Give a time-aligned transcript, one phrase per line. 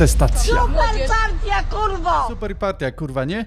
[0.00, 0.54] Kontestacja.
[0.54, 2.28] Super partia, kurwo!
[2.28, 3.44] Super partia, kurwa, nie?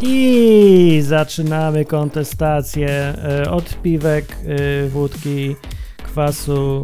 [0.00, 5.56] I zaczynamy kontestację e, od piwek, e, wódki,
[5.96, 6.82] kwasu,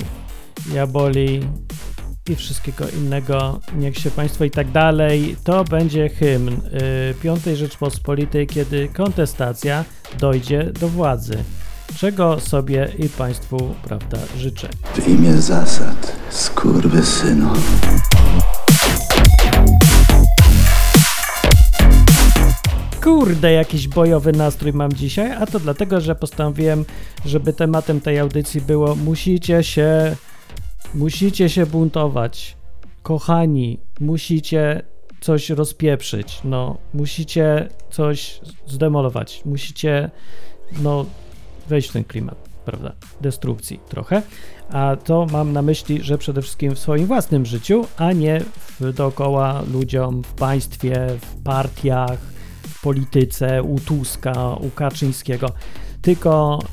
[0.73, 1.41] jaboli
[2.29, 3.61] i wszystkiego innego.
[3.75, 5.37] Niech się Państwo i tak dalej.
[5.45, 9.85] To będzie hymn e, Piątej Rzeczpospolitej, kiedy kontestacja
[10.21, 11.45] dojdzie do władzy.
[11.99, 14.69] Czego sobie i Państwu, prawda, życzę.
[14.95, 17.53] W imię zasad, skurwysynu.
[23.03, 26.85] Kurde, jakiś bojowy nastrój mam dzisiaj, a to dlatego, że postanowiłem,
[27.25, 30.17] żeby tematem tej audycji było musicie się,
[30.95, 32.57] musicie się buntować.
[33.03, 34.83] Kochani, musicie
[35.21, 40.11] coś rozpieprzyć, no, musicie coś zdemolować, musicie,
[40.83, 41.07] no,
[41.69, 44.23] wejść w ten klimat, prawda, destrukcji trochę,
[44.71, 48.41] a to mam na myśli, że przede wszystkim w swoim własnym życiu, a nie
[48.81, 52.19] w, dookoła ludziom, w państwie, w partiach,
[52.63, 55.51] w polityce, u Tuska, u Kaczyńskiego,
[56.03, 56.71] tylko y,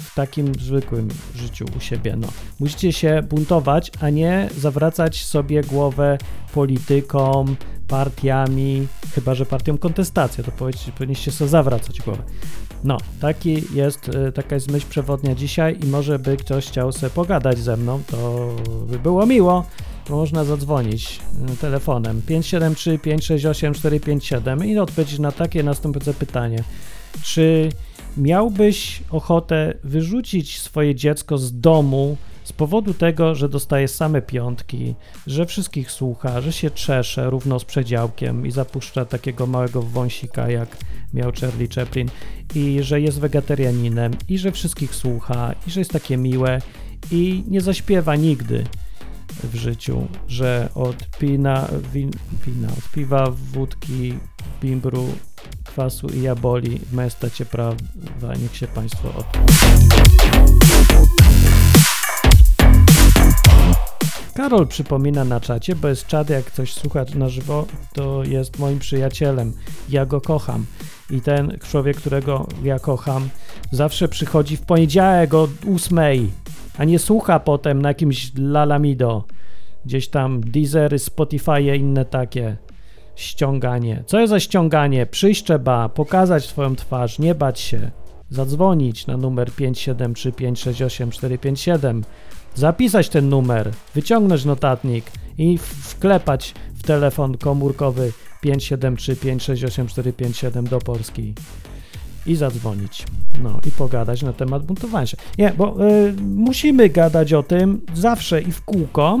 [0.00, 2.14] w takim zwykłym życiu u siebie.
[2.16, 2.28] No.
[2.60, 6.18] Musicie się buntować, a nie zawracać sobie głowę
[6.54, 7.56] politykom,
[7.88, 10.52] partiami, chyba że partią kontestacja, to
[10.98, 12.22] powinniście sobie zawracać głowę.
[12.84, 17.10] No, taki jest, y, taka jest myśl przewodnia dzisiaj i może by ktoś chciał sobie
[17.10, 18.48] pogadać ze mną, to
[18.86, 19.64] by było miło,
[20.08, 21.20] bo można zadzwonić
[21.54, 26.64] y, telefonem 573 568 457 i odpowiedzieć na takie następujące pytanie.
[27.22, 27.68] Czy
[28.16, 34.94] miałbyś ochotę wyrzucić swoje dziecko z domu z powodu tego, że dostaje same piątki,
[35.26, 40.76] że wszystkich słucha, że się czesze równo z przedziałkiem i zapuszcza takiego małego wąsika, jak
[41.14, 42.08] miał Charlie Chaplin,
[42.54, 46.60] i że jest wegetarianinem, i że wszystkich słucha, i że jest takie miłe,
[47.10, 48.64] i nie zaśpiewa nigdy
[49.44, 52.10] w życiu, że od pina, win,
[52.44, 52.68] pina,
[53.52, 54.18] wódki,
[54.62, 55.08] bimbru,
[55.64, 59.26] kwasu i jaboli w majestacie prawa niech się Państwo od...
[64.36, 68.78] Karol przypomina na czacie, bo jest czat, jak ktoś słucha na żywo, to jest moim
[68.78, 69.52] przyjacielem.
[69.88, 70.66] Ja go kocham.
[71.10, 73.28] I ten człowiek, którego ja kocham,
[73.70, 76.30] zawsze przychodzi w poniedziałek o ósmej,
[76.78, 79.24] a nie słucha potem na jakimś lalamido.
[79.84, 82.56] Gdzieś tam Deezery, Spotify inne takie.
[83.14, 84.02] Ściąganie.
[84.06, 85.06] Co jest za ściąganie?
[85.06, 87.90] Przyjść trzeba, pokazać swoją twarz, nie bać się.
[88.30, 92.04] Zadzwonić na numer 573 568 457
[92.56, 95.04] zapisać ten numer, wyciągnąć notatnik
[95.38, 101.34] i wklepać w telefon komórkowy 573 568 457 do Polski
[102.26, 103.04] i zadzwonić.
[103.42, 105.16] No i pogadać na temat buntowania się.
[105.38, 109.20] Nie, bo y, musimy gadać o tym zawsze i w kółko,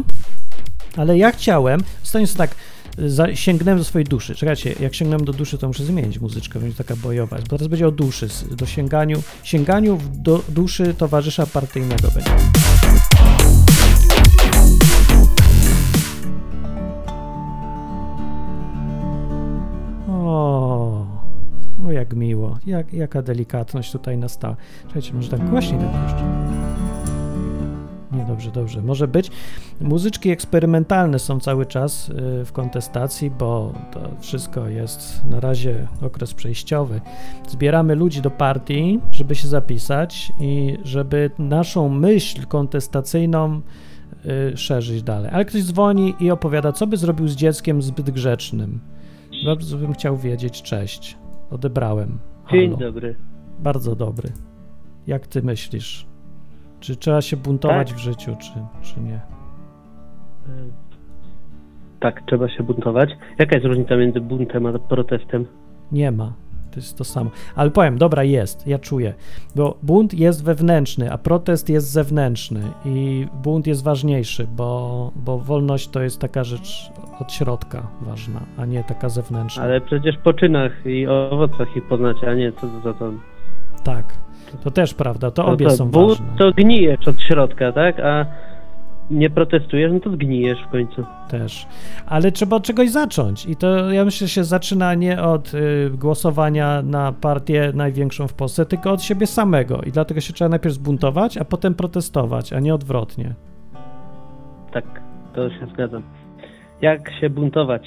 [0.96, 2.54] ale ja chciałem, stanie tak,
[2.98, 4.34] za, sięgnąłem do swojej duszy.
[4.34, 7.36] Czekajcie, jak sięgnąłem do duszy, to muszę zmienić muzyczkę, będzie taka bojowa.
[7.36, 12.30] Bo teraz będzie o duszy, do sięganiu, sięganiu do duszy towarzysza partyjnego będzie.
[22.06, 24.56] Jak miło, jak, jaka delikatność tutaj nastała.
[24.86, 26.24] Czekajcie, może tak głośniej będę jeszcze.
[28.12, 28.82] Nie, dobrze, dobrze.
[28.82, 29.30] Może być.
[29.80, 36.34] Muzyczki eksperymentalne są cały czas y, w kontestacji, bo to wszystko jest na razie okres
[36.34, 37.00] przejściowy.
[37.48, 43.60] Zbieramy ludzi do partii, żeby się zapisać i żeby naszą myśl kontestacyjną
[44.52, 45.30] y, szerzyć dalej.
[45.34, 48.80] Ale ktoś dzwoni i opowiada, co by zrobił z dzieckiem zbyt grzecznym.
[49.44, 50.62] Bardzo bym chciał wiedzieć.
[50.62, 51.16] Cześć.
[51.50, 52.18] Odebrałem.
[52.44, 52.62] Halo.
[52.62, 53.14] Dzień dobry.
[53.58, 54.32] Bardzo dobry.
[55.06, 56.06] Jak ty myślisz?
[56.80, 57.96] Czy trzeba się buntować Tak.
[57.98, 58.52] w życiu, czy,
[58.82, 59.20] czy nie?
[62.00, 63.10] Tak, trzeba się buntować.
[63.38, 65.46] Jaka jest różnica między buntem a protestem?
[65.92, 66.32] Nie ma.
[66.76, 67.30] To jest to samo.
[67.54, 69.14] Ale powiem, dobra, jest, ja czuję.
[69.54, 72.60] Bo bunt jest wewnętrzny, a protest jest zewnętrzny.
[72.84, 76.90] I bunt jest ważniejszy, bo, bo wolność to jest taka rzecz
[77.20, 79.62] od środka ważna, a nie taka zewnętrzna.
[79.62, 83.10] Ale przecież po czynach i owocach ich poznacie, a nie co za to.
[83.84, 84.14] Tak,
[84.64, 86.26] to też prawda, to No obie to są but, ważne.
[86.38, 88.00] to gnijesz od środka, tak?
[88.00, 88.26] A
[89.10, 91.04] nie protestujesz, no to zgnijesz w końcu.
[91.28, 91.66] też.
[92.06, 93.46] Ale trzeba od czegoś zacząć.
[93.46, 98.34] I to ja myślę, że się zaczyna nie od y, głosowania na partię największą w
[98.34, 99.80] Polsce, tylko od siebie samego.
[99.82, 103.34] I dlatego się trzeba najpierw zbuntować, a potem protestować, a nie odwrotnie.
[104.72, 104.84] Tak,
[105.34, 106.02] to się zgadzam.
[106.82, 107.82] Jak się buntować?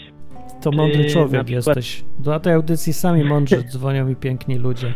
[0.62, 2.04] To mądry człowiek przykład- jesteś.
[2.20, 4.94] Do tej audycji sami mądrzy dzwonią mi piękni ludzie.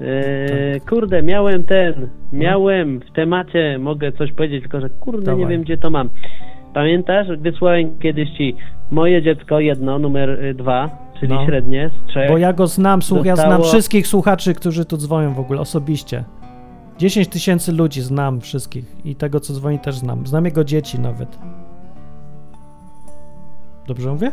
[0.00, 5.46] Eee, kurde, miałem ten, miałem w temacie, mogę coś powiedzieć, tylko że kurde, nie Dawaj.
[5.52, 6.08] wiem gdzie to mam.
[6.74, 8.56] Pamiętasz, wysłałem kiedyś ci
[8.90, 10.90] moje dziecko jedno, numer y, dwa,
[11.20, 11.46] czyli No.
[11.46, 12.30] średnie z trzech.
[12.30, 16.24] Bo ja go znam, słuch, ja znam wszystkich słuchaczy, którzy tu dzwonią w ogóle osobiście.
[16.98, 20.26] 10 tysięcy ludzi znam wszystkich i tego, co dzwoni, też znam.
[20.26, 21.38] Znam jego dzieci nawet.
[23.86, 24.30] Dobrze mówię?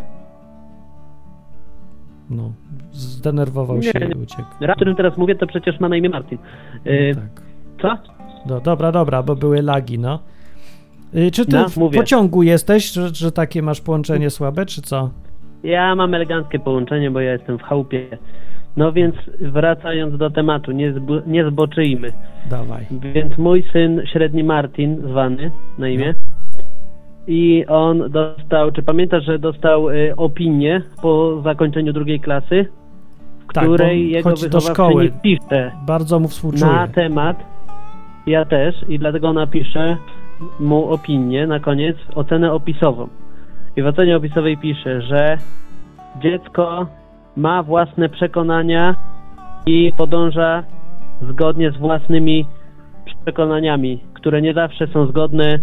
[2.33, 2.51] No,
[2.91, 4.05] zdenerwował Nie, się nie.
[4.07, 4.49] i uciekł.
[4.61, 6.37] Raz, o którym teraz mówię, to przecież ma na imię Martin.
[6.85, 7.41] Yy, No tak.
[7.81, 8.13] Co?
[8.49, 10.19] No, dobra, dobra, bo były lagi, no.
[11.15, 11.99] Y, Czy ty No, w mówię.
[11.99, 15.09] pociągu jesteś, że, że takie masz połączenie słabe, czy co?
[15.63, 18.17] Ja mam eleganckie połączenie, bo ja jestem w chałupie.
[18.77, 22.11] No więc wracając do tematu, nie, zbo- nie zboczyjmy.
[22.49, 22.85] Dawaj.
[22.91, 26.13] Więc mój syn, średni Martin, zwany na imię,
[27.27, 32.65] i on dostał, czy pamiętasz, że dostał y, opinię po zakończeniu drugiej klasy,
[33.49, 36.71] w Tak, której bo jego chodzi wychowawczyni pisze Bardzo mu współczuję.
[36.71, 37.37] na temat,
[38.27, 39.97] ja też, i dlatego napiszę
[40.59, 43.07] mu opinię na koniec, ocenę opisową.
[43.75, 45.37] I w ocenie opisowej pisze, że
[46.21, 46.87] dziecko
[47.37, 48.95] ma własne przekonania
[49.65, 50.63] i podąża
[51.21, 52.45] zgodnie z własnymi
[53.23, 55.59] przekonaniami, które nie zawsze są zgodne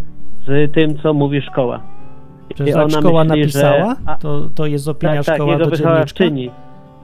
[0.46, 1.80] z tym, co mówi szkoła.
[2.54, 3.94] Czy I tak ona szkoła myśli, napisała?
[4.08, 5.88] że- To, to jest opinia tak, tak, szkoła jego dzienniczka?
[5.88, 6.50] wychowawczyni.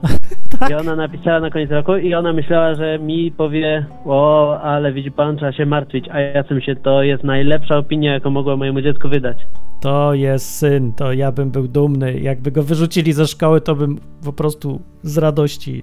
[0.58, 0.70] Tak.
[0.70, 5.10] I ona napisała na koniec roku i ona myślała, że mi powie, o, ale widzi
[5.10, 8.80] pan, trzeba się martwić, a ja tym się, to jest najlepsza opinia, jaką mogła mojemu
[8.82, 9.38] dziecku wydać.
[9.80, 12.20] To jest syn, to ja bym był dumny.
[12.20, 15.82] Jakby go wyrzucili ze szkoły, to bym po prostu z radości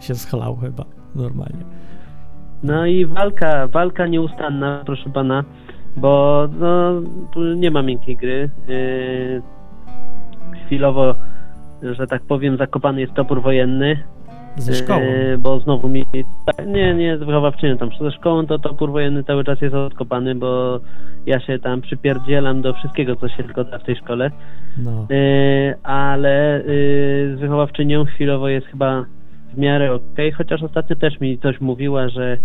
[0.00, 0.84] się schlał chyba,
[1.14, 1.64] normalnie.
[2.62, 5.44] No i walka, walka nieustanna, proszę pana,
[5.96, 7.00] bo no,
[7.32, 8.50] tu nie ma miękkiej gry.
[8.68, 9.42] Yy,
[10.66, 11.14] chwilowo,
[11.82, 14.02] że tak powiem, zakopany jest topór wojenny.
[14.56, 15.00] Ze szkołą.
[15.00, 16.04] Yy, bo znowu mi.
[16.66, 17.90] Nie, nie, z wychowawczynią tam.
[18.00, 20.80] Ze szkołą to topór wojenny cały czas jest odkopany, bo
[21.26, 24.30] ja się tam przypierdzielam do wszystkiego, co się tylko da w tej szkole.
[24.84, 25.06] No.
[25.10, 26.62] Yy, ale
[27.36, 29.04] z wychowawczynią chwilowo jest chyba
[29.54, 32.38] w miarę okej, chociaż ostatnio też mi coś mówiła, że.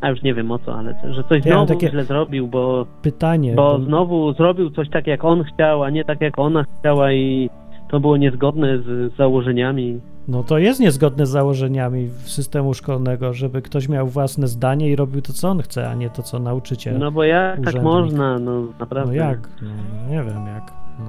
[0.00, 3.54] A już nie wiem o co, ale że coś Ja znowu źle zrobił, bo, Pytanie.
[3.54, 7.50] bo znowu zrobił coś tak jak on chciał, a nie tak jak ona chciała i
[7.90, 10.00] to było niezgodne z, założeniami.
[10.28, 15.22] No to jest niezgodne z założeniami systemu szkolnego, żeby ktoś miał własne zdanie i robił
[15.22, 16.98] to, co on chce, a nie to, co nauczyciel.
[16.98, 17.82] No bo jak tak urzędnik.
[17.82, 19.16] można, no No naprawdę.
[19.16, 19.48] jak?
[19.62, 19.70] No,
[20.10, 20.72] nie wiem jak.
[20.98, 21.04] No,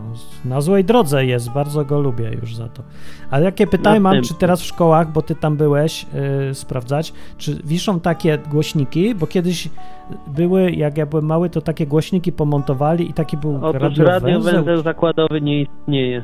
[0.49, 2.83] na złej drodze jest, bardzo go lubię już za to.
[3.31, 6.05] Ale jakie pytanie mam, czy teraz w szkołach, bo ty tam byłeś
[6.47, 9.69] yy, sprawdzać, czy wiszą takie głośniki, bo kiedyś
[10.27, 14.05] były, jak ja byłem mały, to takie głośniki pomontowali i taki był Otóż radiowęzeł.
[14.05, 16.23] radiowęzeł zakładowy nie istnieje.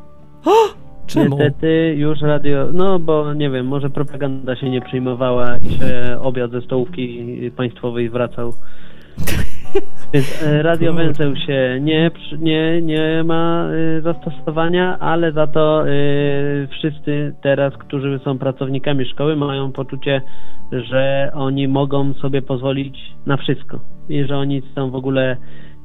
[1.08, 1.38] Czemu?
[1.38, 6.52] Niestety już radio, no bo nie wiem, może propaganda się nie przyjmowała i się obiad
[6.52, 8.54] ze stołówki państwowej wracał.
[10.14, 15.92] Więc e, radiowęzeł się nie, nie, nie ma e, zastosowania, ale za to e,
[16.68, 20.22] wszyscy teraz, którzy są pracownikami szkoły, mają poczucie,
[20.72, 23.80] że oni mogą sobie pozwolić na wszystko.
[24.10, 25.38] I że oni są w ogóle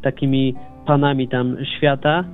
[0.02, 0.54] takimi
[0.86, 2.24] panami tam świata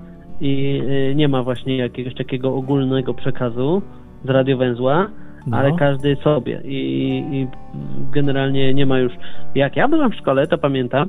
[0.40, 0.82] i
[1.14, 3.82] nie ma właśnie jakiegoś takiego ogólnego przekazu
[4.24, 5.10] z radiowęzła,
[5.46, 5.56] No.
[5.56, 6.78] ale każdy sobie I,
[7.32, 7.48] i
[8.12, 9.12] generalnie nie ma już.
[9.54, 11.08] Jak ja byłem w szkole, to pamiętam,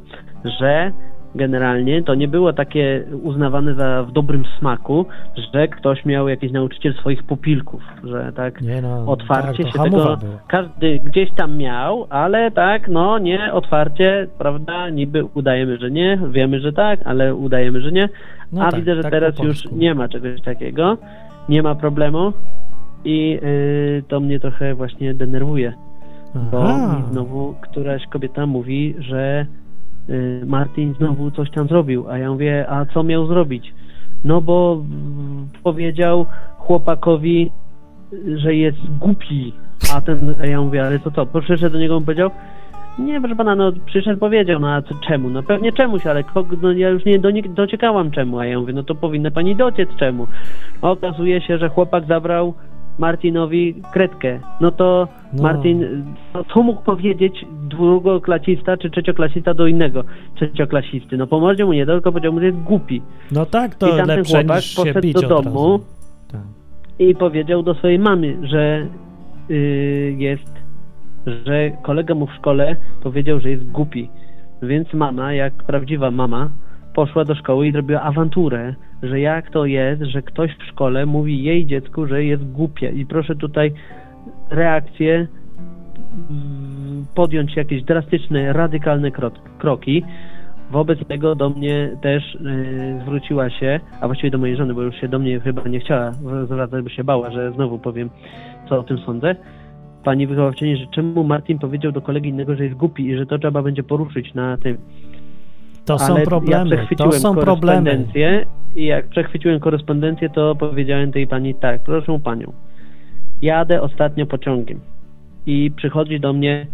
[0.60, 0.92] że
[1.36, 5.06] generalnie to nie było takie uznawane za w dobrym smaku,
[5.54, 10.18] że ktoś miał jakiś nauczyciel swoich pupilków, że tak no, otwarcie tak, się tego była.
[10.48, 16.60] każdy gdzieś tam miał, ale tak, no nie otwarcie, prawda, niby udajemy, że nie, wiemy,
[16.60, 18.10] że tak, ale udajemy, że nie,
[18.52, 20.98] No a tak, widzę, że tak teraz już nie ma czegoś takiego,
[21.50, 22.34] nie ma problemu
[23.06, 25.74] i y, to mnie trochę właśnie denerwuje,
[26.52, 26.98] bo Aha.
[26.98, 29.46] mi znowu któraś kobieta mówi, że
[30.10, 33.74] y, Martin znowu coś tam zrobił, a ja mówię, a co miał zrobić?
[34.24, 34.84] No bo
[35.64, 36.26] powiedział
[36.58, 37.52] chłopakowi,
[38.36, 39.54] że jest głupi,
[39.96, 42.32] a ten, a ja mówię, ale to co, przyszedł do niego i powiedział,
[43.00, 45.30] nie, proszę pana, no przyszedł, powiedział, no a co, czemu?
[45.30, 48.74] No pewnie czemuś, ale kogo, no ja już nie donik- dociekałam czemu, a ja mówię,
[48.74, 50.28] no to powinna pani dociec czemu.
[50.82, 52.54] Okazuje się, że chłopak zabrał
[53.02, 54.40] Martinowi kredkę.
[54.62, 55.44] No to No.
[55.44, 56.04] Martin,
[56.34, 60.04] no, co mógł powiedzieć drugoklasista czy trzecioklasista do innego
[60.36, 61.18] trzecioklasisty?
[61.18, 63.02] No po mordzie mu nie tylko powiedział mu, że jest głupi.
[63.32, 65.80] No tak, I to tamten lepsze chłopak niż się poszedł do domu.
[66.32, 66.42] Tak.
[67.00, 68.88] i powiedział do swojej mamy, że
[69.50, 70.54] y, jest,
[71.46, 74.10] że kolega mu w szkole powiedział, że jest głupi.
[74.62, 76.50] Więc mama, jak prawdziwa mama,
[76.94, 81.44] poszła do szkoły i zrobiła awanturę, że jak to jest, że ktoś w szkole mówi
[81.44, 82.90] jej dziecku, że jest głupie.
[82.90, 83.74] I proszę tutaj
[84.50, 85.28] reakcję
[86.30, 90.04] mm, podjąć jakieś drastyczne, radykalne kro- kroki.
[90.72, 94.96] Wobec tego do mnie też y, zwróciła się, a właściwie do mojej żony, bo już
[94.96, 96.12] się do mnie chyba nie chciała
[96.46, 98.10] zwracać, bo się bała, że znowu powiem,
[98.70, 99.36] co o tym sądzę.
[100.04, 103.40] Pani wychowawczyni, że czemu Martin powiedział do kolegi innego, że jest głupi i że to
[103.40, 104.78] trzeba będzie poruszyć na tym.
[105.86, 108.06] To są Ale ja problemy, to przechwyciłem są problemy.
[108.76, 112.54] I jak przechwyciłem korespondencję, to powiedziałem tej pani tak, proszę panią,
[113.42, 114.80] jadę ostatnio pociągiem
[115.46, 116.68] i przychodzi do mnie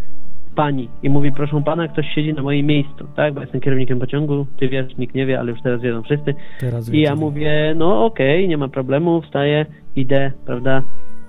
[0.55, 4.45] pani i mówi, proszę pana, ktoś siedzi na moim miejscu, tak, bo jestem kierownikiem pociągu,
[4.59, 6.33] ty wiesz, nikt nie wie, ale już teraz wiedzą wszyscy.
[6.59, 10.81] Teraz I ja mówię, no okej, nie ma problemu, wstaję, idę, prawda,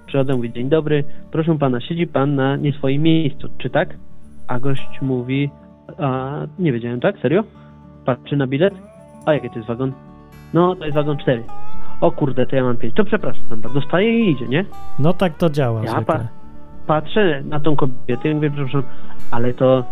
[0.07, 3.97] przychodzę, mówię, dzień dobry, proszę pana, siedzi pan na nie swoim miejscu, czy tak?
[4.47, 5.51] A gość mówi,
[5.99, 7.45] a nie wiedziałem, tak, serio?
[8.09, 8.75] Patrzy na bilet,
[9.27, 9.93] a jaki to jest wagon?
[10.55, 11.45] No, to jest wagon 4.
[12.01, 12.95] O kurde, to ja mam 5.
[12.95, 14.65] To przepraszam bardzo, staje i idzie, nie?
[14.99, 16.29] No tak to działa Ja pa-
[16.87, 18.83] patrzę na tą kobietę i mówię, przepraszam,
[19.31, 19.85] ale to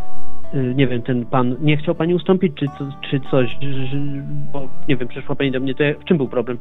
[0.54, 3.58] y, nie wiem, ten pan nie chciał pani ustąpić, czy, co, czy coś,
[4.52, 6.58] bo nie wiem, przyszła pani do mnie, to ja, w czym był problem?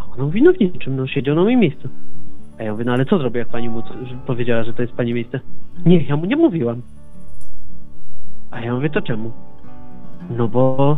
[0.00, 1.88] A ona mówi, no w niczym, no siedział na moim miejscu.
[2.58, 3.82] A ja mówię, no ale co zrobię, jak pani mu
[4.26, 5.40] powiedziała, że to jest pani miejsce?
[5.86, 6.82] Nie, ja mu nie mówiłam.
[8.50, 9.32] A ja mówię, to czemu?
[10.30, 10.96] No bo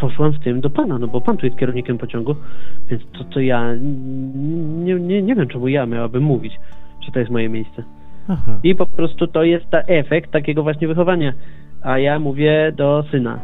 [0.00, 2.34] poszłam z tym do pana, no bo pan tu jest kierownikiem pociągu,
[2.90, 3.74] więc to, to ja
[4.84, 6.60] nie, nie, nie wiem, czemu ja miałabym mówić,
[7.06, 7.82] że to jest moje miejsce.
[8.28, 8.58] Aha.
[8.62, 11.32] I po prostu to jest ta efekt takiego właśnie wychowania.
[11.82, 13.38] A ja mówię do syna,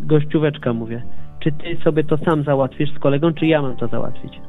[0.00, 1.02] gościóweczka mówię,
[1.40, 4.40] czy ty sobie to sam załatwisz z kolegą, czy ja mam to załatwić?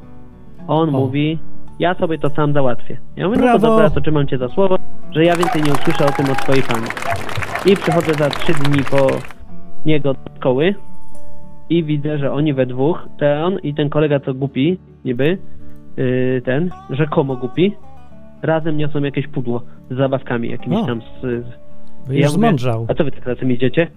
[0.67, 0.99] On O.
[0.99, 1.39] mówi,
[1.79, 2.97] ja sobie to sam załatwię.
[3.15, 3.59] Ja mówię, no Brawo.
[3.59, 4.75] to dobra, to trzymam cię za słowo,
[5.11, 6.85] że ja więcej nie usłyszę o tym od twojej pani.
[7.65, 9.07] I przychodzę za trzy dni po
[9.85, 10.75] niego do szkoły
[11.69, 15.37] i widzę, że oni we dwóch, ten i ten kolega co głupi, niby,
[15.97, 17.75] yy, ten, rzekomo głupi,
[18.41, 19.61] razem niosą jakieś pudło
[19.91, 20.85] z zabawkami jakimiś O.
[20.85, 21.47] tam z, z
[22.07, 22.85] ja mówię, zmądrzał.
[22.87, 23.87] A co wy tak razem idziecie?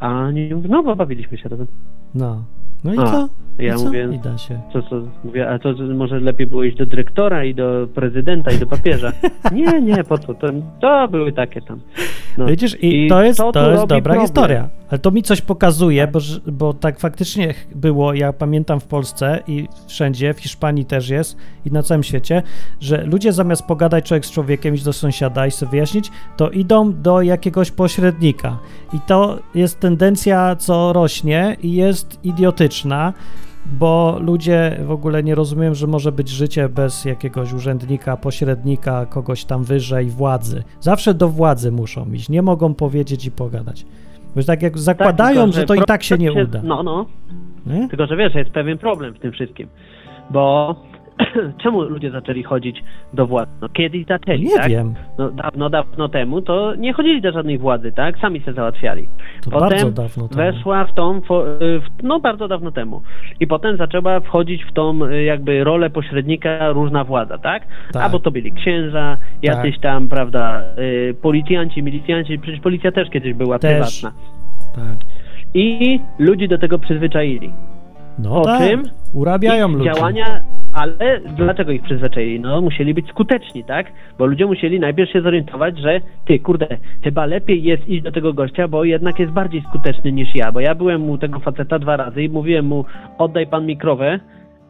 [0.00, 1.66] A oni mówią, no bo bawiliśmy się razem.
[2.14, 2.44] No.
[2.84, 3.28] No i A, co?
[3.58, 3.84] ja I co?
[3.84, 4.60] mówię- I da się.
[4.72, 8.58] Co, co, mówię, a to może lepiej było iść do dyrektora i do prezydenta i
[8.58, 9.12] do papieża.
[9.52, 10.34] Nie, nie, po co?
[10.34, 10.46] To,
[10.80, 11.80] to były takie tam.
[12.38, 12.46] No.
[12.46, 14.20] Widzisz, i, I to jest, to to jest dobra problem.
[14.20, 14.68] historia.
[14.90, 19.68] Ale to mi coś pokazuje, bo, bo tak faktycznie było, ja pamiętam w Polsce i
[19.88, 22.42] wszędzie, w Hiszpanii też jest i na całym świecie,
[22.80, 26.92] że ludzie zamiast pogadać człowiek z człowiekiem, iść do sąsiada i sobie wyjaśnić, to idą
[27.02, 28.58] do jakiegoś pośrednika.
[28.92, 32.65] I to jest tendencja, co rośnie i jest idiotyczna,
[33.66, 39.44] bo ludzie w ogóle nie rozumieją, że może być życie bez jakiegoś urzędnika, pośrednika, kogoś
[39.44, 40.62] tam wyżej, władzy.
[40.80, 43.86] Zawsze do władzy muszą iść, nie mogą powiedzieć i pogadać.
[44.36, 46.60] Bo tak jak zakładają, tylko, że to i tak się nie uda.
[46.64, 47.06] No, no.
[47.66, 47.88] Nie?
[47.88, 49.68] Tylko, że wiesz, jest pewien problem w tym wszystkim.
[50.30, 50.76] Bo
[51.62, 52.82] czemu ludzie zaczęli chodzić
[53.12, 53.50] do władzy?
[53.60, 54.68] No, kiedyś zaczęli, Nie tak?
[54.70, 58.18] wiem, No, dawno, dawno temu to nie chodzili do żadnej władzy, tak?
[58.18, 59.08] Sami się załatwiali.
[59.44, 60.42] to Potem bardzo dawno temu.
[60.52, 61.20] weszła w tą, y,
[61.80, 63.02] w, no bardzo dawno temu.
[63.40, 67.62] I potem zaczęła wchodzić w tą y, jakby rolę pośrednika różna władza, tak?
[67.92, 68.02] Tak.
[68.02, 73.58] Albo to byli księża, jacyś tam, prawda, y, policjanci, milicjanci, przecież policja też kiedyś była
[73.58, 73.70] Też.
[74.00, 74.20] prywatna.
[74.74, 74.98] Tak.
[75.54, 77.52] I ludzi do tego przyzwyczaili.
[78.18, 78.82] No O tak, czym?
[79.16, 79.84] Urabiają ludzi.
[79.84, 80.40] działania,
[80.72, 82.40] ale dlaczego ich przyzwyczaili?
[82.40, 83.86] No musieli być skuteczni, tak?
[84.18, 86.66] Bo ludzie musieli najpierw się zorientować, że ty, kurde,
[87.04, 90.60] chyba lepiej jest iść do tego gościa, bo jednak jest bardziej skuteczny niż ja, bo
[90.60, 92.84] ja byłem u tego faceta dwa razy i mówiłem mu,
[93.18, 94.20] oddaj pan mi krowę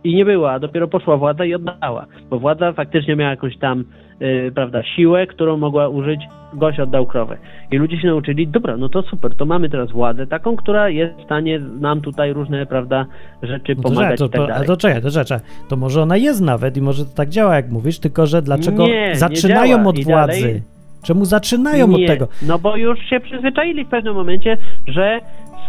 [0.06, 3.84] i nie była, a dopiero poszła władza i oddała, bo władza faktycznie miała jakąś tam,
[4.20, 6.20] yy, prawda, siłę, którą mogła użyć,
[6.54, 7.36] gość oddał krowę.
[7.70, 11.14] I ludzie się nauczyli, dobra, no to super, to mamy teraz władzę taką, która jest
[11.20, 13.06] w stanie nam tutaj różne, prawda,
[13.42, 14.66] rzeczy No to, pomagać to, tak to, a dalej.
[14.66, 15.38] to czekaj, to czekaj.
[15.68, 18.86] To może ona jest nawet i może to tak działa, jak mówisz, tylko że dlaczego
[18.86, 19.88] Nie, nie zaczynają działa.
[19.88, 20.40] od I władzy?
[20.42, 20.62] dalej-
[21.04, 22.28] Czemu zaczynają Nie, od tego?
[22.48, 25.20] No bo już się przyzwyczaili w pewnym momencie, że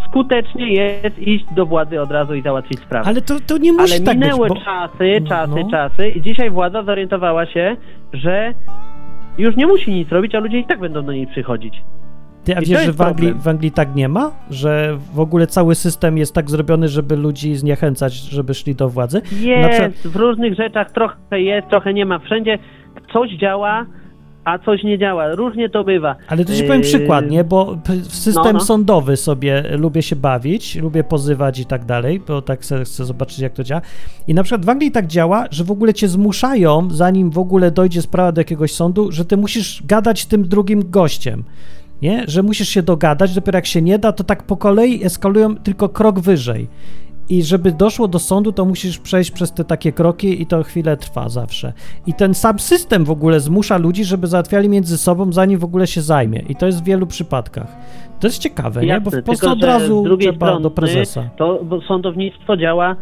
[0.09, 3.07] skutecznie jest iść do władzy od razu i załatwić sprawę.
[3.09, 4.55] Ale to, to nie musi Ale tak być, minęły bo...
[4.55, 5.71] czasy, czasy, No.
[5.71, 7.75] czasy i dzisiaj władza zorientowała się,
[8.13, 8.53] że
[9.37, 11.81] już nie musi nic robić, a ludzie i tak będą do niej przychodzić.
[12.43, 14.31] Ty, a I wiesz, że w Anglii, w Anglii tak nie ma?
[14.49, 19.21] Że w ogóle cały system jest tak zrobiony, żeby ludzi zniechęcać, żeby szli do władzy?
[19.39, 22.19] Jest, przykład- w różnych rzeczach trochę jest, trochę nie ma.
[22.19, 22.59] Wszędzie
[23.13, 23.85] coś działa,
[24.47, 25.35] a coś nie działa.
[25.35, 26.15] Różnie to bywa.
[26.27, 27.43] Ale to ci powiem Yy, przykład, nie?
[27.43, 28.59] Bo w system no, no.
[28.59, 33.39] sądowy sobie lubię się bawić, lubię pozywać i tak dalej, bo tak chcę, chcę zobaczyć,
[33.39, 33.81] jak to działa.
[34.27, 37.71] I na przykład w Anglii tak działa, że w ogóle cię zmuszają, zanim w ogóle
[37.71, 41.43] dojdzie sprawa do jakiegoś sądu, że ty musisz gadać z tym drugim gościem.
[42.01, 42.23] Nie?
[42.27, 45.89] Że musisz się dogadać, dopiero jak się nie da, to tak po kolei eskalują tylko
[45.89, 46.67] krok wyżej.
[47.29, 50.97] I żeby doszło do sądu, to musisz przejść przez te takie kroki i to chwilę
[50.97, 51.73] trwa zawsze.
[52.07, 55.87] I ten sam system w ogóle zmusza ludzi, żeby załatwiali między sobą, zanim w ogóle
[55.87, 56.39] się zajmie.
[56.49, 57.77] I to jest w wielu przypadkach.
[58.19, 59.01] To jest ciekawe, nie?
[59.01, 61.29] Bo w Jasne, Polsce tylko, od razu trzeba strony do prezesa.
[61.37, 62.95] To bo sądownictwo działa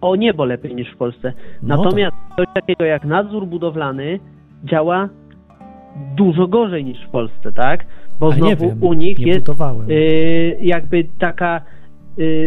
[0.00, 1.32] o niebo lepiej niż w Polsce.
[1.62, 4.20] No Natomiast coś takiego jak nadzór budowlany
[4.64, 5.08] działa
[6.16, 7.86] dużo gorzej niż w Polsce, tak?
[8.20, 9.48] Bo A znowu u nich jest
[9.88, 11.60] y, jakby taka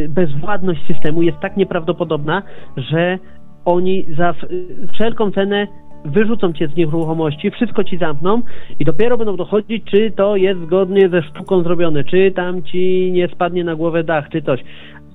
[0.09, 2.43] bezwładność systemu jest tak nieprawdopodobna,
[2.77, 3.19] że
[3.65, 5.67] oni za y, wszelką cenę
[6.05, 8.41] wyrzucą cię z nieruchomości, wszystko ci zamkną
[8.79, 13.27] i dopiero będą dochodzić, czy to jest zgodnie ze sztuką zrobione, czy tam ci nie
[13.27, 14.59] spadnie na głowę dach, czy coś.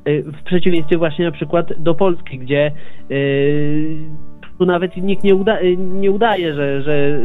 [0.09, 2.73] Y, W przeciwieństwie właśnie na przykład do Polski, gdzie
[3.11, 3.97] y,
[4.59, 7.19] tu nawet nikt nie, uda, y, nie udaje, że, że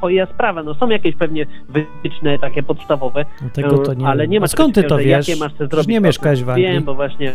[0.00, 0.62] twoja sprawa.
[0.62, 3.24] No są jakieś pewnie wytyczne takie podstawowe,
[3.62, 5.28] No to nie ale nie ma skąd ty to wiesz?
[5.28, 6.66] Jakie masz zrobić nie mieszkałeś w Anglii.
[6.68, 7.32] Wiem, bo właśnie.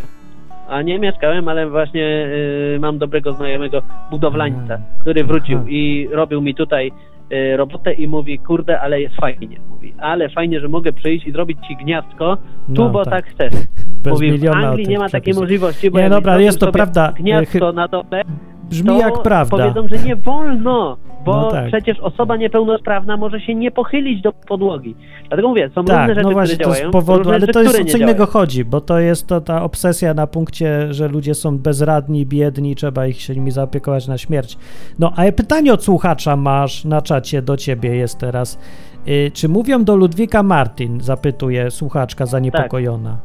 [0.70, 2.28] A nie mieszkałem, ale właśnie
[2.76, 3.82] y, mam dobrego znajomego
[4.12, 4.84] budowlańca, Aha.
[5.02, 5.66] który wrócił Aha.
[5.70, 6.92] i robił mi tutaj
[7.32, 9.48] y, robotę i mówi, kurde, ale jest fajnie.
[9.70, 12.36] Mówi, ale fajnie, że mogę przyjść i zrobić ci gniazdko
[12.76, 13.14] tu, No, bo tak.
[13.14, 13.54] tak, chcesz.
[14.04, 15.42] Bez Mówi, w Anglii nie ma takiej przepisów.
[15.42, 17.14] możliwości, bo Nie, jak dobra, jest to prawda.
[17.18, 18.22] Gniazdko na dole,
[18.70, 19.58] Brzmi jak prawda.
[19.58, 21.68] powiedzą, że nie wolno, bo No tak.
[21.68, 24.96] przecież osoba niepełnosprawna może się nie pochylić do podłogi.
[25.28, 27.62] Dlatego mówię, są różne Tak, rzeczy, no właśnie, które działają, powodu, różne ale rzeczy, to
[27.62, 28.26] jest o co innego działają.
[28.32, 33.08] chodzi, bo to jest to ta obsesja na punkcie, że ludzie są bezradni, biedni, trzeba
[33.08, 34.58] ich się nimi zaopiekować na śmierć.
[35.00, 38.60] No, a pytanie od słuchacza masz na czacie do ciebie jest teraz.
[39.08, 41.02] Y, czy mówią do Ludwika Martin?
[41.02, 43.18] Zapytuje słuchaczka zaniepokojona.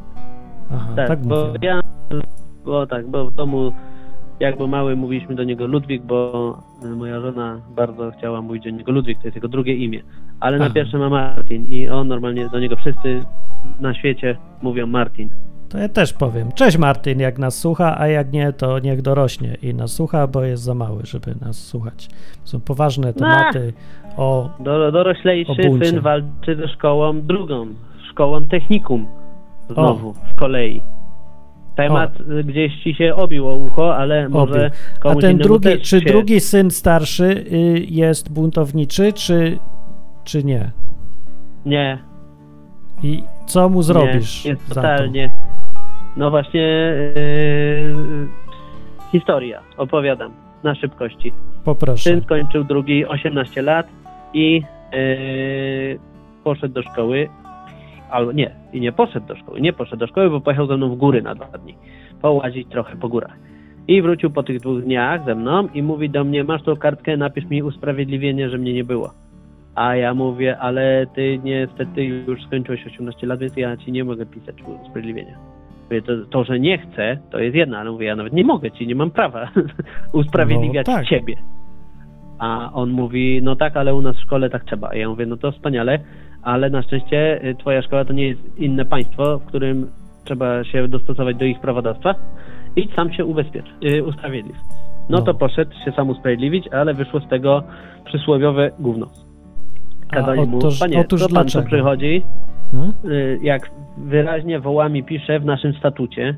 [0.73, 1.53] Aha, tak, Tak, bo mówią.
[1.61, 1.81] ja,
[2.65, 3.71] bo tak, bo w domu
[4.41, 6.57] jak był mały mówiliśmy do niego Ludwik, bo
[6.95, 10.01] moja żona bardzo chciała mówić do niego Ludwik, to jest jego drugie imię,
[10.39, 10.73] ale na Aha.
[10.73, 13.19] pierwsze ma Martin i on normalnie do niego wszyscy
[13.79, 15.29] na świecie mówią Martin.
[15.69, 16.51] To ja też powiem.
[16.51, 20.43] Cześć Martin, jak nas słucha, a jak nie, to niech dorośnie i nas słucha, bo
[20.43, 22.09] jest za mały, żeby nas słuchać.
[22.43, 23.73] Są poważne tematy
[24.17, 27.67] o Do, doroślejszy O syn walczy ze szkołą drugą,
[28.09, 29.07] szkołą technikum
[29.69, 30.81] znowu z kolei.
[31.75, 34.79] Temat y, gdzieś ci się obił o ucho, ale może Obił.
[34.95, 36.05] A komuś ten innemu drugi, czy się...
[36.05, 39.59] drugi syn starszy y, jest buntowniczy, czy,
[40.23, 40.71] czy nie?
[41.65, 41.97] Nie,
[43.03, 45.29] I co mu zrobisz Nie, jest totalnie.
[46.17, 46.61] No właśnie
[47.15, 48.27] yy,
[49.11, 50.31] historia, opowiadam
[50.63, 51.33] na szybkości.
[51.63, 52.03] Poproszę.
[52.03, 53.87] Syn skończył drugi 18 lat
[54.33, 55.99] i yy,
[56.43, 57.29] poszedł do szkoły.
[58.11, 59.61] Albo nie, i nie poszedł do szkoły.
[59.61, 61.75] Nie poszedł do szkoły, bo pojechał ze mną w góry na dwa dni.
[62.21, 63.35] Połazić trochę po górach.
[63.87, 67.17] I wrócił po tych dwóch dniach ze mną i mówi do mnie, masz tą kartkę,
[67.17, 69.13] napisz mi usprawiedliwienie, że mnie nie było.
[69.75, 74.25] A ja mówię, ale ty niestety już skończyłeś 18 lat, więc ja ci nie mogę
[74.25, 75.37] pisać usprawiedliwienia.
[75.83, 78.71] Mówię, to, to, że nie chcę, to jest jedna, ale mówię, ja nawet nie mogę
[78.71, 79.49] ci, nie mam prawa
[80.13, 81.05] usprawiedliwiać No, tak.
[81.05, 81.35] ciebie.
[82.39, 84.89] A on mówi, no tak, ale u nas w szkole tak trzeba.
[84.89, 85.99] A ja mówię, no to wspaniale,
[86.43, 89.87] ale na szczęście y, twoja szkoła to nie jest inne państwo, w którym
[90.25, 92.15] trzeba się dostosować do ich prawodawstwa.
[92.75, 94.55] Idź sam się ubezpiecz, y, usprawiedliw.
[95.09, 95.23] No, No.
[95.23, 97.63] to poszedł się sam usprawiedliwić, ale wyszło z tego
[98.05, 99.07] przysłowiowe gówno.
[100.11, 101.63] Kazali mu, otóż- panie, otóż co pan dlaczego?
[101.63, 102.23] tu przychodzi?
[102.73, 103.09] No?
[103.11, 106.35] y, jak wyraźnie wołami pisze w naszym statucie,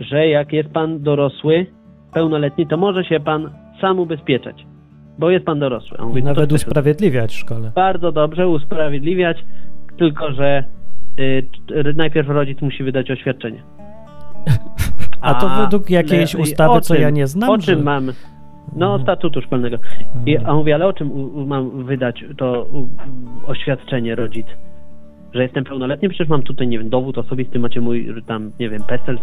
[0.00, 1.66] że jak jest pan dorosły,
[2.12, 4.66] pełnoletni, to może się pan sam ubezpieczać,
[5.18, 5.98] bo jest pan dorosły.
[5.98, 7.72] On mówi, nawet usprawiedliwiać w szkole.
[7.74, 9.44] Bardzo dobrze usprawiedliwiać,
[9.98, 10.64] tylko że
[11.20, 13.62] y, najpierw rodzic musi wydać oświadczenie.
[15.20, 18.12] A to według jakiejś ustawy, o co czym- ja nie znam, O czym że- mam?
[18.76, 19.02] No, Mhm.
[19.02, 19.76] statutu szkolnego.
[20.26, 22.88] I a on mówi, ale o czym u, u, mam wydać to u,
[23.46, 24.46] oświadczenie rodzic?
[25.34, 26.08] Że jestem pełnoletni?
[26.08, 29.18] Przecież mam tutaj, nie wiem, dowód osobisty, macie mój tam, nie wiem, PESEL.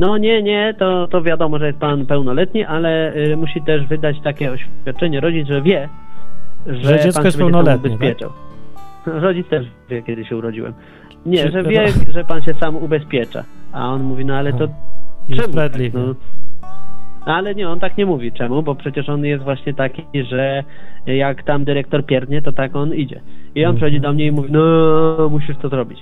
[0.00, 4.16] No nie, nie, to, to wiadomo, że jest pan pełnoletni, ale y, musi też wydać
[4.20, 5.88] takie oświadczenie rodzic, że wie,
[6.66, 8.30] że, Że dziecko pan jest pełnoletnie, ubezpieczał.
[9.06, 10.72] Rodzic też wie, kiedy się urodziłem.
[11.26, 13.44] Nie, Czy- że wie, że pan się sam ubezpiecza.
[13.72, 14.64] A on mówi, no ale to.
[14.64, 14.68] I
[15.34, 15.48] Czemu tak?
[15.48, 15.98] usprawiedliwie.
[15.98, 16.14] No,
[17.34, 18.32] ale nie, on tak nie mówi.
[18.32, 18.62] Czemu?
[18.62, 20.64] Bo przecież on jest właśnie taki, że
[21.06, 23.20] jak tam dyrektor pierdnie, to tak on idzie.
[23.54, 23.76] I on Mhm.
[23.76, 25.98] przychodzi do mnie i mówi, no musisz to zrobić.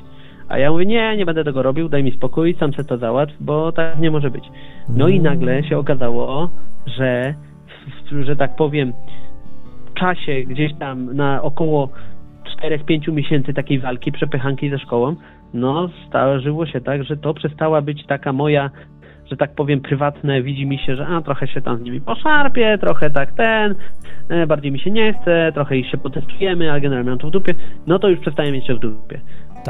[0.48, 3.34] A ja mówię, nie, nie będę tego robił, daj mi spokój, sam se to załatw,
[3.40, 4.44] bo tak nie może być.
[4.88, 5.22] No i Mm.
[5.22, 6.50] nagle się okazało,
[6.86, 7.34] że,
[8.22, 8.92] że tak powiem,
[9.90, 11.88] w czasie gdzieś tam na około
[12.62, 15.16] 4-5 miesięcy takiej walki, przepychanki ze szkołą,
[15.54, 18.70] no zdarzyło się tak, że to przestała być taka moja,
[19.30, 22.78] że tak powiem, prywatne, widzi mi się, że a, trochę się tam z nimi poszarpię,
[22.80, 23.74] trochę tak ten,
[24.28, 27.30] e, bardziej mi się nie chce, trochę ich się potestujemy, a generalnie mam to w
[27.30, 27.54] dupie,
[27.86, 29.20] no to już przestaję mieć to w dupie.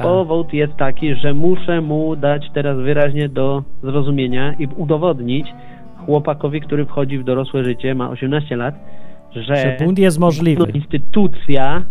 [0.03, 0.07] Tak.
[0.07, 5.47] Powód jest taki, że muszę mu dać teraz wyraźnie do zrozumienia i udowodnić
[6.07, 8.75] chłopakowi, który wchodzi w dorosłe życie, ma 18 lat,
[9.33, 10.61] że, Że bunt jest możliwy.
[10.61, 11.83] no, instytucja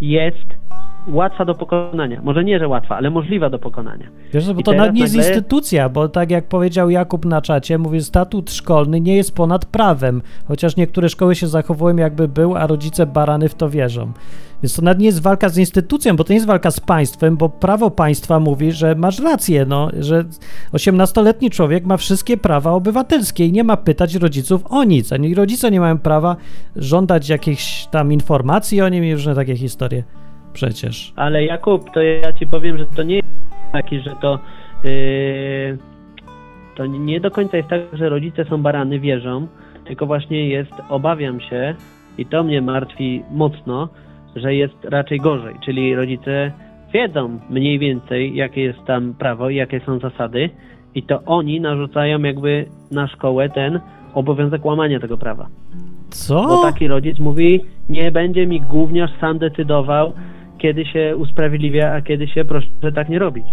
[0.00, 0.46] jest
[1.08, 2.20] łatwa do pokonania.
[2.24, 4.06] Może nie, że łatwa, ale możliwa do pokonania.
[4.34, 7.40] Wiesz, bo I to nawet nie jest nagle- instytucja, bo tak jak powiedział Jakub na
[7.42, 12.56] czacie, mówi, statut szkolny nie jest ponad prawem, chociaż niektóre szkoły się zachowują jakby był,
[12.56, 14.12] a rodzice barany w to wierzą.
[14.62, 17.36] Więc to nawet nie jest walka z instytucją, bo to nie jest walka z państwem,
[17.36, 20.24] bo prawo państwa mówi, że masz rację, no, że
[20.72, 25.70] 18-letni człowiek ma wszystkie prawa obywatelskie i nie ma pytać rodziców o nic, ani rodzice
[25.70, 26.36] nie mają prawa
[26.76, 30.02] żądać jakichś tam informacji o nim i różne takie historie.
[30.52, 31.12] Przecież.
[31.16, 33.28] Ale Jakub, to ja ci powiem, że to nie jest
[33.72, 34.38] taki, że to
[34.84, 35.78] yy,
[36.76, 39.46] to nie do końca jest tak, że rodzice są barany, wierzą,
[39.86, 41.74] tylko właśnie jest, obawiam się
[42.18, 43.88] i to mnie martwi mocno,
[44.40, 46.52] że jest raczej gorzej, czyli rodzice
[46.92, 50.50] wiedzą mniej więcej, jakie jest tam prawo i jakie są zasady
[50.94, 53.80] i to oni narzucają jakby na szkołę ten
[54.14, 55.46] obowiązek łamania tego prawa.
[56.10, 56.42] Co?
[56.42, 60.12] Bo taki rodzic mówi, nie będzie mi gówniarz sam decydował,
[60.58, 63.46] kiedy się usprawiedliwia, a kiedy się proszę tak nie robić.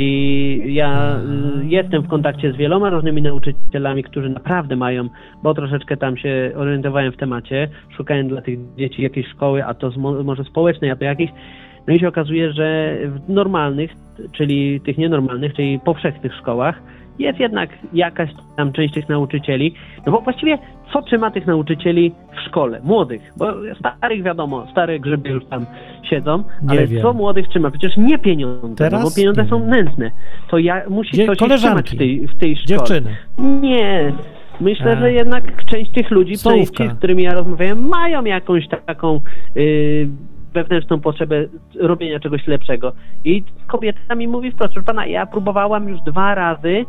[0.00, 1.20] I ja
[1.62, 5.08] y, jestem w kontakcie z wieloma różnymi nauczycielami, którzy naprawdę mają,
[5.42, 9.90] bo troszeczkę tam się orientowałem w temacie, szukałem dla tych dzieci jakiejś szkoły, a to
[10.24, 11.30] może społecznej, a to jakiejś.
[11.86, 13.90] No i się okazuje, że w normalnych,
[14.32, 16.82] czyli tych nienormalnych, czyli powszechnych szkołach,
[17.18, 19.74] jest jednak jakaś tam część tych nauczycieli,
[20.06, 20.58] no bo właściwie
[20.92, 22.80] co trzyma tych nauczycieli w szkole?
[22.84, 23.46] Młodych, bo
[23.80, 25.66] starych wiadomo, stare grzyby już tam
[26.10, 27.02] siedzą, Nie ale wiem.
[27.02, 27.70] co młodych trzyma?
[27.70, 29.02] Przecież nie pieniądze, Teraz?
[29.04, 30.10] no bo pieniądze Nie są nędzne.
[30.50, 31.56] To ja, musi Dzie- koleżanki.
[31.58, 32.78] trzymać w tej, w tej szkole.
[32.78, 33.16] Dziewczyny.
[33.38, 34.12] Nie.
[34.60, 39.20] Myślę, że jednak część tych ludzi, części, z którymi ja rozmawiałem, mają jakąś taką
[39.54, 40.08] yy,
[40.54, 41.46] wewnętrzną potrzebę
[41.80, 42.92] robienia czegoś lepszego.
[43.24, 46.84] I kobieta mi mówi wprost, proszę pana, ja próbowałam już dwa razy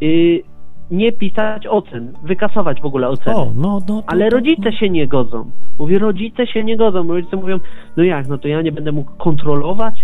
[0.00, 0.42] yy,
[0.90, 3.36] nie pisać ocen, wykasować w ogóle oceny.
[3.36, 4.02] O, no, no.
[4.06, 5.50] Ale rodzice się nie godzą.
[5.78, 7.08] Mówię, rodzice się nie godzą.
[7.08, 7.58] Rodzice mówią,
[7.96, 9.94] no jak, no to ja nie będę mógł kontrolować?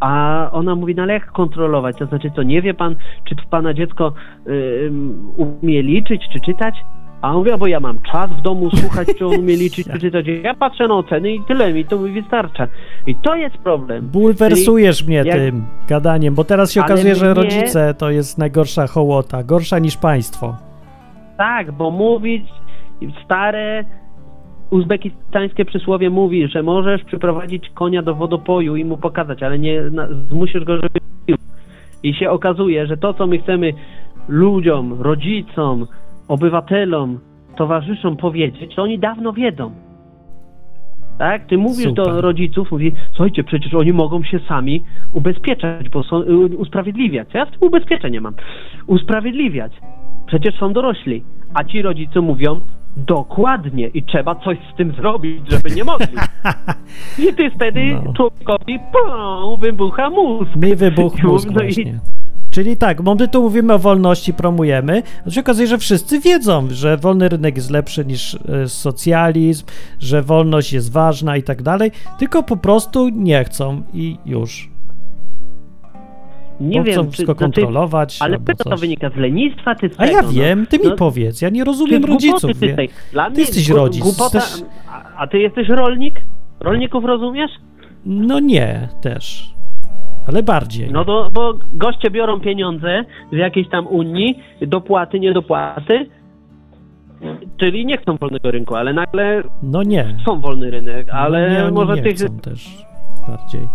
[0.00, 1.96] A ona mówi, no ale jak kontrolować?
[1.98, 4.12] To znaczy, co, nie wie pan, czy pana dziecko
[4.46, 6.74] ym, umie liczyć, czy czytać?
[7.22, 9.86] A on mówi, a bo ja mam czas w domu słuchać, czy on umie liczyć,
[9.92, 10.26] czy czytać.
[10.42, 12.66] Ja patrzę na oceny i tyle mi to mi wystarcza.
[13.06, 14.06] I to jest problem.
[14.06, 18.86] Bulwersujesz mnie jak- tym gadaniem, bo teraz się Ale okazuje, że rodzice to jest najgorsza
[18.86, 20.56] hołota, gorsza niż państwo.
[21.36, 22.44] Tak, bo mówić
[23.24, 23.84] stare
[24.70, 30.08] uzbekistańskie przysłowie mówi, że możesz przyprowadzić konia do wodopoju i mu pokazać, ale nie na,
[30.30, 31.36] zmusisz go, żeby pił.
[32.02, 33.72] I się okazuje, że to, co my chcemy
[34.28, 35.86] ludziom, rodzicom,
[36.28, 37.18] obywatelom,
[37.56, 39.70] towarzyszom powiedzieć, to oni dawno wiedzą.
[41.18, 41.46] Tak?
[41.46, 42.04] Ty mówisz Super.
[42.04, 47.28] do rodziców, mówi, słuchajcie, przecież oni mogą się sami ubezpieczać, bo są, y, usprawiedliwiać.
[47.34, 48.34] Ja z tym ubezpieczenia mam.
[48.86, 49.72] Usprawiedliwiać.
[50.26, 51.24] Przecież są dorośli.
[51.54, 52.60] A ci rodzice mówią,
[52.96, 56.06] dokładnie i trzeba coś z tym zrobić, żeby nie mogli.
[57.28, 58.12] I ty wtedy No.
[58.12, 60.56] człowiekowi pum, wybucha mózg.
[60.56, 61.98] Mi wybuch mózg No właśnie.
[62.56, 66.68] Czyli tak, bo my tu mówimy o wolności, promujemy, a się okazuje, że wszyscy wiedzą,
[66.70, 69.66] że wolny rynek jest lepszy niż e, socjalizm,
[69.98, 74.70] że wolność jest ważna i tak dalej, tylko po prostu nie chcą i już.
[76.60, 79.74] Nie Bo chcą wiem, czy wszystko to ty, kontrolować ale albo to, wynika z lenistwa,
[79.74, 80.32] ty z A tego, ja no.
[80.32, 82.50] wiem, ty mi No, powiedz, ja nie Ty rozumiem rodziców.
[82.60, 82.76] ty
[83.34, 84.64] Ty jesteś rodzic, Głupota, jesteś-
[85.16, 86.14] a ty jesteś rolnik?
[86.60, 87.50] Rolników rozumiesz?
[88.06, 89.55] No nie, też.
[90.28, 90.90] Ale bardziej.
[90.92, 96.06] No to, bo goście biorą pieniądze z jakiejś tam Unii, dopłaty, niedopłaty,
[97.56, 100.16] czyli nie chcą wolnego rynku, ale nagle No nie.
[100.26, 102.14] są wolny rynek, ale no nie, może nie tych...
[102.16, 102.68] chcą też
[103.28, 103.68] bardziej.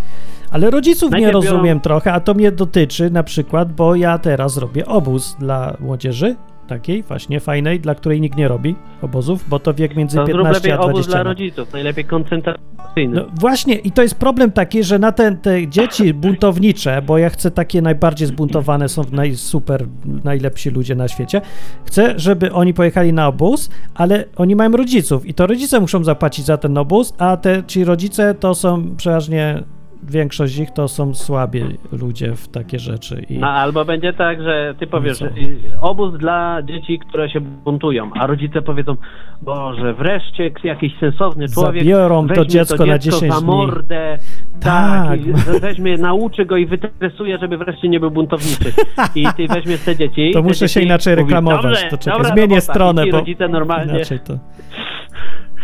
[0.52, 4.58] Ale rodziców nie biorą- rozumiem trochę, a to mnie dotyczy na przykład, bo ja teraz
[4.58, 6.36] robię obóz dla młodzieży,
[6.68, 10.38] takiej właśnie fajnej, dla której nikt nie robi obozów, bo to wiek między To zrób
[10.38, 11.28] 15 lepiej a obóz 20 dla lat.
[11.28, 13.16] rodziców, najlepiej koncentracyjny.
[13.16, 17.30] No właśnie, i to jest problem taki, że na te, te dzieci buntownicze, bo ja
[17.30, 19.86] chcę takie najbardziej zbuntowane, są naj, super,
[20.24, 21.42] najlepsi ludzie na świecie,
[21.86, 26.46] chcę, żeby oni pojechali na obóz, ale oni mają rodziców i to rodzice muszą zapłacić
[26.46, 29.64] za ten obóz, a te, ci rodzice to są przeważnie,
[30.04, 33.26] większość ich to są słabi ludzie w takie rzeczy.
[33.30, 35.26] I, No, albo będzie tak, że ty powiesz, co?
[35.26, 38.96] że y, obóz dla dzieci, które się buntują, a rodzice powiedzą,
[39.42, 43.48] Boże, wreszcie jakiś sensowny człowiek Zabiorą to weźmie dziecko na 10 za dni.
[43.48, 44.18] mordę,
[44.60, 45.08] Tak.
[45.10, 48.74] tak, we- weźmie, nauczy go i wytresuje, żeby wreszcie nie był buntowniczy.
[49.16, 50.32] I ty weźmiesz te dzieci.
[50.34, 51.62] to muszę się dzieci inaczej mówi, reklamować.
[51.64, 52.74] Dobrze, to czekaj, dobra zmienię robota.
[52.74, 54.34] stronę, bo rodzice normalnie inaczej to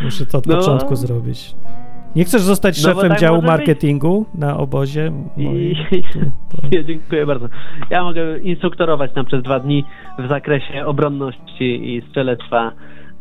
[0.03, 0.55] muszę to od No.
[0.57, 1.55] początku zrobić.
[2.17, 3.57] Nie chcesz zostać No szefem tak działu może być.
[3.57, 5.11] marketingu na obozie?
[5.37, 5.75] I,
[6.75, 7.47] ja dziękuję bardzo.
[7.89, 9.83] Ja mogę instruktorować tam przez dwa dni
[10.19, 12.71] w zakresie obronności i strzelectwa.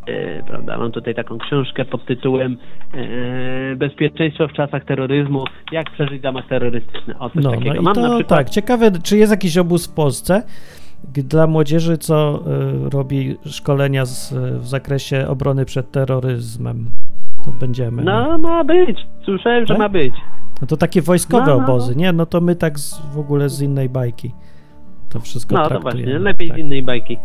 [0.07, 2.57] E, prawda, mam tutaj taką książkę pod tytułem
[2.95, 5.45] e, Bezpieczeństwo w czasach terroryzmu.
[5.73, 7.19] Jak przeżyć zamach terrorystyczny.
[7.19, 7.75] O coś No, takiego.
[7.75, 10.43] no i mam to na przykład tak, ciekawe, czy jest jakiś obóz w Polsce
[11.05, 12.43] dla młodzieży, co
[12.87, 16.91] y, robi szkolenia z, w zakresie obrony przed terroryzmem.
[17.47, 18.03] To będziemy.
[18.05, 19.07] No, No ma być.
[19.25, 19.79] Słyszałem, że Tak?
[19.79, 20.15] ma być.
[20.61, 21.65] no to takie wojskowe No, no, no.
[21.65, 22.13] obozy, nie?
[22.13, 24.35] No to my tak z, w ogóle z innej bajki.
[25.09, 26.57] To wszystko No to właśnie, lepiej tak.
[26.57, 27.19] z innej bajki.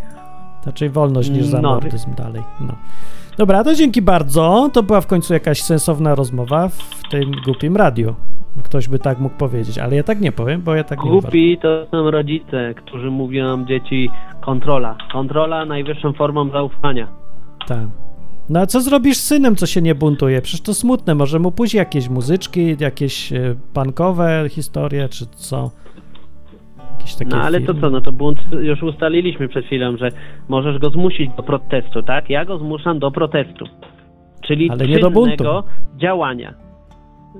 [0.65, 1.47] Raczej wolność niż No.
[1.61, 2.41] zamordyzm dalej.
[2.59, 2.73] No.
[3.37, 4.69] Dobra, to dzięki bardzo.
[4.73, 8.15] To była w końcu jakaś sensowna rozmowa w tym głupim radiu.
[8.63, 11.21] Ktoś by tak mógł powiedzieć, ale ja tak nie powiem, bo ja tak nie uważam.
[11.21, 14.09] Głupi to są rodzice, którzy mówią dzieci
[14.41, 14.95] kontrola.
[15.13, 17.07] Kontrola najwyższą formą zaufania.
[17.67, 17.79] Tak.
[18.51, 20.41] No a co zrobisz z synem, co się nie buntuje?
[20.41, 25.71] Przecież to smutne, może mu pójść jakieś muzyczki, jakieś e, punkowe historie, czy co?
[27.25, 30.09] No ale to co, no to bunt już ustaliliśmy przed chwilą, że
[30.49, 32.29] możesz go zmusić do protestu, tak?
[32.29, 33.65] Ja go zmuszam do protestu.
[34.41, 35.37] Czyli Ale nie do buntu.
[35.37, 35.63] czynnego
[35.97, 36.53] działania.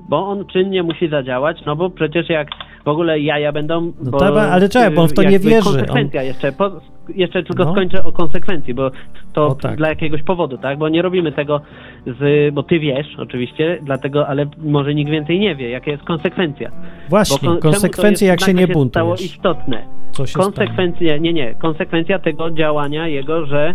[0.08, 2.48] Bo on czynnie musi zadziałać, no bo przecież jak
[2.84, 3.92] w ogóle jaja będą...
[4.02, 5.64] No bo, tak, ale czekaj, bo on w to nie wierzy.
[5.64, 6.70] Konsekwencja jeszcze, po,
[7.14, 7.72] jeszcze tylko No.
[7.72, 8.90] skończę o konsekwencji, bo
[9.32, 9.76] to tak.
[9.76, 10.78] dla jakiegoś powodu, tak?
[10.78, 11.60] Bo nie robimy tego
[12.06, 12.54] z...
[12.54, 16.70] bo ty wiesz oczywiście, dlatego, ale może nikt więcej nie wie, jaka jest konsekwencja.
[17.08, 19.32] Właśnie, kon- konsekwencje jak się nie nagle stało buntujesz.
[19.36, 19.82] istotne.
[20.12, 20.44] Co się stanie?
[20.44, 23.74] Konsekwencja, nie, nie, konsekwencja tego działania jego, że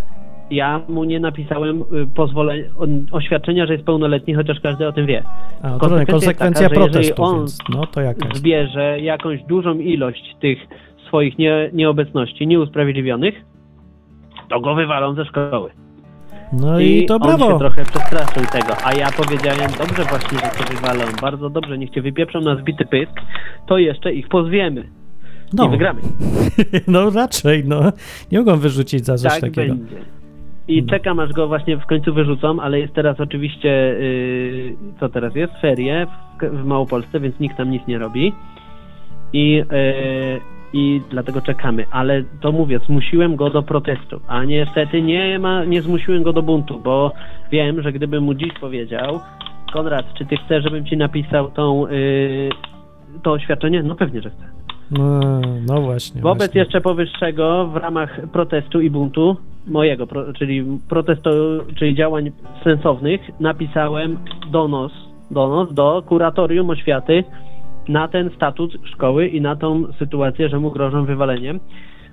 [0.50, 2.64] ja mu nie napisałem y, pozwolenia,
[3.12, 5.22] oświadczenia, że jest pełnoletni, chociaż każdy o tym wie.
[5.62, 8.38] A, konsekwencja konsekwencja, taka, że jeżeli protestu, on więc no to jaka jest?
[8.38, 10.58] Zbierze jakąś dużą ilość tych
[11.08, 13.34] swoich nie, nieobecności nieusprawiedliwionych,
[14.50, 15.70] to go wywalą ze szkoły.
[16.52, 17.52] No i, to on brawo.
[17.52, 21.90] się trochę przestraszył tego, a ja powiedziałem, dobrze właśnie, że to wywalą, bardzo dobrze, niech
[21.90, 23.12] cię wypieprzą na zbity pysk,
[23.66, 24.88] to jeszcze ich pozwiemy
[25.52, 25.66] No.
[25.66, 26.00] i wygramy.
[26.88, 27.80] no raczej, no.
[28.32, 29.74] Nie mogą wyrzucić za coś tak takiego.
[29.74, 29.96] będzie.
[30.68, 30.88] I No.
[30.90, 35.52] czekam aż go właśnie w końcu wyrzucą, ale jest teraz oczywiście, yy, co teraz jest?
[35.60, 36.06] Ferie
[36.40, 38.32] w, w Małopolsce, więc nikt tam nic nie robi.
[39.32, 39.64] I, yy,
[40.72, 41.84] I dlatego czekamy.
[41.90, 46.42] Ale to mówię, zmusiłem go do protestu, a niestety nie, ma, nie zmusiłem go do
[46.42, 47.12] buntu, bo
[47.50, 49.20] wiem, że gdybym mu dziś powiedział,
[49.72, 52.50] Konrad, czy ty chcesz, żebym ci napisał tą, yy,
[53.22, 53.82] to oświadczenie?
[53.82, 54.44] No pewnie, że chcę.
[54.90, 55.20] No,
[55.66, 56.20] no właśnie.
[56.20, 56.60] Wobec właśnie.
[56.60, 61.30] jeszcze powyższego w ramach protestu i buntu mojego, pro, czyli protestu,
[61.76, 62.30] czyli działań
[62.64, 64.18] sensownych, napisałem
[64.50, 64.92] donos,
[65.30, 67.24] donos do kuratorium oświaty
[67.88, 71.60] na ten statut szkoły i na tą sytuację, że mu grożą wywaleniem.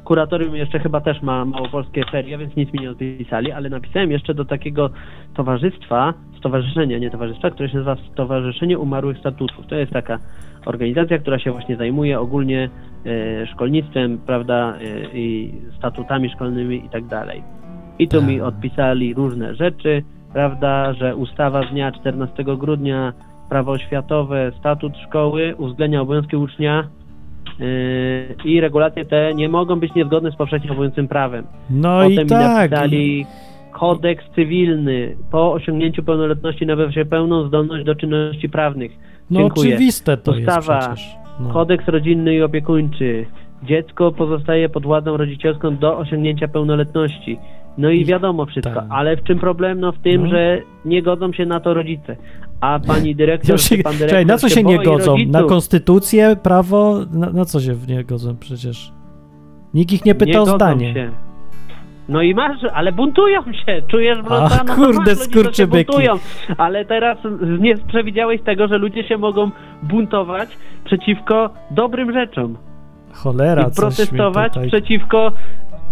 [0.03, 4.33] Kuratorium jeszcze chyba też ma małopolskie ferie, więc nic mi nie odpisali, ale napisałem jeszcze
[4.33, 4.89] do takiego
[5.33, 9.67] towarzystwa, stowarzyszenia, nie towarzystwa, które się nazywa Stowarzyszenie Umarłych Statutów.
[9.67, 10.19] To jest taka
[10.65, 12.69] organizacja, która się właśnie zajmuje ogólnie
[13.05, 17.43] e, szkolnictwem, prawda, e, i statutami szkolnymi i tak dalej.
[17.99, 18.47] I tu mi Tak.
[18.47, 23.13] odpisali różne rzeczy, prawda, że ustawa z dnia 14 grudnia,
[23.49, 26.87] prawo oświatowe, statut szkoły uwzględnia obowiązki ucznia
[27.59, 27.65] yy,
[28.45, 31.45] i regulacje te nie mogą być niezgodne z powszechnie obowiązującym prawem.
[31.69, 32.71] No Potem i tak.
[32.71, 33.25] napisali
[33.71, 35.15] kodeks cywilny.
[35.31, 38.91] Po osiągnięciu pełnoletności nabywa się pełną zdolność do czynności prawnych.
[39.31, 39.69] No Dziękuję.
[39.75, 41.15] oczywiste to Ustawa, jest przecież.
[41.39, 41.49] No.
[41.53, 43.25] Kodeks rodzinny i opiekuńczy.
[43.63, 47.37] Dziecko pozostaje pod władzą rodzicielską do osiągnięcia pełnoletności.
[47.77, 48.85] No i I- wiadomo wszystko, tak.
[48.89, 49.79] ale w czym problem?
[49.79, 50.29] No w tym, No.
[50.29, 52.15] że nie godzą się na to rodzice.
[52.61, 55.11] A pani dyrektor, Ja się, pan dyrektor czekaj, na co się nie boi godzą?
[55.11, 55.33] rodziców.
[55.33, 56.99] Na konstytucję, prawo?
[57.13, 58.91] Na, na co się nie godzą przecież?
[59.73, 60.93] Nikt ich nie pytał nie o zdanie.
[60.93, 61.11] Się.
[62.09, 65.85] No i masz, ale buntują się, czujesz wrota, no to kurde, się skurczybyki.
[65.91, 66.13] buntują.
[66.57, 67.17] Ale teraz
[67.59, 69.51] nie przewidziałeś tego, że ludzie się mogą
[69.83, 70.49] buntować
[70.85, 72.57] przeciwko dobrym rzeczom.
[73.13, 75.31] Cholera, i protestować przeciwko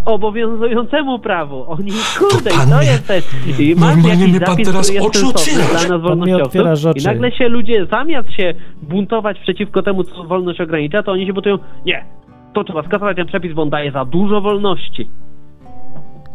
[0.05, 1.65] obowiązującemu prawu.
[1.67, 3.25] Oni, kurde, pan i to jest też.
[3.59, 6.79] I masz jakiś zapis, teraz który jest sensowny dla nas wolnościowców.
[6.79, 6.99] rzeczy.
[6.99, 11.33] I nagle się ludzie, zamiast się buntować przeciwko temu, co wolność ogranicza, to oni się
[11.33, 12.05] buntują, nie,
[12.53, 15.09] to trzeba skasować ten przepis, bo on daje za dużo wolności.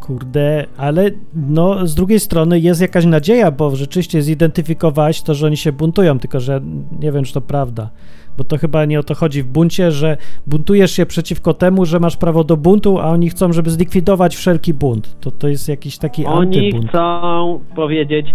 [0.01, 5.57] Kurde, ale no z drugiej strony jest jakaś nadzieja, bo rzeczywiście zidentyfikowałeś to, że oni
[5.57, 6.61] się buntują, tylko że
[7.01, 7.91] nie wiem, czy to prawda.
[8.39, 12.01] Bo to chyba nie o to chodzi w buncie, że buntujesz się przeciwko temu, że
[12.01, 15.17] masz prawo do buntu, a oni chcą, żeby zlikwidować wszelki bunt.
[15.21, 16.91] To, to jest jakiś taki Oni antybunt.
[16.91, 18.27] chcą powiedzieć,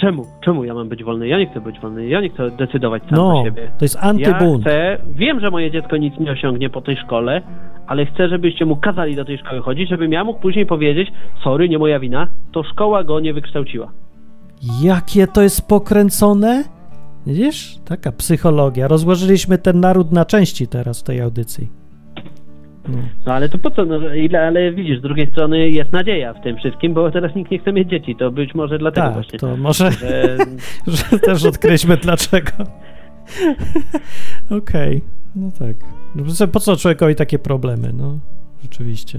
[0.00, 1.28] czemu, czemu ja mam być wolny?
[1.28, 3.70] Ja nie chcę być wolny, ja nie chcę decydować sam No, za siebie.
[3.78, 4.62] to jest Ja antybunt.
[4.64, 7.42] chcę, wiem, że moje dziecko nic nie osiągnie po tej szkole,
[7.86, 11.08] ale chcę, żebyście mu kazali do tej szkoły chodzić, żebym ja mógł później powiedzieć,
[11.44, 13.90] sorry, nie moja wina, to szkoła go nie wykształciła.
[14.82, 16.64] Jakie to jest pokręcone?
[17.26, 17.78] Widzisz?
[17.84, 18.88] Taka psychologia.
[18.88, 21.68] Rozłożyliśmy ten naród na części teraz w tej audycji.
[22.88, 22.98] No.
[23.26, 23.84] No ale to po co?
[23.84, 27.50] No, ile, ale widzisz, z drugiej strony jest nadzieja w tym wszystkim, bo teraz nikt
[27.50, 28.16] nie chce mieć dzieci.
[28.16, 29.38] To być może dlatego Tak, właśnie.
[29.38, 30.36] to może Że,
[31.10, 32.50] że też odkryliśmy dlaczego.
[34.58, 35.02] Okej,
[35.36, 35.76] no tak.
[36.14, 37.92] No co- Po co człowiekowi takie problemy?
[37.92, 38.18] No,
[38.62, 39.18] rzeczywiście.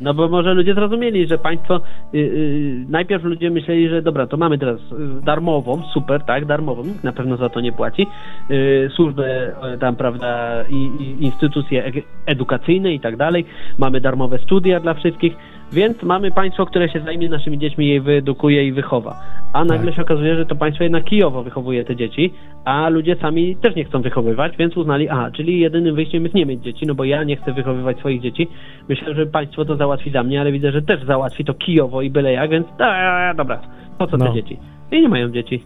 [0.00, 1.80] No bo może ludzie zrozumieli, że państwo.
[2.14, 6.84] y, y, najpierw ludzie myśleli, że dobra, to mamy teraz y, darmową, super, tak, darmową,
[6.84, 8.06] nikt na pewno za to nie płaci.
[8.50, 11.92] Y, służbę y, tam, prawda, i, i instytucje
[12.26, 13.44] edukacyjne i tak dalej.
[13.78, 15.36] Mamy darmowe studia dla wszystkich.
[15.72, 19.20] Więc mamy państwo, które się zajmie naszymi dziećmi, je wyedukuje i wychowa.
[19.52, 19.94] A nagle Tak.
[19.96, 22.32] się okazuje, że to państwo jednak kijowo wychowuje te dzieci,
[22.64, 26.46] a ludzie sami też nie chcą wychowywać, więc uznali, aha, czyli jedynym wyjściem jest nie
[26.46, 28.48] mieć dzieci, no bo ja nie chcę wychowywać swoich dzieci.
[28.88, 32.10] Myślę, że państwo to załatwi za mnie, ale widzę, że też załatwi to kijowo i
[32.10, 33.60] byle jak, więc da, dobra,
[33.98, 34.26] po co No.
[34.26, 34.58] te dzieci?
[34.92, 35.62] I nie mają dzieci.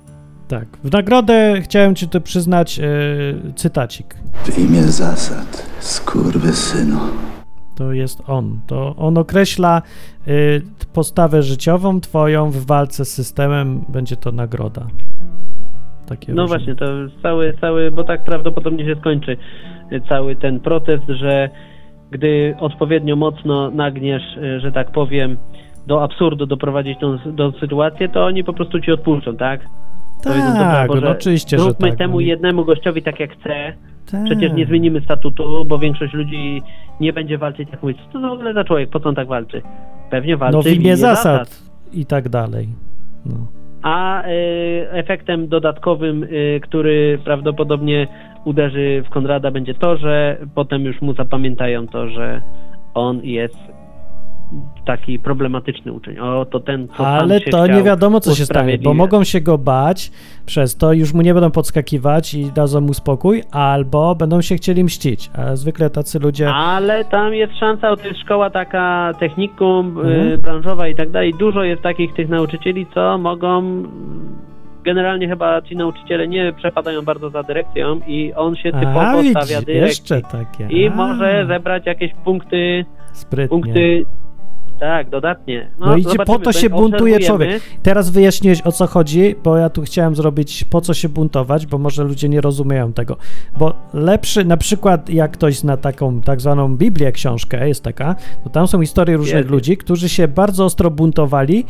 [0.49, 0.65] Tak.
[0.85, 2.83] W nagrodę chciałem ci tu przyznać e,
[3.55, 4.15] cytacik.
[4.45, 6.99] W imię zasad, skurwysynu.
[7.77, 8.61] To jest on.
[8.67, 9.83] To on określa
[10.29, 10.63] y,
[10.95, 13.85] postawę życiową twoją w walce z systemem.
[13.89, 14.87] Będzie to nagroda.
[16.09, 16.57] Takie No różne.
[16.57, 16.87] właśnie, to
[17.23, 19.37] cały, cały, bo tak prawdopodobnie się skończy
[19.93, 21.51] y, cały ten protest, że
[22.11, 25.37] gdy odpowiednio mocno nagniesz, y, że tak powiem,
[25.87, 29.61] do absurdu doprowadzić tą, tą sytuację, to oni po prostu ci odpuszczą, tak?
[30.25, 31.99] Powiedzą, Tak, Boże, no oczywiście, że Zróbmy tak.
[31.99, 33.73] temu jednemu gościowi tak jak chce.
[34.13, 34.25] Tak.
[34.25, 36.63] Przecież nie zmienimy statutu, bo większość ludzi
[37.01, 37.99] nie będzie walczyć jak mówić.
[38.13, 38.91] Co to w ogóle za człowiek?
[38.91, 39.63] Po co on tak walczy?
[40.11, 42.69] Pewnie walczy No w imię zasad i tak dalej.
[43.27, 43.35] No.
[43.83, 48.07] a y, efektem dodatkowym, y, który prawdopodobnie
[48.45, 52.43] uderzy w Konrada, będzie to, że potem już mu zapamiętają to, że
[52.95, 53.57] on jest
[54.87, 56.19] taki problematyczny uczeń.
[56.19, 59.59] O, to ten, co Ale to nie wiadomo, co się stanie, bo mogą się go
[59.59, 60.11] bać
[60.47, 64.85] przez to, już mu nie będą podskakiwać i dadzą mu spokój, albo będą się chcieli
[64.85, 65.31] mścić.
[65.35, 66.51] A zwykle tacy ludzie.
[66.55, 70.29] Ale tam jest szansa, to jest szkoła taka technikum, Mhm.
[70.33, 71.35] y, branżowa i tak dalej.
[71.39, 73.83] Dużo jest takich tych nauczycieli, co mogą.
[74.85, 79.61] Generalnie chyba ci nauczyciele nie przepadają bardzo za dyrekcją i on się typowo A, stawia
[79.63, 79.75] dyrekcji.
[79.75, 80.67] jeszcze takie.
[80.71, 83.49] I może zebrać jakieś punkty, Sprytnie.
[83.49, 84.05] punkty.
[84.83, 85.71] Tak, dodatnie.
[85.81, 87.63] No, idzie, po zobaczymy, to się buntuje człowiek.
[87.83, 91.79] Teraz wyjaśniłeś o co chodzi, bo ja tu chciałem zrobić po co się buntować, bo
[91.79, 93.17] może ludzie nie rozumieją tego.
[93.59, 98.15] Bo lepszy, na przykład jak ktoś zna taką tak zwaną Biblię, książkę, jest taka,
[98.45, 99.51] to tam są historie różnych Jest.
[99.51, 101.65] ludzi, którzy się bardzo ostro buntowali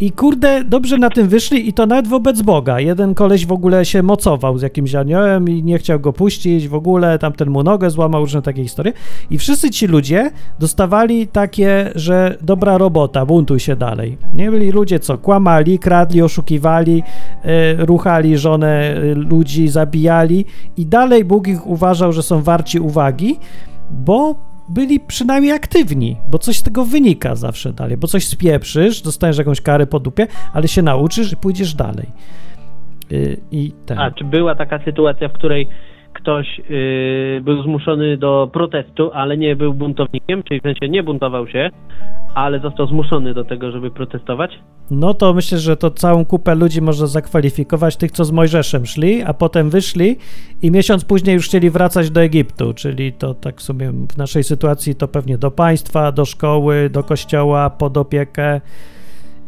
[0.00, 2.80] i kurde, dobrze na tym wyszli i to nawet wobec Boga.
[2.80, 6.74] Jeden koleś w ogóle się mocował z jakimś aniołem i nie chciał go puścić, w
[6.74, 8.92] ogóle tamten mu nogę złamał, różne takie historie.
[9.30, 14.18] I wszyscy ci ludzie dostawali takie, że dobra robota, buntuj się dalej.
[14.34, 17.02] Nie byli ludzie, co kłamali, kradli, oszukiwali,
[17.44, 20.44] e, ruchali żonę e, ludzi, zabijali
[20.76, 23.38] i dalej Bóg ich uważał, że są warci uwagi,
[23.90, 29.38] bo byli przynajmniej aktywni, bo coś z tego wynika zawsze dalej, bo coś spieprzysz, dostaniesz
[29.38, 32.06] jakąś karę po dupie, ale się nauczysz i pójdziesz dalej.
[33.12, 33.72] Y, I.
[33.96, 35.68] A czy była taka sytuacja, w której
[36.12, 41.48] ktoś yy, był zmuszony do protestu, ale nie był buntownikiem, czyli w sensie nie buntował
[41.48, 41.70] się,
[42.34, 44.58] ale został zmuszony do tego, żeby protestować?
[44.90, 49.22] No to myślę, że to całą kupę ludzi można zakwalifikować, tych co z Mojżeszem szli,
[49.22, 50.16] a potem wyszli
[50.62, 54.44] i miesiąc później już chcieli wracać do Egiptu, czyli to tak w sumie w naszej
[54.44, 58.60] sytuacji to pewnie do państwa, do szkoły, do kościoła, pod opiekę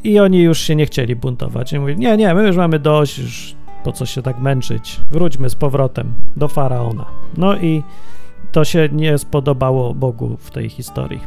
[0.05, 1.73] i oni już się nie chcieli buntować.
[1.73, 5.51] I mówili, nie, nie, my już mamy dość, już po co się tak męczyć, wróćmy
[5.51, 7.07] z powrotem do Faraona.
[7.37, 7.83] No i
[8.53, 11.21] to się nie spodobało Bogu w tej historii.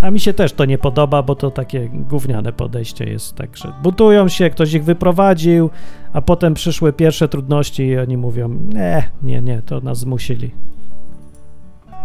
[0.00, 4.28] A mi się też to nie podoba, bo to takie gówniane podejście jest, także buntują
[4.28, 5.70] się, ktoś ich wyprowadził,
[6.12, 10.50] a potem przyszły pierwsze trudności i oni mówią, nie, nie, nie, to nas zmusili.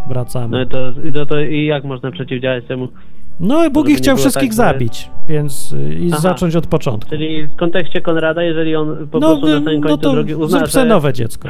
[0.08, 0.58] Wracamy.
[0.58, 2.88] No to, to, to i jak można przeciwdziałać temu?
[3.40, 6.20] No i Bóg ich chciał wszystkich tak, zabić, więc y, i Aha.
[6.20, 7.10] zacząć od początku.
[7.10, 10.34] Czyli w kontekście Konrada, jeżeli on po No, prostu na samym no końcu to drogi
[10.34, 11.48] uzna, zrób że, nowe dziecko.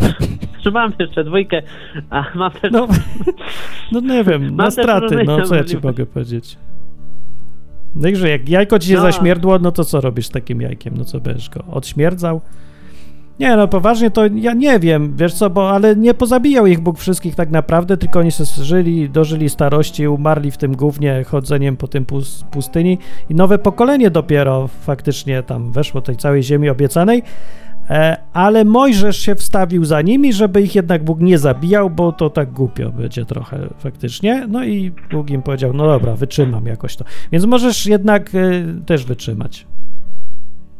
[0.64, 1.62] że mam jeszcze dwójkę,
[2.10, 2.72] a mam też...
[2.72, 2.88] No,
[3.92, 6.56] no nie wiem, na Mam też straty, no co ja ci mogę powiedzieć.
[7.94, 9.00] No i że jak jajko ci się No.
[9.00, 10.94] zaśmierdło, no to co robisz z takim jajkiem?
[10.96, 12.40] No co będziesz go odśmierdzał?
[13.40, 16.98] Nie, no poważnie to ja nie wiem, wiesz co, bo ale nie pozabijał ich Bóg
[16.98, 21.88] wszystkich tak naprawdę, tylko oni se żyli, dożyli starości, umarli w tym głównie chodzeniem po
[21.88, 22.98] tym pus- pustyni
[23.30, 27.22] i nowe pokolenie dopiero faktycznie tam weszło tej całej ziemi obiecanej,
[27.90, 32.30] e, ale Mojżesz się wstawił za nimi, żeby ich jednak Bóg nie zabijał, bo to
[32.30, 37.04] tak głupio będzie trochę faktycznie, no i Bóg im powiedział, no dobra, wytrzymam jakoś to,
[37.32, 39.66] więc możesz jednak e, też wytrzymać.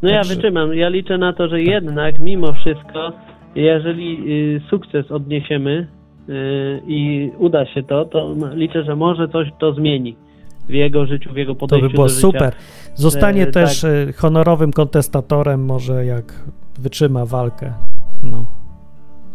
[0.01, 0.73] No ja Także- wytrzymam.
[0.73, 3.11] Ja liczę na to, że jednak mimo wszystko,
[3.55, 5.87] jeżeli y, sukces odniesiemy
[6.29, 10.15] y, i uda się to, to liczę, że może coś to zmieni
[10.69, 12.21] w jego życiu, w jego To podejściu by było do życia.
[12.21, 12.53] super.
[12.95, 13.91] Zostanie że też tak.
[14.09, 16.33] e, honorowym kontestatorem, może jak
[16.79, 17.73] wytrzyma walkę.
[18.23, 18.45] No.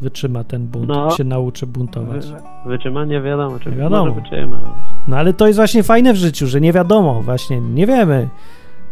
[0.00, 1.10] Wytrzyma ten bunt, No.
[1.10, 2.26] się nauczy buntować.
[2.26, 3.04] Wy- Wytrzyma?
[3.04, 4.12] Nie wiadomo, czy Nie wiadomo.
[4.14, 4.60] wytrzyma.
[5.08, 8.28] No ale to jest właśnie fajne w życiu, że nie wiadomo, właśnie nie wiemy.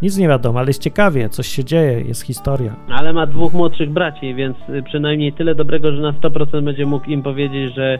[0.02, 2.76] Nic nie wiadomo, ale jest ciekawie, coś się dzieje, jest historia.
[2.88, 7.10] Ale ma dwóch młodszych braci, więc y, przynajmniej tyle dobrego, że na 100% będzie mógł
[7.10, 7.98] im powiedzieć, że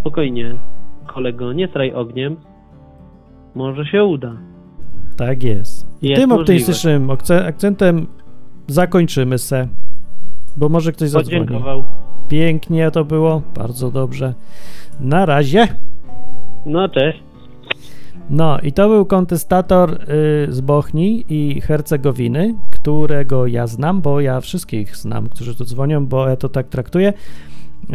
[0.00, 0.54] spokojnie,
[1.06, 2.36] kolego, nie straj ogniem,
[3.54, 4.32] może się uda.
[5.16, 5.86] Tak jest.
[6.02, 8.06] I Jest tym optymistycznym akce- akcentem
[8.66, 9.68] zakończymy se,
[10.56, 11.40] bo może ktoś zadzwoni.
[11.46, 11.84] Podziękował.
[12.28, 14.34] Pięknie to było, bardzo dobrze.
[15.00, 15.68] Na razie.
[16.66, 17.22] No cześć.
[18.30, 19.96] No i to był kontestator y,
[20.52, 26.28] z Bochni i Hercegowiny, którego ja znam, bo ja wszystkich znam, którzy tu dzwonią, bo
[26.28, 27.12] ja to tak traktuję.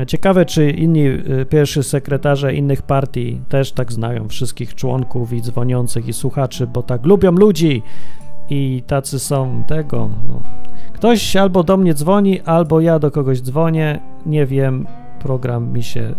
[0.07, 6.07] Ciekawe, czy inni y, pierwszy sekretarze innych partii też tak znają wszystkich członków i dzwoniących
[6.07, 7.83] i słuchaczy, bo tak lubią ludzi
[8.49, 10.09] i tacy są tego.
[10.29, 10.41] No.
[10.93, 14.88] Ktoś albo do mnie dzwoni, albo ja do kogoś dzwonię, nie wiem,
[15.19, 16.15] program mi się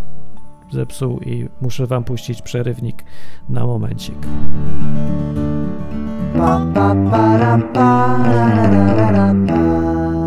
[0.70, 3.04] zepsuł i muszę wam puścić przerywnik
[3.48, 4.26] na momencik.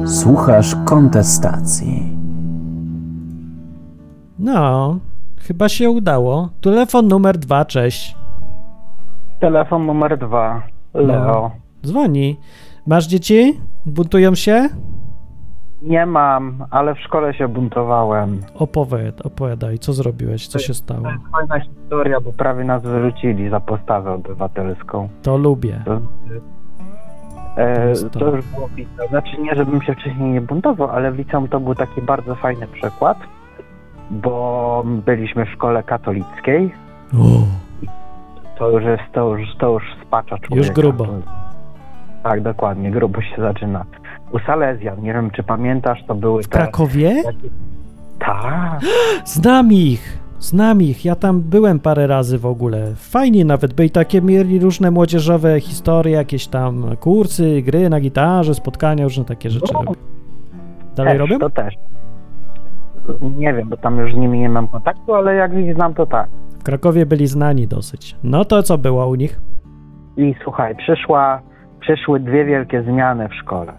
[0.05, 2.17] Słuchasz kontestacji.
[4.39, 4.97] No,
[5.37, 6.49] chyba się udało.
[6.61, 8.15] Telefon numer dwa, cześć.
[9.39, 10.61] Telefon numer dwa.
[10.93, 11.51] Leo.
[11.85, 12.37] Dzwoni.
[12.87, 13.59] Masz dzieci?
[13.85, 14.69] Buntują się?
[15.81, 18.41] Nie mam, ale w szkole się buntowałem.
[18.55, 21.01] Opowiad, opowiadaj, co zrobiłeś, co się stało.
[21.01, 25.09] To jest fajna historia, bo prawie nas wyrzucili za postawę obywatelską.
[25.21, 25.81] To lubię.
[25.85, 26.01] To,
[27.57, 28.19] e, to.
[28.19, 29.09] to już było liceum.
[29.09, 32.67] Znaczy nie, żebym się wcześniej nie buntował, ale w liceum to był taki bardzo fajny
[32.67, 33.17] przykład,
[34.11, 36.73] bo byliśmy w szkole katolickiej.
[38.57, 40.67] To już jest, to już, to już spacza człowieka.
[40.67, 41.07] Już grubo.
[42.23, 43.85] Tak, dokładnie, grubo się zaczyna.
[44.31, 46.57] U Salezjan, nie wiem czy pamiętasz, to były W te...
[46.57, 47.23] Krakowie?
[48.19, 48.79] Tak,
[49.25, 50.19] Znam ich!
[50.39, 52.91] Znam ich, ja tam byłem parę razy w ogóle.
[52.95, 59.03] Fajnie nawet, byli takie mieli różne młodzieżowe historie, jakieś tam kursy, gry na gitarze, spotkania,
[59.03, 59.91] różne takie rzeczy No.
[60.95, 61.39] Dalej też, robią?
[61.39, 61.73] to też.
[63.37, 66.05] Nie wiem, bo tam już z nimi nie mam kontaktu, ale jak ich znam, to
[66.05, 66.29] tak.
[66.59, 68.15] W Krakowie byli znani dosyć.
[68.23, 69.39] No to co było u nich?
[70.17, 71.41] I słuchaj, przyszła,
[71.79, 73.73] przyszły dwie wielkie zmiany w szkole.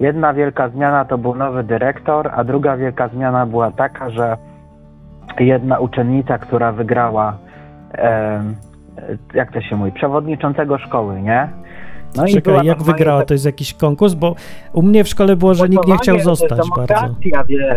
[0.00, 4.36] Jedna wielka zmiana to był nowy dyrektor, a druga wielka zmiana była taka, że
[5.40, 7.36] jedna uczennica, która wygrała,
[7.92, 8.54] em,
[9.34, 11.48] jak to się mówi, przewodniczącego szkoły, nie?
[12.16, 13.18] No Czekaj, jak wygrała?
[13.20, 14.14] tak- To jest jakiś konkurs?
[14.14, 14.34] Bo
[14.72, 17.14] u mnie w szkole było, że nikt nie chciał zostać to bardzo.
[17.48, 17.72] wiesz.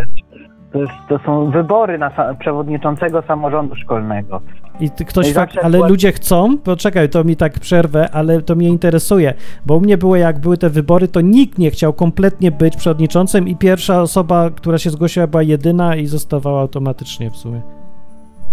[0.72, 4.42] To, jest, to są wybory na sa- przewodniczącego samorządu szkolnego.
[4.80, 8.42] I ktoś No i fakt, ale była- ludzie chcą, poczekaj, to mi tak przerwę, ale
[8.42, 9.34] to mnie interesuje,
[9.66, 13.48] bo u mnie było jak były te wybory, to nikt nie chciał kompletnie być przewodniczącym
[13.48, 17.62] i pierwsza osoba, która się zgłosiła była jedyna i zostawała automatycznie w sumie.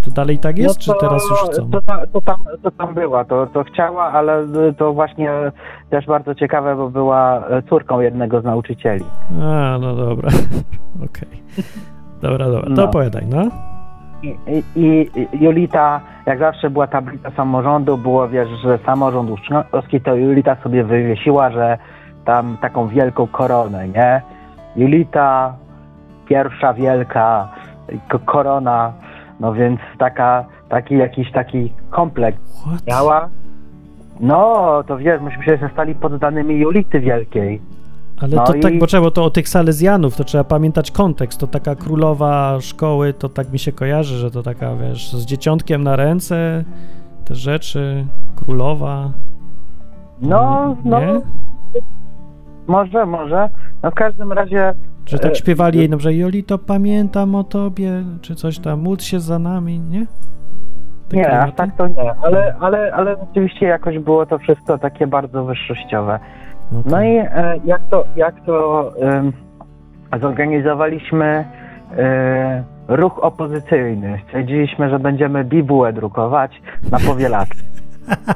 [0.04, 1.70] To dalej tak jest, czy No to- teraz już chcą?
[1.70, 1.80] To,
[2.12, 4.46] to, tam, to tam była, to, to chciała, ale
[4.78, 5.30] to właśnie
[5.90, 9.04] też bardzo ciekawe, bo była córką jednego z nauczycieli.
[9.42, 10.30] A, no dobra,
[11.06, 11.42] okej.
[12.22, 12.84] Dobra, dobra, to No.
[12.84, 13.50] opowiadaj, no.
[14.24, 20.56] I, i, Julita, jak zawsze była tablica samorządu, było wiesz, że samorząd uczniowski, to Julita
[20.62, 21.78] sobie wywiesiła, że
[22.24, 24.22] tam taką wielką koronę, nie?
[24.76, 25.54] Julita,
[26.28, 27.48] pierwsza wielka
[28.10, 28.92] ko- korona,
[29.40, 32.86] no więc taka, taki jakiś taki komplekt What?
[32.86, 33.28] miała.
[34.20, 37.60] No, to wiesz, myśmy się stali poddanymi Julity Wielkiej.
[38.24, 41.40] Ale No to tak, i- bo trzeba, to o tych Salezjanów, to trzeba pamiętać kontekst,
[41.40, 45.82] to taka królowa szkoły, to tak mi się kojarzy, że to taka, wiesz, z dzieciątkiem
[45.82, 46.64] na ręce,
[47.24, 48.06] te rzeczy,
[48.36, 49.10] królowa.
[50.22, 51.20] No, no, Nie?
[52.66, 53.48] może, może.
[53.82, 58.34] No w każdym razie Czy tak E, śpiewali jej, dobrze, Jolito, pamiętam o tobie, czy
[58.34, 60.06] coś tam, módl się za nami, nie?
[61.08, 65.06] Te Nie, aż tak to nie, ale, ale, ale rzeczywiście jakoś było to wszystko takie
[65.06, 66.18] bardzo wyższościowe.
[66.72, 67.14] No Okej.
[67.14, 69.32] i e, jak to, jak to em,
[70.20, 71.44] zorganizowaliśmy
[71.98, 74.20] e, ruch opozycyjny.
[74.26, 76.62] Stwierdziliśmy, że będziemy bibułę drukować
[76.92, 77.64] na powielaczce.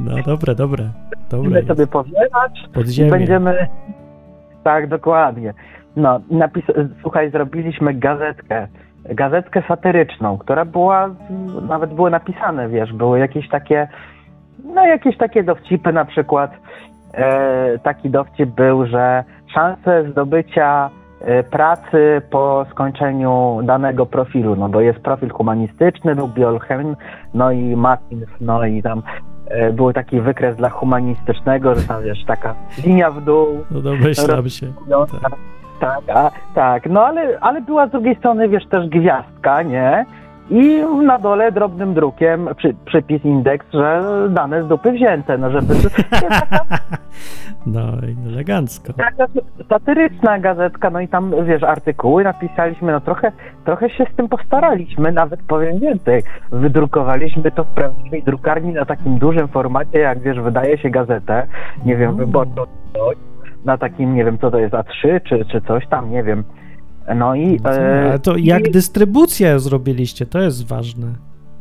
[0.00, 0.90] No dobre, dobre,
[1.30, 1.50] dobre.
[1.50, 3.10] Będziemy sobie powielać i Podziemie.
[3.10, 3.66] będziemy...
[4.64, 5.54] Tak, dokładnie.
[5.96, 6.64] No, i napis...
[7.02, 8.68] słuchaj, zrobiliśmy gazetkę,
[9.04, 11.10] gazetkę satyryczną, która była,
[11.68, 13.88] nawet były napisane, wiesz, były jakieś takie,
[14.74, 16.56] no jakieś takie dowcipy na przykład, e,
[17.82, 20.90] taki dowcip był, że szanse zdobycia
[21.20, 26.96] e, pracy po skończeniu danego profilu, no bo jest profil humanistyczny, był biolchem,
[27.34, 29.02] no i matins, no i tam
[29.48, 32.54] e, był taki wykres dla humanistycznego, że tam wiesz, taka
[32.84, 34.66] linia w dół, No domyślam się.
[35.22, 35.32] tak,
[35.80, 40.04] tak, a, tak, no ale, ale była z drugiej strony, wiesz, też gwiazdka, nie?
[40.50, 45.74] I na dole drobnym drukiem przy, przypis indeks, że dane z dupy wzięte, no żeby...
[47.66, 47.80] No
[48.26, 48.92] elegancko.
[48.92, 49.26] Taka
[49.68, 53.32] satyryczna gazetka, no i tam, wiesz, artykuły napisaliśmy, no trochę,
[53.64, 56.22] trochę się z tym postaraliśmy, nawet powiem więcej.
[56.52, 61.46] Wydrukowaliśmy to w prawdziwej drukarni na takim dużym formacie, jak wiesz, wydaje się gazetę,
[61.84, 62.16] nie wiem, Mm.
[62.26, 62.62] wyborczą
[63.64, 66.44] na takim, nie wiem, co to jest, A3 czy, czy coś tam, nie wiem.
[67.14, 67.60] No i...
[67.64, 71.06] e, Ale to jak i dystrybucję zrobiliście, to jest ważne.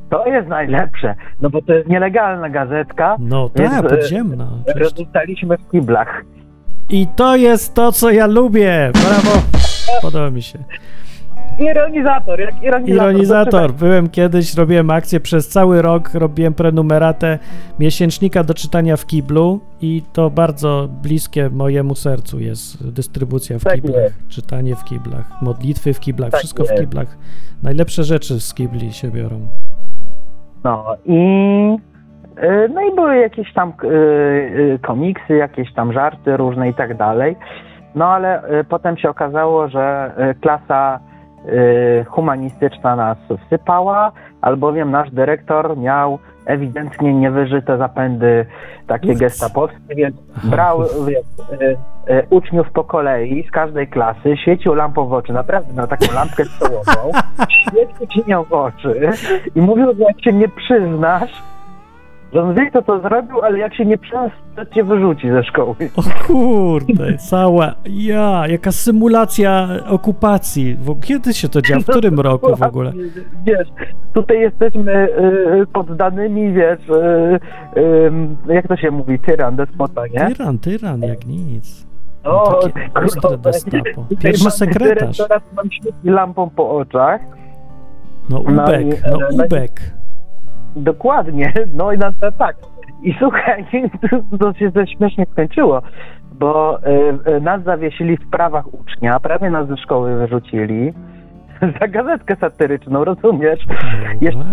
[0.09, 4.47] to jest najlepsze, no bo to jest nielegalna gazetka, No tak, e, podziemna.
[4.75, 6.23] Rozstaliśmy w kiblach.
[6.89, 8.91] I to jest to, co ja lubię.
[8.93, 9.41] Brawo.
[10.01, 10.59] Podoba mi się.
[11.59, 12.95] Ironizator, jak ironizator.
[13.11, 13.73] Ironizator.
[13.73, 17.39] Byłem kiedyś, robiłem akcję przez cały rok, robiłem prenumeratę
[17.79, 23.73] miesięcznika do czytania w kiblu i to bardzo bliskie mojemu sercu jest dystrybucja w Tak
[23.75, 24.27] kiblach, jest.
[24.27, 26.81] czytanie w kiblach, modlitwy w kiblach, Tak wszystko w jest.
[26.81, 27.17] kiblach.
[27.63, 29.39] Najlepsze rzeczy z kibli się biorą.
[30.63, 31.19] No i
[32.43, 36.97] y, no i były jakieś tam y, y, komiksy, jakieś tam żarty różne i tak
[36.97, 37.35] dalej.
[37.95, 40.99] No ale potem się okazało, że klasa
[42.07, 48.45] humanistyczna nas wsypała, albowiem nasz dyrektor miał ewidentnie niewyżyte zapędy
[48.87, 50.15] takie gestapowskie, więc
[50.51, 51.25] brał wiesz,
[51.61, 51.77] y,
[52.13, 56.45] y, uczniów po kolei z każdej klasy, świecił lampą w oczy, naprawdę na taką lampkę
[56.45, 57.11] stołową,
[57.61, 59.09] świecił ci nią w oczy
[59.55, 61.43] i mówił, że jak się nie przyznasz,
[62.33, 65.43] że on wie, kto to zrobił, ale jak się nie przyznasz, to cię wyrzuci ze
[65.43, 65.75] szkoły.
[65.97, 70.77] O kurde, cała, ja, jaka symulacja okupacji.
[71.01, 71.81] Kiedy się to działo?
[71.81, 72.91] W którym roku w ogóle?
[73.45, 73.67] Wiesz,
[74.13, 75.07] tutaj jesteśmy
[75.61, 77.39] y, poddanymi, wiesz, y,
[78.49, 80.27] y, jak to się mówi, tyran, despota, nie?
[80.27, 81.85] Tyran, tyran, jak nic.
[82.23, 84.05] No, takie ostre kurwa, gestapo.
[84.19, 85.17] Pierwszy sekretarz.
[85.17, 85.65] Teraz mam
[86.03, 87.21] lampą po oczach.
[88.29, 89.81] No No Ubek, no no Ubek.
[90.75, 92.55] Dokładnie, no i na to tak.
[93.03, 93.65] I słuchaj,
[94.39, 95.81] to się to śmiesznie skończyło,
[96.31, 100.93] bo y, y, nas zawiesili w prawach ucznia, prawie nas ze szkoły wyrzucili
[101.79, 103.59] za gazetkę satyryczną, rozumiesz?
[103.67, 103.73] No,
[104.21, 104.45] Jeszcze-.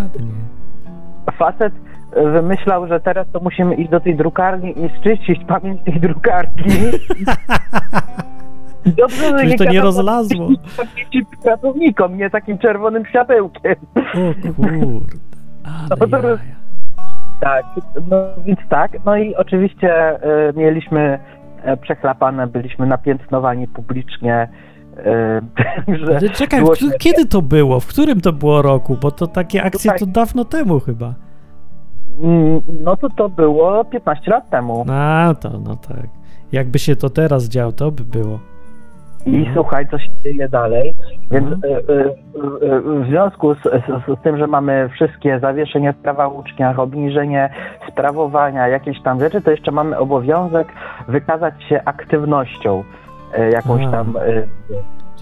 [1.39, 1.73] Facet
[2.17, 6.71] y, wymyślał, że teraz to musimy iść do tej drukarni i zczyścić pamięć tej drukarki.
[8.87, 10.49] Dobrze, że Czyli to nie rozlazło.
[11.43, 13.75] pracownikom, nie takim czerwonym światełkiem.
[13.95, 15.07] O kurde.
[15.65, 16.63] No Ale jaja.
[17.41, 17.65] Tak,
[18.11, 18.93] no więc tak.
[19.05, 21.19] No i oczywiście e, mieliśmy
[21.63, 24.49] e, przechlapane, byliśmy napiętnowani publicznie.
[24.97, 25.41] E,
[26.07, 27.81] że Ale Czekaj, było kiedy to było?
[27.81, 28.97] W którym to było roku?
[29.03, 29.99] Bo to takie akcje Tutaj.
[29.99, 31.15] to dawno temu chyba.
[32.23, 34.85] Mm, No to to było 15 lat temu.
[34.89, 36.07] A, to no tak.
[36.53, 38.39] Jakby się to teraz działo, to by było.
[39.27, 39.55] I Mhm.
[39.55, 40.95] słuchaj, co się dzieje dalej.
[41.31, 41.73] Więc Mhm.
[41.73, 46.35] e, e, e, w związku z, z, z tym, że mamy wszystkie zawieszenia w prawach
[46.37, 47.51] uczniach, obniżenie
[47.89, 50.69] sprawowania, jakieś tam rzeczy, to jeszcze mamy obowiązek
[51.09, 52.85] wykazać się aktywnością
[53.53, 53.91] jakąś A.
[53.91, 54.15] tam.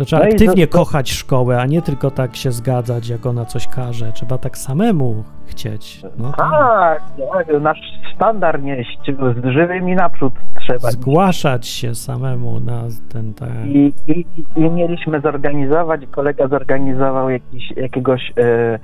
[0.00, 3.44] To trzeba No aktywnie to- kochać szkołę, a nie tylko tak się zgadzać, jak ona
[3.44, 4.12] coś każe.
[4.12, 6.02] Trzeba tak samemu chcieć.
[6.18, 6.50] No, tak.
[6.50, 7.78] Tak, tak, nasz
[8.14, 8.98] standard nieść
[9.42, 10.90] z żywymi naprzód trzeba.
[10.90, 12.82] Zgłaszać się samemu na
[13.12, 13.66] ten, tak.
[13.66, 14.26] I, i,
[14.56, 18.78] I mieliśmy zorganizować, kolega zorganizował jakiś, jakiegoś e,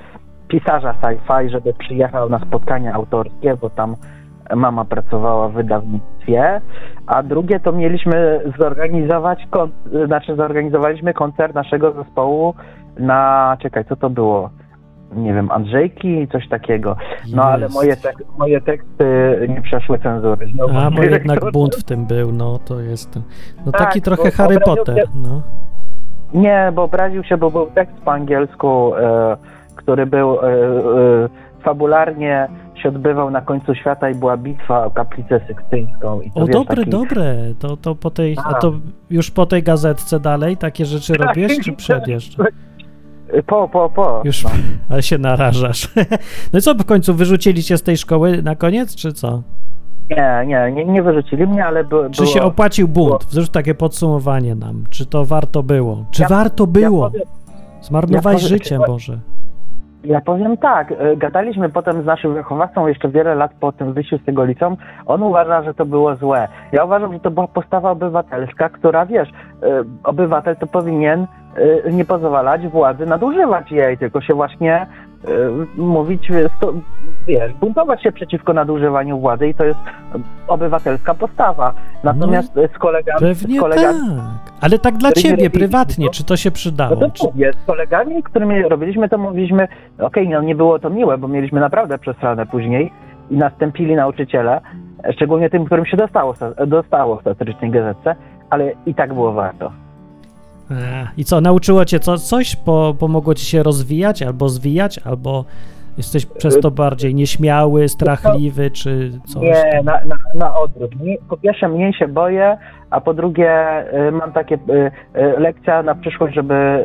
[0.48, 3.96] pisarza sci-fi, żeby przyjechał na spotkanie autorskie, bo tam
[4.54, 6.60] mama pracowała w wydawnictwie,
[7.06, 9.70] a drugie to mieliśmy zorganizować, kon,
[10.06, 12.54] znaczy zorganizowaliśmy koncert naszego zespołu
[12.98, 14.50] na, czekaj, co to było?
[15.16, 16.96] Nie wiem, Andrzejki, coś takiego.
[17.34, 17.74] No ale Jest.
[17.74, 19.04] moje, tek, moje teksty
[19.48, 20.46] nie przeszły cenzury.
[20.46, 23.18] Znowu A, bo jednak bunt w tym był, no to jest.
[23.66, 25.42] No Tak, taki trochę Harry Potter, się- no.
[26.34, 29.36] Nie, bo obraził się, bo był tekst po angielsku, e,
[29.76, 31.28] który był e, e,
[31.62, 32.48] fabularnie
[32.82, 36.20] się odbywał na końcu świata i była bitwa o kaplicę sykstyńską.
[36.20, 37.36] I to, O, wiesz, dobre, taki- dobre.
[37.58, 38.54] To, to po tej, a A.
[38.54, 38.72] to
[39.10, 42.44] już po tej gazetce dalej takie rzeczy Tak, robisz, czy przed jeszcze?
[43.46, 44.20] Po, po, po.
[44.24, 44.50] Już, No.
[44.90, 45.88] ale się narażasz.
[46.52, 49.42] No i co, w końcu wyrzucili cię z tej szkoły na koniec, czy co?
[50.10, 52.34] Nie, nie, nie, nie wyrzucili mnie, ale by, Czy było...
[52.34, 53.24] się opłacił bunt?
[53.34, 54.84] było- takie podsumowanie nam.
[54.90, 56.04] Czy to warto było?
[56.10, 57.04] Czy Ja- warto było?
[57.04, 57.26] Ja powiem,
[57.82, 59.18] Zmarnowałeś ja powiem- życie, Boże.
[60.06, 64.18] Ja powiem tak, y, gadaliśmy potem z naszym wychowawcą jeszcze wiele lat po tym wyjściu
[64.18, 64.76] z tego liceum.
[65.06, 66.48] On uważa, że to było złe.
[66.72, 69.32] Ja uważam, że to była postawa obywatelska, która wiesz, y,
[70.04, 71.26] obywatel to powinien
[71.86, 74.86] y, nie pozwalać władzy nadużywać jej, tylko się właśnie
[75.76, 76.72] mówić, y, sto,
[77.26, 81.74] wiesz, buntować się przeciwko nadużywaniu władzy i to jest y, obywatelska postawa.
[82.04, 84.52] Natomiast y, z kolegami, Pewnie z kolegami tak.
[84.60, 86.96] Ale tak dla ciebie, prywatnie, czy to się przydało?
[87.00, 91.18] no to mówię, z kolegami, którymi robiliśmy to, mówiliśmy, okej, no nie było to miłe,
[91.18, 92.92] bo mieliśmy naprawdę przesrane później
[93.30, 94.60] i następili nauczyciele,
[95.12, 96.34] szczególnie tym, którym się dostało,
[96.66, 98.16] dostało w satyrycznej gazetce,
[98.50, 99.85] ale i tak było warto.
[100.70, 100.74] A,
[101.16, 102.56] I co, nauczyło cię co, coś?
[102.56, 105.44] Po, pomogło ci się rozwijać albo zwijać, albo
[105.96, 109.42] jesteś przez to bardziej nieśmiały, strachliwy, czy coś?
[109.42, 110.90] Nie, na, na, na odwrót.
[111.28, 112.56] Po pierwsze, mniej się boję,
[112.90, 113.50] a po drugie,
[114.08, 114.60] y, mam takie y,
[115.40, 116.84] lekcja na przyszłość, żeby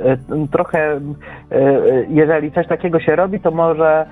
[0.51, 0.99] trochę,
[2.09, 4.05] jeżeli coś takiego się robi, to może.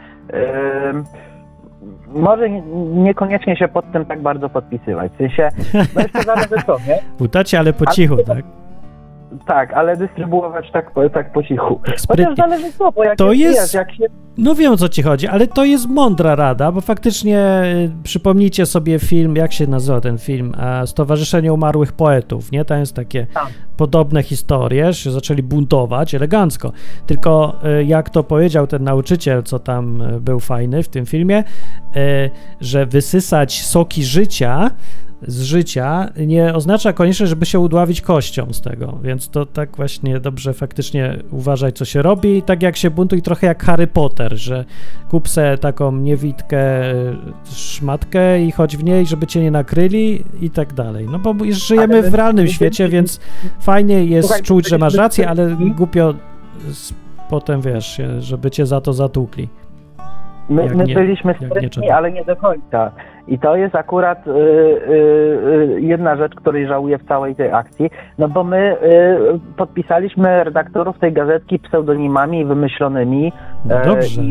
[2.07, 2.61] Może nie-
[3.03, 5.11] niekoniecznie się pod tym tak bardzo podpisywać.
[5.11, 5.49] W sensie,
[5.95, 6.99] no jeszcze zależy co, nie?
[7.25, 8.45] Utacie, ale po Ale- cichu, tak?
[9.47, 11.81] Tak, ale dystrybuować tak, po- tak po cichu.
[11.85, 14.03] Tak Chociaż zależy co, bo jak To jest, jest- jak się
[14.37, 18.65] No wiem o co ci chodzi, ale to jest mądra rada, bo faktycznie y, przypomnijcie
[18.65, 20.53] sobie film, jak się nazywa ten film,
[20.85, 22.65] Stowarzyszenie Umarłych Poetów, nie?
[22.65, 23.47] Tam jest takie Tak.
[23.77, 26.71] podobne historie, że się zaczęli buntować elegancko.
[27.05, 31.43] Tylko y, jak to powiedział ten nauczyciel, co tam y, był fajny w tym filmie,
[32.61, 34.71] że wysysać soki życia
[35.27, 40.19] z życia nie oznacza koniecznie, żeby się udławić kością z tego, więc to tak właśnie
[40.19, 44.37] dobrze faktycznie uważać, co się robi, I tak jak się buntuj, trochę jak Harry Potter,
[44.37, 44.65] że
[45.09, 47.15] kup se taką niewidkę, y,
[47.53, 51.07] szmatkę i chodź w niej, żeby cię nie nakryli i tak dalej.
[51.11, 53.19] No bo już żyjemy Ale w realnym my- świecie, więc
[53.61, 56.13] fajnie jest Słuchaj, czuć, że masz rację, ale głupio
[57.29, 59.49] potem, wiesz, żeby cię za to zatukli.
[60.49, 62.91] My, my nie- byliśmy sprytni, ale nie do końca.
[63.27, 64.33] I to jest akurat y, y,
[65.77, 70.99] y, jedna rzecz, której żałuję w całej tej akcji, no bo my y, podpisaliśmy redaktorów
[70.99, 73.33] tej gazetki pseudonimami wymyślonymi.
[73.65, 74.21] No e, dobrze.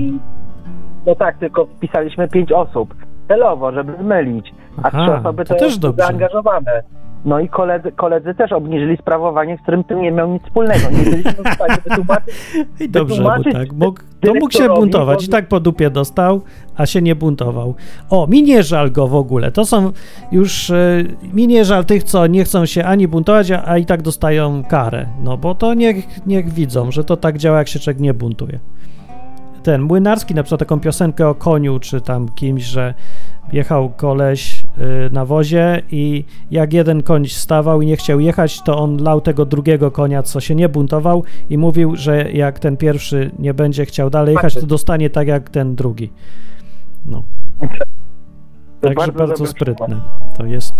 [1.06, 2.94] No tak, tylko wpisaliśmy pięć osób.
[3.28, 4.54] Celowo, żeby zmylić.
[4.76, 6.02] A Aha, trzy osoby to to, też dobrze.
[6.06, 6.82] zaangażowane.
[7.24, 10.90] No i koledzy, koledzy też obniżyli sprawowanie, w którym tym nie miał nic wspólnego.
[10.90, 12.34] Nie byliśmy w stanie wytłumaczyć,
[12.80, 13.72] I dobrze, bo tak.
[13.72, 15.24] Mógł, to mógł się buntować.
[15.24, 16.40] I tak po dupie dostał,
[16.76, 17.74] a się nie buntował.
[18.10, 19.50] O, mi nie żal go w ogóle.
[19.50, 19.92] To są
[20.32, 20.70] już.
[20.70, 24.02] E, mi nie żal tych, co nie chcą się ani buntować, a, a i tak
[24.02, 25.06] dostają karę.
[25.22, 28.58] No bo to niech, niech widzą, że to tak działa, jak się człowiek nie buntuje.
[29.62, 32.94] Ten Młynarski napisał taką piosenkę o koniu, czy tam kimś, że
[33.52, 38.78] jechał koleś y, na wozie i jak jeden koń stawał i nie chciał jechać, to
[38.78, 43.30] on lał tego drugiego konia, co się nie buntował i mówił, że jak ten pierwszy
[43.38, 46.12] nie będzie chciał dalej jechać, to dostanie tak jak ten drugi.
[47.06, 47.22] No,
[48.80, 50.00] To także bardzo, dobry sprytne
[50.38, 50.74] to jest.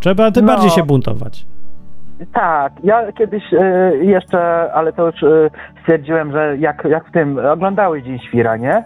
[0.00, 0.52] Trzeba tym No.
[0.52, 1.46] bardziej się buntować.
[2.32, 5.50] Tak, ja kiedyś e, jeszcze, ale to już e,
[5.82, 8.84] stwierdziłem, że jak, jak w tym, oglądałeś Dzień Świra, nie?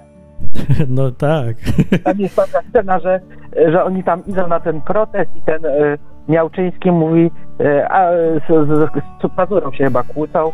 [0.97, 1.57] No tak.
[2.05, 3.21] Tam jest taka scena, że,
[3.69, 7.31] że oni tam idą na ten protest i ten e, Miałczyński mówi,
[7.61, 8.11] e, a
[8.49, 8.91] z, z,
[9.23, 10.53] z Pazurą się chyba kłócą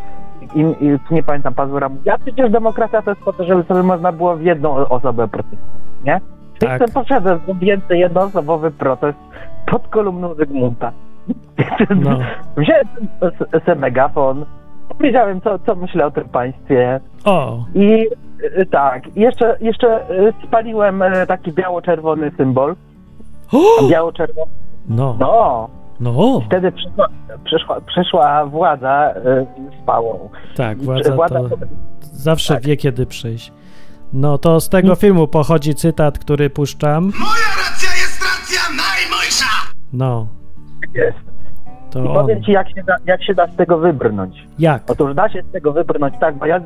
[0.55, 3.83] i, i nie pamiętam, Pazura mówi, a przecież demokracja to jest po to, żeby sobie
[3.83, 5.69] można było w jedną osobę protestować,
[6.05, 6.21] nie?
[6.59, 6.79] Tak.
[6.79, 9.17] Więc poszedłem więcej jednoosobowy protest
[9.65, 10.91] pod kolumną Zygmunta.
[11.95, 12.17] No.
[12.57, 12.87] Wziąłem
[13.65, 14.45] se megafon,
[14.97, 18.09] powiedziałem, co, co myślę o tym państwie O, i y,
[18.71, 22.75] tak, jeszcze, jeszcze y, spaliłem y, taki biało-czerwony symbol.
[23.89, 24.51] Biało-czerwony.
[24.89, 25.69] no, No,
[25.99, 27.07] no, wtedy przyszła,
[27.43, 29.45] przyszła, przyszła władza y,
[29.81, 30.29] z pałą.
[30.55, 31.49] tak, władza Władza to
[32.01, 32.63] zawsze tak.
[32.63, 33.51] wie, kiedy przyjść.
[34.13, 37.03] No to z tego filmu pochodzi cytat, który puszczam.
[37.03, 39.45] Moja racja jest racja najmojsza!
[39.93, 40.27] No,
[40.95, 41.17] jest.
[41.93, 42.13] To I on.
[42.13, 44.47] powiem ci, jak się, da, jak się da z tego wybrnąć.
[44.59, 44.81] Jak?
[44.91, 46.59] Otóż da się z tego wybrnąć, tak, bo ja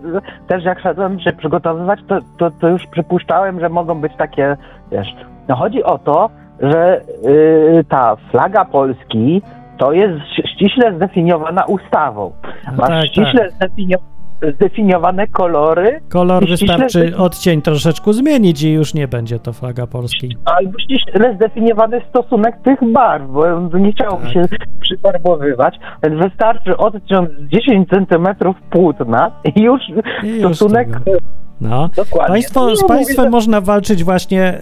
[0.48, 4.58] też jak szedłem się przygotowywać, to, to, to już przypuszczałem, że mogą być takie,
[4.92, 5.08] wiesz,
[5.48, 9.42] no chodzi o to, że y, ta flaga Polski
[9.78, 10.20] to jest
[10.54, 12.32] ściśle zdefiniowana ustawą.
[12.68, 14.14] No Masz tak, ściśle zdefinio-
[14.56, 20.38] zdefiniowane kolory, Kolor wystarczy odcień troszeczkę zmienić i już nie będzie to flaga Polski.
[20.46, 23.24] albo ściśle zdefiniowany stosunek tych barw,
[23.72, 24.34] bo nie chciałoby Tak.
[24.34, 24.42] się
[24.82, 25.76] przyfarbowywać,
[26.22, 29.82] wystarczy odciąć 10 centymetrów płótna i już
[30.24, 30.88] I już stosunek...
[31.06, 31.18] tego.
[31.62, 31.90] No.
[31.96, 32.34] Dokładnie.
[32.34, 34.58] Państwo, No, z państwem można walczyć właśnie y,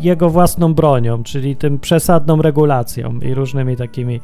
[0.00, 4.20] jego własną bronią, czyli tym przesadną regulacją i różnymi takimi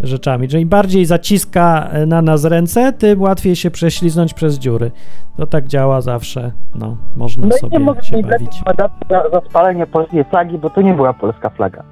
[0.00, 4.90] rzeczami, że im bardziej zaciska e, na nas ręce, tym łatwiej się prześliznąć przez dziury.
[5.36, 8.62] To tak działa zawsze, no, można No nie sobie mogę się bawić.
[9.10, 11.82] za, za spalenie polskiej flagi, bo to nie była polska flaga.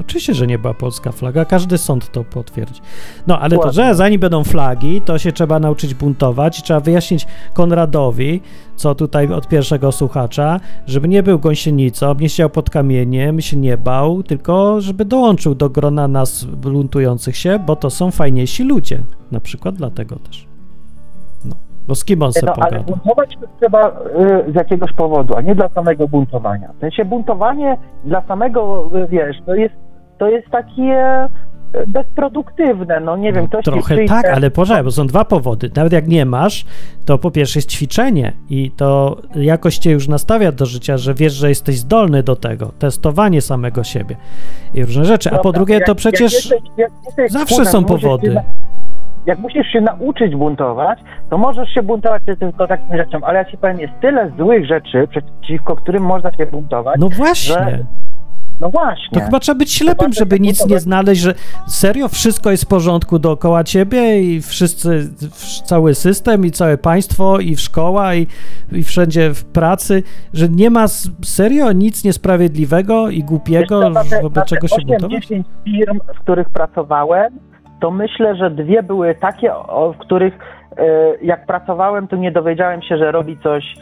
[0.00, 2.80] Oczywiście, że nie była polska flaga, każdy sąd to potwierdzi.
[3.26, 7.26] No, ale to, że zanim będą flagi, to się trzeba nauczyć buntować i trzeba wyjaśnić
[7.54, 8.40] Konradowi,
[8.76, 13.76] co tutaj od pierwszego słuchacza, żeby nie był gąsienicą, nie siedział pod kamieniem, się nie
[13.76, 18.98] bał, tylko żeby dołączył do grona nas buntujących się, bo to są fajniejsi ludzie.
[19.32, 20.46] Na przykład dlatego też.
[21.44, 21.54] No,
[21.88, 22.84] bo z kim on se No ale pogada?
[22.92, 23.88] buntować to trzeba
[24.48, 26.72] y, z jakiegoś powodu, a nie dla samego buntowania.
[26.76, 29.74] W sensie buntowanie dla samego, y, wiesz, to jest,
[30.18, 31.24] to jest takie
[31.74, 35.70] y, bezproduktywne, no nie wiem, ktoś Trochę przyjdzie- tak, ale poczekaj, bo są dwa powody.
[35.76, 36.64] Nawet jak nie masz,
[37.04, 41.32] to po pierwsze jest ćwiczenie i to jakoś cię już nastawia do życia, że wiesz,
[41.32, 42.72] że jesteś zdolny do tego.
[42.78, 44.16] Testowanie samego siebie
[44.74, 45.30] i różne rzeczy.
[45.32, 48.34] A po drugie, jak- to jak przecież jesteś- jak jesteś zawsze są powody.
[48.34, 48.42] na-
[49.26, 50.98] Jak musisz się nauczyć buntować,
[51.30, 55.08] to możesz się buntować przeciwko takim rzeczom, ale ja ci powiem, jest tyle złych rzeczy,
[55.10, 56.96] przeciwko którym można się buntować.
[57.00, 57.54] no właśnie.
[57.54, 57.78] że-
[58.60, 59.20] No właśnie.
[59.20, 61.34] To chyba trzeba być ślepym, Zobaczę, żeby nic nie znaleźć, że
[61.66, 65.08] serio wszystko jest w porządku dookoła ciebie i wszyscy,
[65.64, 68.26] cały system i całe państwo i w szkoła i,
[68.72, 70.02] i wszędzie w pracy,
[70.34, 70.88] że nie ma
[71.24, 75.22] serio nic niesprawiedliwego i głupiego, Wiesz na te- wobec na czego się 8, buntować?
[75.22, 77.38] 10 firm, w których pracowałem,
[77.80, 79.52] to myślę, że dwie były takie,
[79.94, 80.38] w których
[80.76, 80.84] e,
[81.22, 83.74] jak pracowałem, to nie dowiedziałem się, że robi coś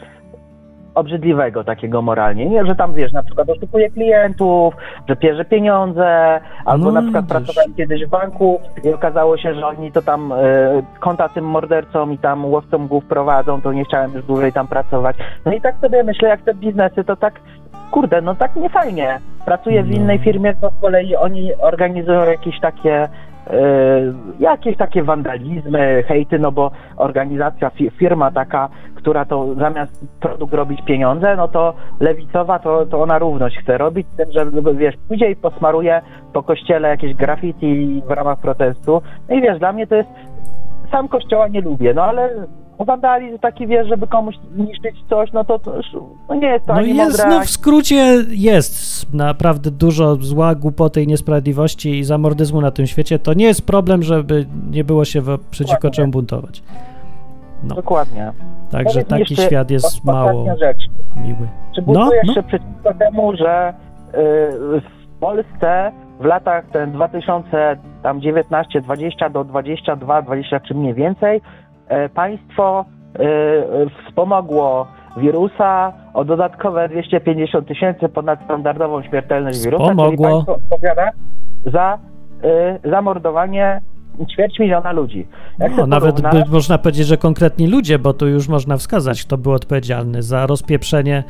[0.95, 2.45] obrzydliwego takiego moralnie.
[2.45, 4.73] Nie, że tam wiesz, na przykład oszukuje klientów,
[5.09, 7.31] że pierze pieniądze, albo No, na przykład wiesz.
[7.31, 10.35] pracowałem kiedyś w banku i okazało się, że oni to tam e,
[10.99, 15.15] konta tym mordercom i tam łowcom głów prowadzą, to nie chciałem już dłużej tam pracować.
[15.45, 17.33] No i tak sobie myślę, jak te biznesy, to tak
[17.91, 19.19] kurde, no tak nie fajnie.
[19.45, 19.95] Pracuję w No.
[19.95, 23.07] innej firmie, to z kolei oni organizują jakieś takie
[23.49, 23.59] e,
[24.39, 28.69] jakieś takie wandalizmy, hejty, no bo organizacja, fi- firma taka,
[29.05, 34.07] która to zamiast produkt robić pieniądze, no to lewicowa, to, to ona równość chce robić,
[34.17, 36.01] tym, że wiesz, pójdzie i posmaruje
[36.33, 39.01] po kościele jakieś graffiti w ramach protestu.
[39.29, 40.09] No i wiesz, dla mnie to jest,
[40.91, 42.29] sam kościoła nie lubię, no ale
[42.79, 45.73] wandalizm taki, wiesz, żeby komuś niszczyć coś, no to, to
[46.29, 50.55] no nie jest to No ani jest, mądre, no w skrócie jest naprawdę dużo zła,
[50.55, 53.19] głupoty i niesprawiedliwości i zamordyzmu na tym świecie.
[53.19, 56.63] To nie jest problem, żeby nie było się przeciwko czemu buntować.
[57.65, 58.31] No, Dokładnie.
[58.71, 60.77] także Powiedz taki świat jest mało rzecz.
[61.15, 61.47] miły.
[61.75, 62.33] Czy No, buntujesz no.
[62.33, 63.73] się przeciwko temu, że
[64.13, 64.13] y,
[64.81, 71.41] w Polsce w latach ten 2019, 20 do 22, 23 mniej więcej
[71.87, 72.85] e, państwo
[73.19, 73.23] y,
[74.07, 74.87] wspomogło
[75.17, 80.27] wirusa o dodatkowe 250 tysięcy ponad standardową śmiertelność wirusa, czyli Wspomogło.
[80.29, 81.09] państwo odpowiada
[81.65, 81.97] za
[82.85, 83.81] y, zamordowanie
[84.33, 85.27] ćwierć miliona ludzi.
[85.59, 89.23] Jak No, nawet porównasz- by, można powiedzieć, że konkretni ludzie, bo tu już można wskazać,
[89.23, 91.23] kto był odpowiedzialny za rozpieprzenie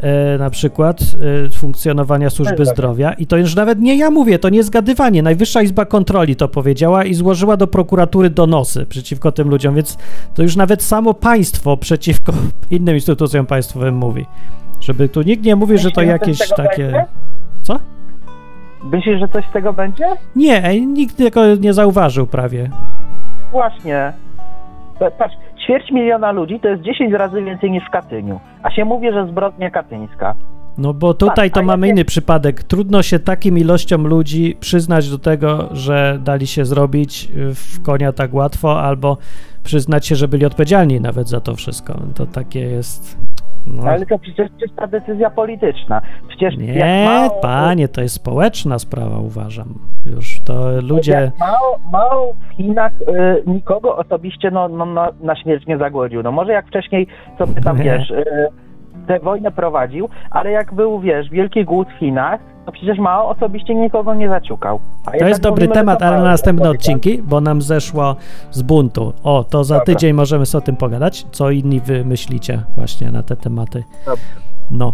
[0.00, 1.00] e, na przykład
[1.46, 2.66] e, funkcjonowania służby Tak.
[2.66, 3.12] zdrowia.
[3.12, 5.22] I to już nawet nie ja mówię, to nie zgadywanie.
[5.22, 9.98] Najwyższa Izba Kontroli to powiedziała i złożyła do prokuratury donosy przeciwko tym ludziom, więc
[10.34, 12.32] to już nawet samo państwo przeciwko
[12.70, 14.26] innym instytucjom państwowym mówi.
[14.80, 17.04] Żeby tu nikt nie mówi, że to jakieś takie...
[17.62, 17.80] Co?
[18.92, 20.04] Myślisz, że coś z tego będzie?
[20.36, 22.70] Nie, nikt tego nie zauważył prawie.
[23.52, 24.12] Właśnie.
[24.98, 28.40] Pa- Patrz, ćwierć miliona ludzi to jest 10 razy więcej niż w Katyniu.
[28.62, 30.34] A się mówi, że zbrodnia katyńska.
[30.78, 32.62] No bo tutaj Tak, to a mamy inny przypadek.
[32.62, 38.34] Trudno się takim ilościom ludzi przyznać do tego, że dali się zrobić w konia tak
[38.34, 39.16] łatwo, albo
[39.64, 41.94] przyznać się, że byli odpowiedzialni nawet za to wszystko.
[42.14, 43.18] To takie jest.
[43.66, 43.82] No.
[43.90, 46.02] Ale to przecież czysta decyzja polityczna.
[46.28, 49.74] Przecież Nie, mało, panie, to jest społeczna sprawa, uważam.
[50.06, 51.32] Już to ludzie.
[51.40, 56.22] Mało, mało w Chinach y, nikogo osobiście no, no, no, na śmierć nie zagłodził.
[56.22, 57.06] No może jak wcześniej
[57.38, 57.84] sobie tam, Nie.
[57.84, 58.24] wiesz, y,
[59.06, 63.74] tę wojnę prowadził, ale jak był, wiesz, wielki głód w Chinach, to przecież mało osobiście
[63.74, 64.80] nikogo nie zaciukał.
[65.18, 68.16] To jest dobry temat, ale na następne odcinki, bo nam zeszło
[68.50, 69.12] z buntu.
[69.22, 69.84] O, to za Dobra.
[69.84, 73.84] tydzień możemy sobie o tym pogadać, co inni wy myślicie właśnie na te tematy.
[74.06, 74.24] Dobra.
[74.70, 74.92] No.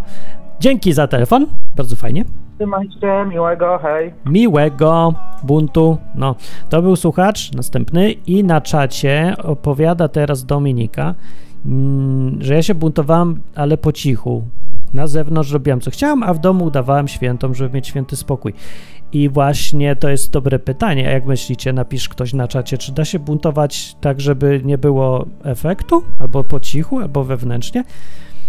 [0.60, 1.46] Dzięki za telefon,
[1.76, 2.24] bardzo fajnie.
[2.56, 4.14] Trzymajcie, miłego, hej.
[4.26, 5.98] Miłego buntu.
[6.14, 6.34] No,
[6.68, 11.14] to był słuchacz następny i na czacie opowiada teraz Dominika,
[11.66, 14.42] mm, że ja się buntowałem, ale po cichu.
[14.94, 18.54] Na zewnątrz robiłem co chciałem, a w domu udawałem świętom, żeby mieć święty spokój.
[19.12, 21.08] I właśnie to jest dobre pytanie.
[21.08, 25.26] A jak myślicie, napisz ktoś na czacie, czy da się buntować tak, żeby nie było
[25.44, 26.02] efektu?
[26.20, 27.84] Albo po cichu, albo wewnętrznie?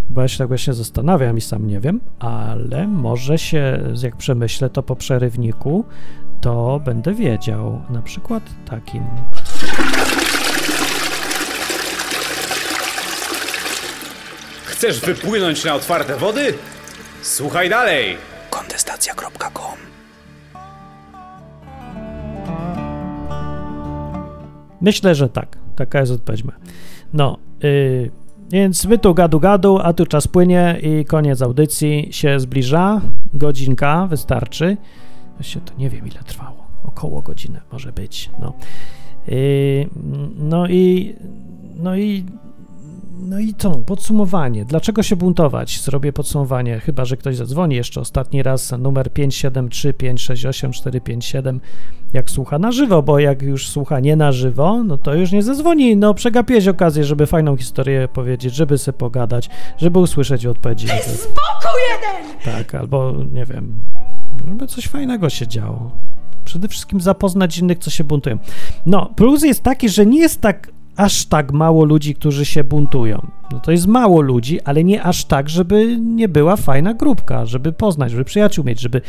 [0.10, 4.70] Bo ja się tak właśnie zastanawiam i sam nie wiem, ale może się, jak przemyślę
[4.70, 5.86] to po przerywniku,
[6.42, 7.82] to będę wiedział.
[7.90, 9.04] Na przykład takim.
[14.82, 16.54] Chcesz wypłynąć na otwarte wody?
[17.22, 18.18] Słuchaj dalej!
[18.50, 19.78] Kontestacja.com
[24.82, 25.58] Myślę, że tak.
[25.76, 26.44] Taka jest odpowiedź.
[27.14, 28.12] No, yy,
[28.52, 33.02] więc my tu gadu gadu, a tu czas płynie i koniec audycji się zbliża.
[33.34, 34.78] Godzinka wystarczy.
[35.36, 36.68] Właśnie to nie wiem ile trwało.
[36.84, 38.30] Około godziny może być.
[38.40, 38.54] No.
[39.28, 39.90] Yy,
[40.36, 41.16] no i
[41.76, 42.26] no i
[43.22, 43.72] no i co?
[43.72, 44.66] Podsumowanie.
[44.66, 45.82] Dlaczego się buntować?
[45.82, 51.62] Zrobię podsumowanie, chyba że ktoś zadzwoni jeszcze ostatni raz numer 573 568 457
[52.14, 55.44] jak słucha na żywo, bo jak już słucha nie na żywo, no to już nie
[55.44, 55.98] zadzwoni.
[55.98, 60.88] No przegapiłeś okazję, żeby fajną historię powiedzieć, żeby sobie pogadać, żeby usłyszeć odpowiedzi.
[60.88, 62.42] Spokój jeden!
[62.46, 63.76] Tak, albo nie wiem,
[64.48, 65.92] żeby coś fajnego się działo.
[66.46, 68.38] Przede wszystkim zapoznać innych, co się buntują.
[68.86, 73.28] No, plus jest taki, że nie jest tak aż tak mało ludzi, którzy się buntują.
[73.52, 77.72] No to jest mało ludzi, ale nie aż tak, żeby nie była fajna grupka, żeby
[77.72, 79.02] poznać, żeby przyjaciół mieć, żeby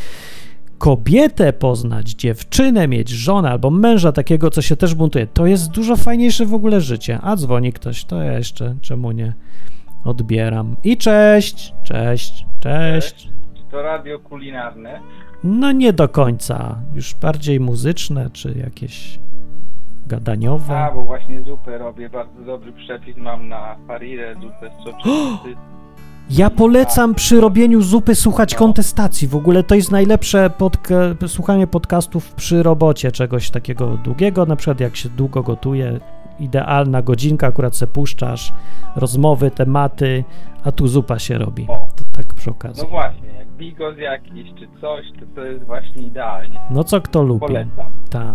[0.78, 5.26] kobietę poznać, dziewczynę mieć, żonę albo męża takiego, co się też buntuje.
[5.26, 7.18] To jest dużo fajniejsze w ogóle życie.
[7.22, 9.32] A dzwoni ktoś, to ja jeszcze, czemu nie?
[10.04, 10.76] Odbieram.
[10.84, 13.28] I cześć, cześć, cześć.
[13.54, 15.00] Czy to radio kulinarne?
[15.44, 16.78] No nie do końca.
[16.94, 19.18] Już bardziej muzyczne, czy jakieś
[20.16, 20.78] gadaniowe.
[20.78, 22.08] A, bo właśnie zupę robię.
[22.10, 25.06] Bardzo dobry przepis mam na farirę, zupę z.
[26.30, 29.28] Ja polecam przy robieniu zupy słuchać kontestacji.
[29.28, 34.80] W ogóle to jest najlepsze podca- słuchanie podcastów przy robocie czegoś takiego długiego, na przykład
[34.80, 36.00] jak się długo gotuje.
[36.40, 38.52] Idealna godzinka, akurat se puszczasz,
[38.96, 40.24] rozmowy, tematy,
[40.64, 41.66] a tu zupa się robi.
[41.68, 41.88] O.
[41.96, 42.82] To tak przy okazji.
[42.82, 46.60] No właśnie, jak bigos jakiś czy coś, to to jest właśnie idealnie.
[46.70, 47.40] No co kto lubi?
[47.40, 47.90] Polecam.
[48.10, 48.34] Ta.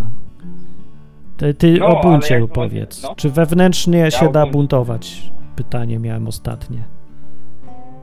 [1.37, 3.03] Ty, ty No, o buncie opowiedz.
[3.03, 3.15] no.
[3.15, 5.31] Czy wewnętrznie się o da buntować?
[5.55, 6.77] Pytanie miałem ostatnie.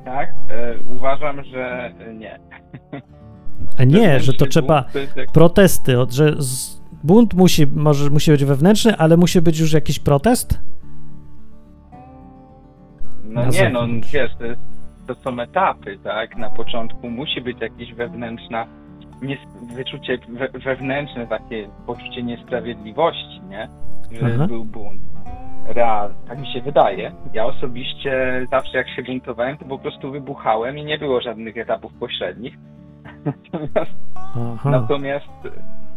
[0.04, 0.34] Tak?
[0.50, 2.38] E, uważam, że nie.
[3.78, 4.84] A nie, że to trzeba
[5.32, 10.60] protesty, że z, bunt musi, może, musi być wewnętrzny, ale musi być już jakiś protest?
[13.24, 14.12] No na nie, no zewnątrz.
[14.12, 14.60] wiesz, to, jest,
[15.06, 16.36] to są etapy, tak?
[16.36, 18.66] Na początku musi być jakieś wewnętrzna,
[19.22, 19.38] nie,
[19.74, 23.68] wyczucie we, wewnętrzne, takie poczucie niesprawiedliwości, nie?
[24.12, 24.46] Że Aha.
[24.46, 25.00] był bunt.
[25.68, 27.12] Real, tak mi się wydaje.
[27.32, 31.92] Ja osobiście zawsze jak się buntowałem, to po prostu wybuchałem i nie było żadnych etapów
[31.92, 32.54] pośrednich.
[33.24, 33.94] Natomiast,
[34.64, 35.26] natomiast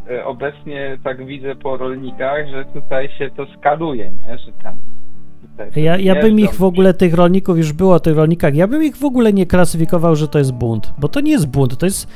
[0.10, 4.38] e, obecnie tak widzę po rolnikach, że tutaj się to skaluje, nie?
[4.38, 4.76] Że tam
[5.76, 8.84] Ja, ja bym ich w ogóle, tych rolników, już było o tych rolnikach, ja bym
[8.84, 11.86] ich w ogóle nie klasyfikował, że to jest bunt, bo to nie jest bunt, to
[11.86, 12.08] jest,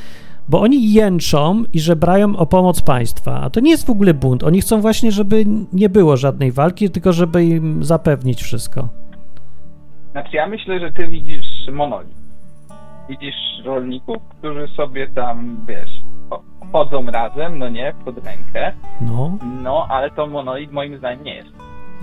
[0.51, 4.43] bo oni jęczą i żebrają o pomoc państwa, a to nie jest w ogóle bunt,
[4.43, 8.89] oni chcą właśnie, żeby nie było żadnej walki, tylko żeby im zapewnić wszystko.
[10.11, 12.15] Znaczy ja myślę, że ty widzisz monolit.
[13.09, 13.35] Widzisz
[13.65, 15.89] rolników, którzy sobie tam, wiesz,
[16.29, 16.41] cho-
[16.71, 19.37] chodzą razem, no nie, pod rękę, No.
[19.63, 21.49] no ale to monolit moim zdaniem nie jest.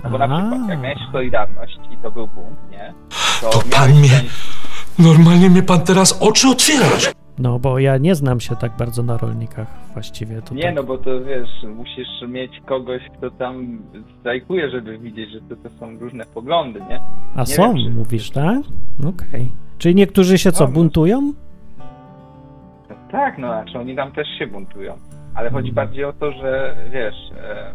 [0.03, 2.93] No bo na przykład jak miałeś Solidarność i to był bunt, nie?
[3.41, 4.23] To, To pan mnie-
[4.99, 7.11] Normalnie mnie pan teraz oczy otwierasz.
[7.39, 10.41] No, bo ja nie znam się tak bardzo na rolnikach właściwie.
[10.41, 10.75] To Nie tak.
[10.75, 13.79] no, bo to wiesz, musisz mieć kogoś, kto tam
[14.19, 16.99] strajkuje, żeby widzieć, że to, to są różne poglądy, nie?
[17.35, 18.57] A nie są, wiem, mówisz, tak?
[19.09, 19.51] Okej.
[19.77, 20.73] Czyli niektórzy się co, No, no.
[20.75, 21.33] buntują?
[22.89, 24.93] No tak, no znaczy oni tam też się buntują.
[25.35, 27.71] Ale chodzi bardziej o to, że wiesz, e,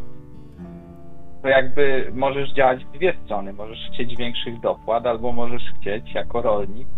[1.42, 3.52] to jakby możesz działać w dwie strony.
[3.52, 6.88] Możesz chcieć większych dopłat, albo możesz chcieć jako rolnik,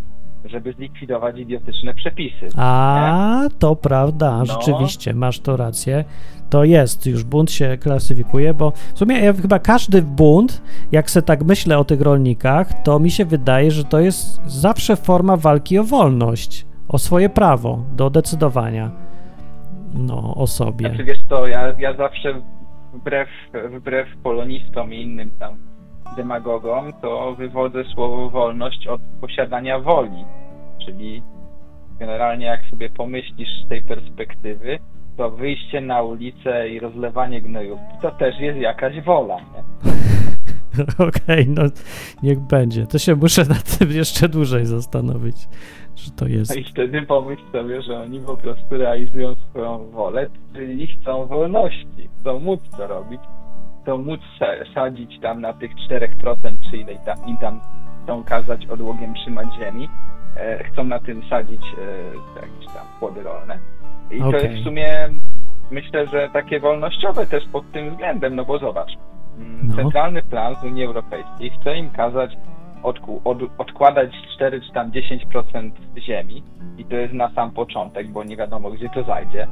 [0.49, 2.49] żeby zlikwidować idiotyczne przepisy.
[2.57, 4.45] A, to prawda, No.
[4.47, 6.05] rzeczywiście, masz to rację.
[6.51, 11.23] To jest, już bunt się klasyfikuje, bo w sumie ja chyba każdy bunt, jak se
[11.23, 15.79] tak myślę o tych rolnikach, to mi się wydaje, że to jest zawsze forma walki
[15.79, 18.91] o wolność, o swoje prawo do decydowania
[19.95, 20.89] no, o sobie.
[20.89, 22.41] Znaczy wiesz co, ja, ja zawsze
[22.95, 23.29] wbrew,
[23.71, 25.57] wbrew polonistom i innym tam
[26.17, 30.25] demagogom, to wywodzę słowo wolność od posiadania woli.
[30.87, 31.23] Czyli
[31.99, 34.79] generalnie jak sobie pomyślisz z tej perspektywy,
[35.17, 39.37] to wyjście na ulicę i rozlewanie gnojówki to też jest jakaś wola?
[41.09, 41.63] Okej, no
[42.23, 42.87] niech będzie.
[42.87, 45.37] To się muszę nad tym jeszcze dłużej zastanowić,
[45.97, 46.51] że to jest.
[46.51, 52.09] No i wtedy pomyśl sobie, że oni po prostu realizują swoją wolę, czyli chcą wolności,
[52.21, 53.21] chcą móc to robić,
[53.87, 57.61] chcą móc sa- sadzić tam na tych 4%, czy ile tam, im tam
[58.05, 59.89] chcą kazać odłogiem trzymać ziemi,
[60.37, 63.59] e, chcą na tym sadzić e, jakieś tam płody rolne.
[64.11, 64.43] I to Okej.
[64.43, 65.09] jest w sumie
[65.71, 68.91] myślę, że takie wolnościowe też pod tym względem, no bo zobacz,
[69.39, 69.77] mm, No.
[69.77, 72.37] centralny plan z Unii Europejskiej chce im kazać
[72.83, 76.43] odku, od, odkładać 4 czy tam 10% ziemi
[76.79, 79.47] i to jest na sam początek, bo nie wiadomo gdzie to zajdzie.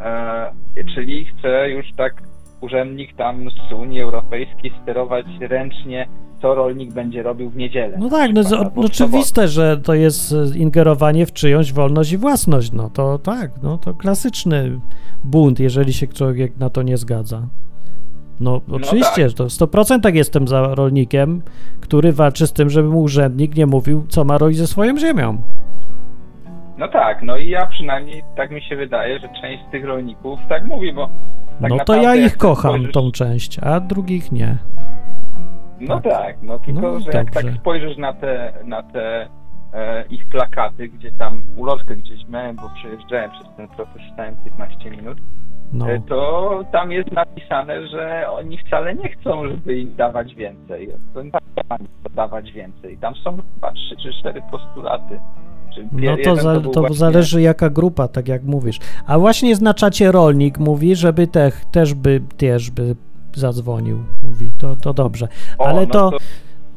[0.00, 0.52] E,
[0.94, 2.22] czyli chce już tak
[2.60, 6.08] urzędnik tam z Unii Europejskiej sterować ręcznie,
[6.42, 7.96] co rolnik będzie robił w niedzielę.
[8.00, 12.18] No tak, no, przykład, w oczywiste, że to jest e, ingerowanie w czyjąś wolność i
[12.18, 12.72] własność.
[12.72, 14.80] No to tak, no to klasyczny
[15.24, 17.42] bunt, jeżeli się człowiek na to nie zgadza.
[18.40, 19.28] No oczywiście, tak.
[19.28, 21.42] że to w 100% jestem za rolnikiem,
[21.80, 25.38] który walczy z tym, żeby mu urzędnik nie mówił, co ma robić ze swoją ziemią.
[26.80, 30.40] No tak, no i ja przynajmniej tak mi się wydaje, że część z tych rolników
[30.48, 31.08] tak mówi, bo
[31.60, 34.56] tak no to ja jak ich kocham, spojrzysz- tą część, a drugich nie.
[35.80, 36.12] No tak.
[36.12, 37.48] tak, no tylko, No, że jak dobrze.
[37.50, 39.28] tak spojrzysz na te, na te
[39.74, 44.90] e, ich plakaty, gdzie tam ulotkę gdzieś miałem, bo przejeżdżałem przez ten protest, stałem 15
[44.90, 45.18] minut,
[45.72, 45.90] No.
[45.90, 50.88] e, to tam jest napisane, że oni wcale nie chcą, żeby im dawać więcej.
[51.14, 51.30] To nie
[52.14, 52.98] dawać więcej.
[52.98, 55.20] Tam są chyba 3 czy 4 postulaty.
[55.92, 58.78] No to, za, to właśnie- zależy jaka grupa, tak jak mówisz.
[59.06, 62.96] A właśnie na czacie rolnik mówi, żeby te, też by też by
[63.34, 63.98] zadzwonił.
[64.22, 65.28] Mówi, to, to dobrze.
[65.58, 66.10] O, Ale no to,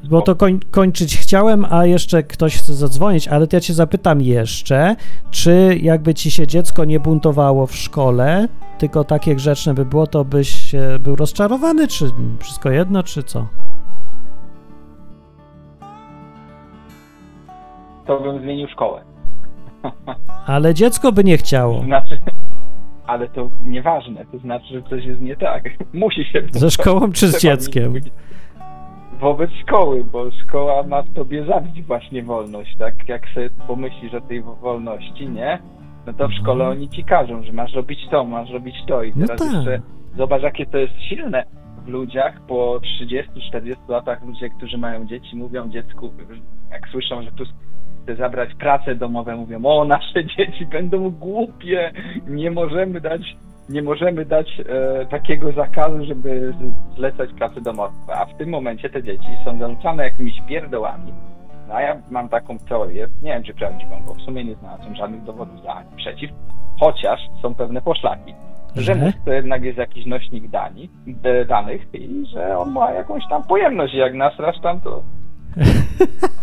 [0.10, 4.22] bo to koń, kończyć chciałem, a jeszcze ktoś chce zadzwonić, ale to ja cię zapytam
[4.22, 4.96] jeszcze,
[5.32, 8.48] czy jakby ci się dziecko nie buntowało w szkole,
[8.80, 12.06] tylko takie grzeczne by było, to byś był rozczarowany, czy
[12.40, 13.48] wszystko jedno, czy co?
[18.06, 19.02] To bym zmienił szkołę.
[20.48, 21.82] Ale dziecko by nie chciało.
[21.82, 22.20] Znaczy,
[23.08, 25.64] ale to nieważne, to znaczy, że coś jest nie tak.
[25.94, 26.44] Musi się.
[26.52, 27.94] Ze szkołą czy z dzieckiem?
[29.20, 32.94] Wobec szkoły, bo szkoła ma w tobie zabić właśnie wolność, tak?
[33.10, 35.60] Jak sobie pomyślisz o tej wo- wolności, nie?
[36.06, 39.14] No to w szkole oni ci każą, że masz robić to, masz robić to i
[39.16, 39.54] No teraz tak.
[39.54, 39.82] jeszcze
[40.18, 41.44] zobacz jakie to jest silne
[41.86, 42.80] w ludziach po
[43.54, 46.10] 30-40 latach ludzie, którzy mają dzieci mówią dziecku,
[46.72, 47.44] jak słyszą, że tu
[48.18, 51.92] zabrać prace domowe, mówią, o nasze dzieci będą głupie,
[52.28, 53.22] nie możemy dać
[53.70, 56.54] nie możemy dać e, takiego zakazu, żeby
[56.96, 57.94] zlecać prace domowe.
[58.08, 61.14] A w tym momencie te dzieci są zaliczane jakimiś pierdołami.
[61.68, 64.96] No a ja mam taką teorię, nie wiem czy prawdziwą, bo w sumie nie znalazłem
[64.96, 66.32] żadnych dowodów za ani przeciw,
[66.80, 68.34] chociaż są pewne poszlaki,
[68.76, 68.96] że Że?
[68.96, 70.90] mózg to jednak jest jakiś nośnik dani,
[71.48, 75.04] danych i że on ma jakąś tam pojemność jak nasrasz tam to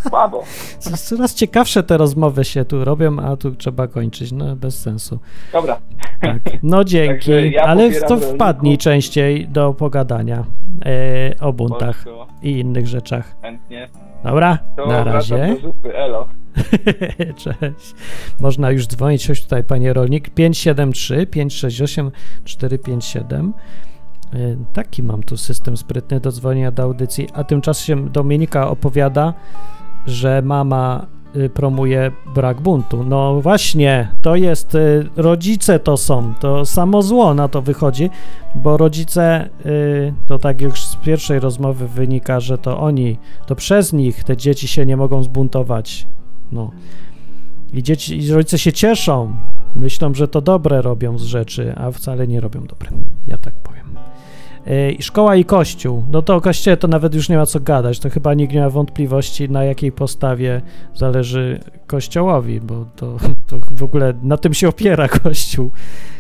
[0.09, 0.43] słabo.
[0.79, 4.33] Co- Coraz ciekawsze te rozmowy się tu robią, a tu trzeba kończyć.
[4.33, 5.19] No bez sensu.
[5.53, 5.81] Dobra,
[6.21, 6.39] Tak.
[6.63, 10.45] No dzięki, ja ale to wpadnij częściej do pogadania
[10.87, 13.37] e, o buntach Polsko, i innych rzeczach.
[13.43, 13.89] chętnie.
[14.25, 15.57] Dobra, To na razie.
[15.63, 16.29] zupy, elo.
[17.37, 17.95] Cześć.
[18.41, 20.31] Można już dzwonić, coś tutaj, panie rolnik.
[20.31, 22.11] 573 568
[22.45, 23.53] 457.
[24.35, 29.35] Y, Taki mam tu system sprytny do dzwonienia do audycji, a tymczasem Dominika opowiada,
[30.07, 31.07] że mama
[31.37, 33.05] y, promuje brak buntu.
[33.05, 38.11] No właśnie, to jest, y, rodzice to są, to samo zło na to wychodzi,
[38.55, 43.93] bo rodzice, y, to tak już z pierwszej rozmowy wynika, że to oni, to przez
[43.93, 46.07] nich te dzieci się nie mogą zbuntować.
[46.53, 46.71] No.
[47.73, 49.37] I dzieci, i rodzice się cieszą,
[49.77, 52.91] myślą, że to dobre robią z rzeczy, a wcale nie robią dobre.
[53.27, 54.00] Ja tak powiem.
[54.99, 56.05] I szkoła i kościół.
[56.11, 57.99] No to o kościele to nawet już nie ma co gadać.
[57.99, 60.61] To chyba nikt nie ma wątpliwości, na jakiej postawie
[60.95, 63.17] zależy kościołowi, bo to,
[63.49, 65.71] to w ogóle na tym się opiera kościół.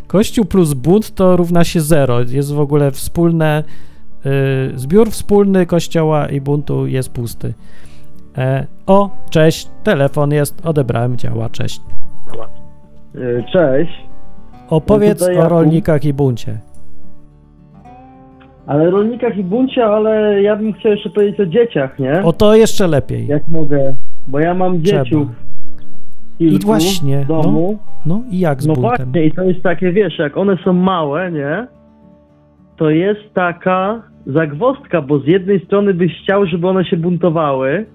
[0.07, 2.21] Kościół plus bunt to równa się zero.
[2.21, 3.65] Jest w ogóle wspólne,
[4.25, 4.33] yy,
[4.79, 7.55] zbiór wspólny kościoła i buntu jest pusty.
[8.39, 11.81] E, o, cześć, telefon jest, odebrałem, działa, cześć.
[13.15, 13.93] E, Cześć,
[14.71, 16.59] Opowiedz tutaj o rolnikach i buncie.
[18.71, 22.23] Ale rolnikach i buncie, ale ja bym chciał jeszcze powiedzieć o dzieciach, nie?
[22.25, 23.27] O to jeszcze lepiej.
[23.27, 23.95] Jak mogę,
[24.29, 25.29] bo ja mam dzieciów
[26.39, 27.79] I właśnie, w domu.
[28.07, 28.97] No i jak z No buntem?
[29.07, 31.67] właśnie, i to jest takie, wiesz, jak one są małe, nie?
[32.77, 37.87] To jest taka zagwozdka, bo z jednej strony byś chciał, żeby one się buntowały,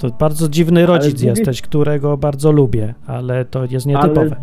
[0.00, 4.36] To bardzo dziwny rodzic drugiej- jesteś, którego bardzo lubię, ale to jest nietypowe.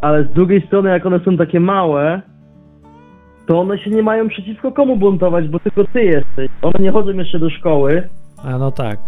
[0.00, 2.22] ale z drugiej strony, jak one są takie małe,
[3.46, 6.48] to one się nie mają przeciwko komu buntować, bo tylko ty jesteś.
[6.62, 8.08] One nie chodzą jeszcze do szkoły.
[8.44, 8.98] A no tak.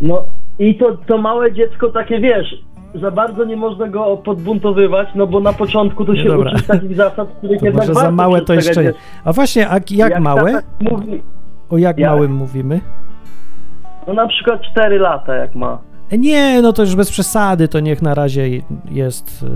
[0.00, 0.24] No
[0.58, 2.54] i to, to małe dziecko takie, wiesz,
[2.94, 6.52] za bardzo nie można go podbuntowywać, no bo na początku to Nie, się dobra.
[6.54, 8.92] uczy takich zasad, których To jednak może za małe to jeszcze nie.
[9.24, 10.62] A właśnie, a jak, Jak małe?
[10.80, 11.22] Mówi,
[11.70, 12.10] O jak Jak?
[12.10, 12.80] małym mówimy?
[14.06, 15.78] no na przykład 4 lata jak ma.
[16.10, 18.48] E, Nie, no to już bez przesady, to niech na razie
[18.90, 19.46] jest y,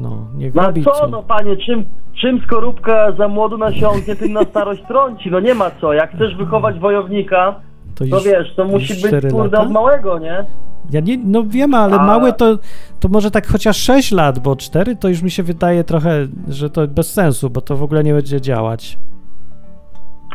[0.00, 1.84] No, niech No robi co, no panie, czym,
[2.20, 5.92] czym skorupka za młodu nasiąknie, tym na starość trąci, no nie ma co.
[5.92, 7.54] Jak chcesz wychować wojownika,
[7.94, 9.62] To to już- wiesz, to musi być kurde lata?
[9.62, 10.44] od małego, nie?
[10.90, 12.58] Ja nie, no wiem, ale A- małe to,
[13.00, 16.70] to może tak chociaż 6 lat, bo 4 to już mi się wydaje trochę, że
[16.70, 18.98] to bez sensu, bo to w ogóle nie będzie działać.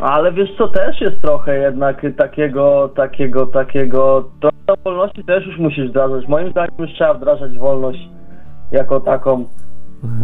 [0.01, 4.49] Ale wiesz co, też jest trochę jednak takiego, takiego, takiego, to
[4.83, 6.27] wolności też już musisz wdrażać.
[6.27, 8.09] Moim zdaniem już trzeba wdrażać wolność
[8.71, 9.45] jako taką.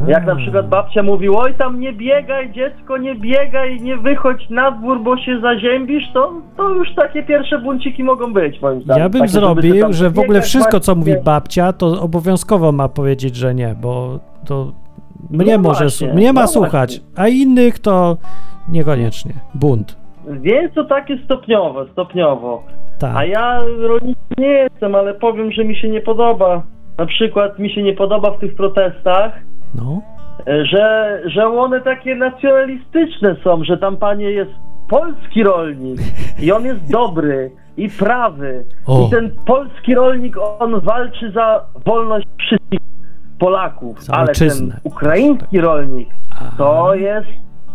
[0.07, 4.71] Jak na przykład babcia mówi, oj tam nie biegaj dziecko, nie biegaj, nie wychodź na
[4.71, 9.03] dwór, bo się zaziębisz, to, to już takie pierwsze bunciki mogą być moim zdaniem.
[9.03, 12.89] Ja bym Takie, zrobił, że w ogóle wszystko, co mówi właśnie- babcia, to obowiązkowo ma
[12.89, 14.71] powiedzieć, że nie, bo to
[15.29, 18.17] mnie No może, właśnie, mnie ma no słuchać, a innych to
[18.69, 19.33] niekoniecznie.
[19.55, 19.97] Bunt.
[20.27, 22.63] Więc to takie stopniowo, stopniowo.
[22.99, 23.15] Tak.
[23.15, 26.63] A ja rolnikiem nie jestem, ale powiem, że mi się nie podoba.
[27.01, 29.31] Na przykład mi się nie podoba w tych protestach,
[29.75, 30.01] No.
[30.47, 34.51] e, że, że one takie nacjonalistyczne są, że tam panie jest
[34.89, 35.99] polski rolnik
[36.39, 38.65] i on jest dobry i prawy.
[38.87, 39.07] O.
[39.07, 42.79] I ten polski rolnik, on walczy za wolność wszystkich
[43.39, 44.71] Polaków, Za ale ojczyznę.
[44.71, 46.09] ten ukraiński rolnik
[46.57, 47.27] to jest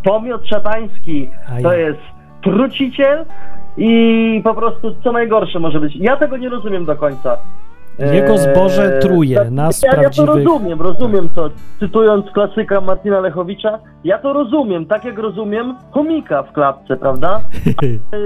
[0.04, 2.00] pomiot szatański, A to jest
[2.42, 3.24] truciciel
[3.76, 5.96] i po prostu co najgorsze może być.
[5.96, 7.36] Ja tego nie rozumiem do końca.
[7.98, 10.46] Jego zboże Eee, truje tak, nas ja, ja to prawdziwych...
[10.46, 11.50] rozumiem, rozumiem to.
[11.80, 17.40] Cytując klasyka Martina Lechowicza, ja to rozumiem, tak jak rozumiem chomika w klatce, prawda?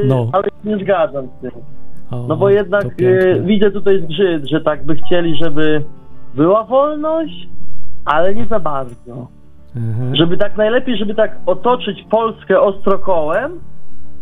[0.05, 0.29] No.
[0.33, 1.51] Ale się nie zgadzam z tym.
[2.11, 5.85] O, No bo jednak e, widzę tutaj zgrzyt, że tak by chcieli, żeby
[6.35, 7.49] była wolność,
[8.05, 9.29] ale nie za bardzo.
[9.77, 10.17] Mhm.
[10.17, 13.61] Żeby tak najlepiej, żeby tak otoczyć Polskę ostrokołem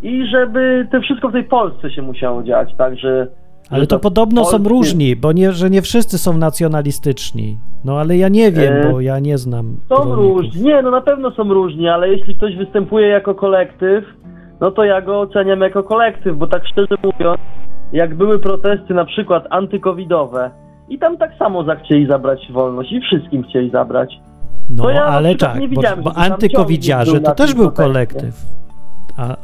[0.02, 3.26] i żeby to wszystko w tej Polsce się musiało dziać, także...
[3.70, 7.58] Ale że to podobno są polskie- różni, bo nie, że nie wszyscy są nacjonalistyczni.
[7.84, 10.16] No ale ja nie wiem, E, bo ja nie znam Są rolników.
[10.26, 14.04] różni, nie, no na pewno są różni, ale jeśli ktoś występuje jako kolektyw,
[14.60, 17.38] no to ja go oceniam jako kolektyw, bo tak szczerze mówiąc,
[17.92, 20.50] jak były protesty na przykład antykowidowe
[20.88, 24.14] i tam tak samo zachcieli zabrać wolność i wszystkim chcieli zabrać.
[24.70, 28.58] No To ja ale tak, bo, bo antykowidziarze to też był kolektyw.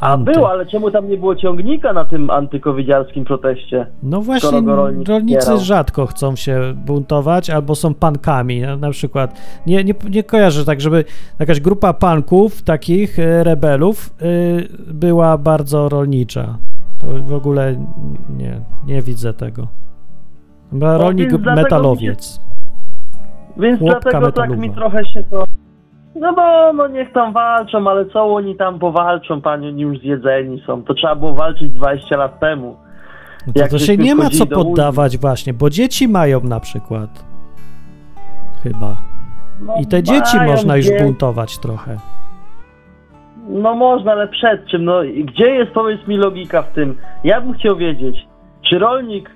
[0.01, 3.87] A, było, ale czemu tam nie było ciągnika na tym antykowidziarskim proteście?
[4.03, 4.61] No właśnie,
[5.07, 8.63] rolnicy rzadko chcą się buntować albo są pankami.
[8.81, 11.05] Na, przykład nie, nie, nie kojarzę tak, żeby
[11.39, 16.59] jakaś grupa panków, takich e, rebelów, y, była bardzo rolnicza.
[17.01, 17.77] To w ogóle
[18.37, 19.69] nie, nie widzę tego.
[20.71, 22.41] Chyba No, rolnik więc dlatego metalowiec.
[23.57, 25.45] Więc Chłopka dlatego tak mi trochę się to...
[26.15, 30.63] No bo no niech tam walczą, ale co oni tam powalczą, panie, oni już zjedzeni
[30.67, 30.83] są.
[30.83, 32.77] To trzeba było walczyć 20 lat temu.
[33.47, 37.25] No to, to się nie ma co poddawać właśnie, bo dzieci mają na przykład.
[38.63, 38.97] Chyba.
[39.61, 41.05] No, I te dzieci można już dzieci.
[41.05, 41.97] buntować trochę.
[43.49, 44.85] No można, ale przed czym?
[44.85, 46.97] No gdzie jest, powiedz mi, logika w tym?
[47.25, 48.27] Ja bym chciał wiedzieć,
[48.63, 49.31] czy rolnik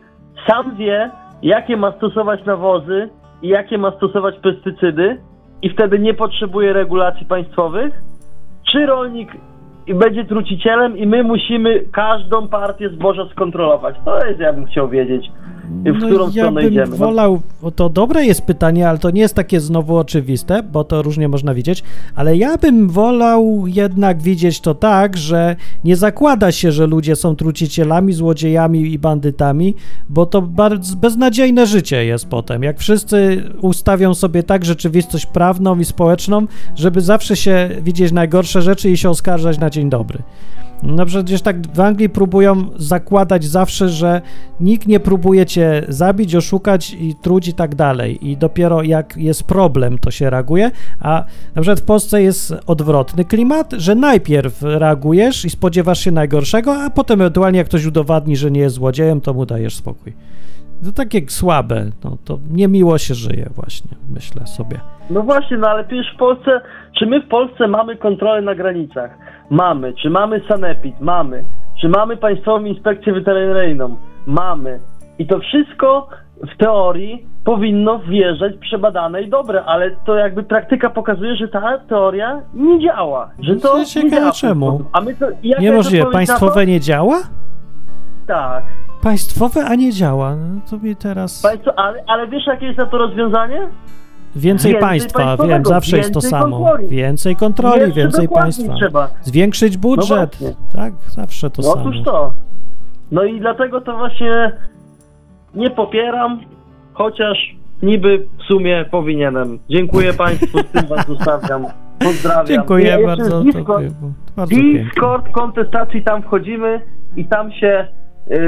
[0.46, 1.10] sam wie,
[1.42, 3.08] jakie ma stosować nawozy
[3.42, 5.20] i jakie ma stosować pestycydy
[5.62, 7.94] i wtedy nie potrzebuje regulacji państwowych?
[8.72, 9.32] Czy rolnik
[9.94, 13.96] będzie trucicielem i my musimy każdą partię zboża skontrolować?
[14.04, 15.30] To jest, ja bym chciał wiedzieć,
[15.84, 16.96] w którą No, ja stronę bym idziemy.
[16.96, 21.02] Wolał, bo to dobre jest pytanie, ale to nie jest takie znowu oczywiste, bo to
[21.02, 21.82] różnie można widzieć,
[22.14, 27.36] ale ja bym wolał jednak widzieć to tak, że nie zakłada się, że ludzie są
[27.36, 29.74] trucicielami, złodziejami i bandytami,
[30.09, 32.62] bo to bardzo beznadziejne życie jest potem.
[32.62, 38.90] Jak wszyscy ustawią sobie tak rzeczywistość prawną i społeczną, żeby zawsze się widzieć najgorsze rzeczy
[38.90, 40.22] i się oskarżać na dzień dobry.
[40.82, 44.22] No przecież tak w Anglii próbują zakładać zawsze, że
[44.60, 48.28] nikt nie próbuje cię zabić, oszukać i truć i tak dalej.
[48.28, 50.70] I dopiero jak jest problem, to się reaguje.
[51.00, 51.24] A
[51.55, 56.90] na przykład w Polsce jest odwrotny klimat, że najpierw reagujesz i spodziewasz się najgorszego, a
[56.90, 60.12] potem ewentualnie jak ktoś udowadni, że nie jest złodziejem, to mu dajesz spokój.
[60.84, 64.80] To takie słabe, no to niemiło się żyje właśnie, myślę sobie.
[65.10, 66.60] No właśnie, no ale przecież w Polsce,
[66.98, 69.10] czy my w Polsce mamy kontrolę na granicach?
[69.50, 69.92] Mamy.
[70.02, 71.00] Czy mamy sanepid?
[71.00, 71.44] Mamy.
[71.80, 73.96] Czy mamy Państwową Inspekcję Weterynaryjną?
[74.26, 74.80] Mamy.
[75.18, 76.09] I to wszystko
[76.55, 82.40] w teorii powinno wjeżdżać przebadane i dobre, ale to jakby praktyka pokazuje, że ta teoria
[82.55, 83.30] nie działa.
[83.40, 84.84] Że to No, nie ciekawe działa czemu.
[84.92, 85.26] A my to,
[85.98, 86.10] na to?
[86.12, 87.22] państwowe nie działa?
[88.26, 88.64] Tak.
[89.02, 90.36] Państwowe, a nie działa.
[90.36, 91.42] No to mi teraz...
[91.42, 93.60] Państwo, ale, ale wiesz jakie jest na to rozwiązanie?
[94.36, 96.58] Więcej, Więcej państwa, wiem, zawsze jest to więcej samo.
[96.58, 96.88] kontroli.
[96.88, 98.74] Więcej kontroli, więcej dokładniej państwa.
[98.74, 99.08] trzeba.
[99.22, 100.36] Zwiększyć budżet.
[100.38, 100.54] właśnie.
[100.76, 101.80] tak, zawsze to No samo.
[101.82, 102.32] otóż to.
[103.12, 104.52] No i dlatego to właśnie
[105.54, 106.40] nie popieram,
[106.92, 107.38] chociaż
[107.82, 109.58] niby w sumie powinienem.
[109.70, 111.66] Dziękuję Państwu, z tym Was zostawiam.
[111.98, 112.46] Pozdrawiam.
[112.46, 113.42] Dziękuję bardzo.
[113.42, 114.06] Discord, To,
[114.36, 114.54] bardzo.
[114.56, 116.80] Discord kontestacji, tam wchodzimy
[117.16, 117.88] i tam się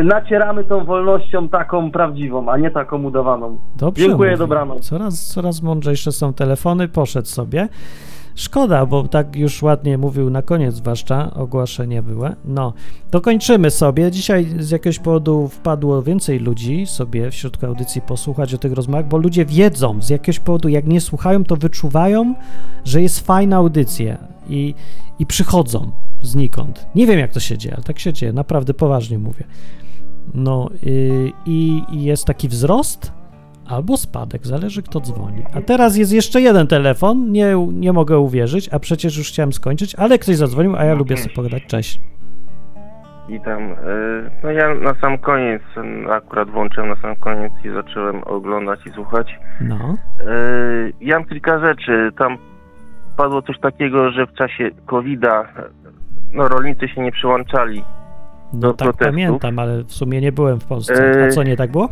[0.05, 3.59] nacieramy tą wolnością taką prawdziwą, a nie taką udawaną.
[3.77, 4.39] Dobrze Dziękuję, mówi.
[4.39, 4.89] dobranoc.
[4.89, 7.69] Coraz, coraz mądrzejsze są telefony, poszedł sobie.
[8.35, 12.28] Szkoda, bo tak już ładnie mówił na koniec, zwłaszcza ogłoszenie było.
[12.44, 12.73] No,
[13.11, 14.11] dokończymy sobie.
[14.11, 19.09] Dzisiaj z jakiegoś powodu wpadło więcej ludzi sobie w środku audycji posłuchać o tych rozmowach,
[19.09, 22.35] bo ludzie wiedzą z jakiegoś powodu, jak nie słuchają, to wyczuwają,
[22.85, 24.74] że jest fajna audycja i,
[25.19, 25.90] i przychodzą
[26.23, 26.87] znikąd.
[26.95, 29.45] Nie wiem, jak to się dzieje, ale tak się dzieje, naprawdę poważnie mówię.
[30.35, 33.13] No yy, i, jest taki wzrost
[33.67, 35.43] albo spadek, zależy kto dzwoni.
[35.55, 39.95] A teraz jest jeszcze jeden telefon, nie, nie mogę uwierzyć, a przecież już chciałem skończyć,
[39.95, 41.67] ale ktoś zadzwonił, a ja lubię sobie pogadać.
[41.67, 42.01] Cześć.
[43.29, 43.63] Witam.
[43.63, 43.77] E,
[44.43, 45.63] No ja na sam koniec,
[46.11, 49.39] akurat włączyłem na sam koniec i zacząłem oglądać i słuchać.
[49.61, 49.97] No.
[50.21, 50.25] E,
[51.01, 52.11] Ja mam kilka rzeczy.
[52.19, 52.39] Tam
[53.17, 55.45] padło coś takiego, że w czasie COVID-a
[56.32, 57.85] no rolnicy się nie przyłączali
[58.52, 59.07] No do tak protestów.
[59.07, 61.12] pamiętam, ale w sumie nie byłem w Polsce.
[61.15, 61.28] A Yy.
[61.31, 61.89] co, nie tak było?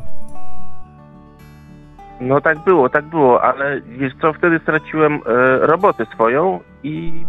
[2.21, 5.19] No tak było, tak było, ale wiesz co, wtedy straciłem e,
[5.67, 7.25] robotę swoją i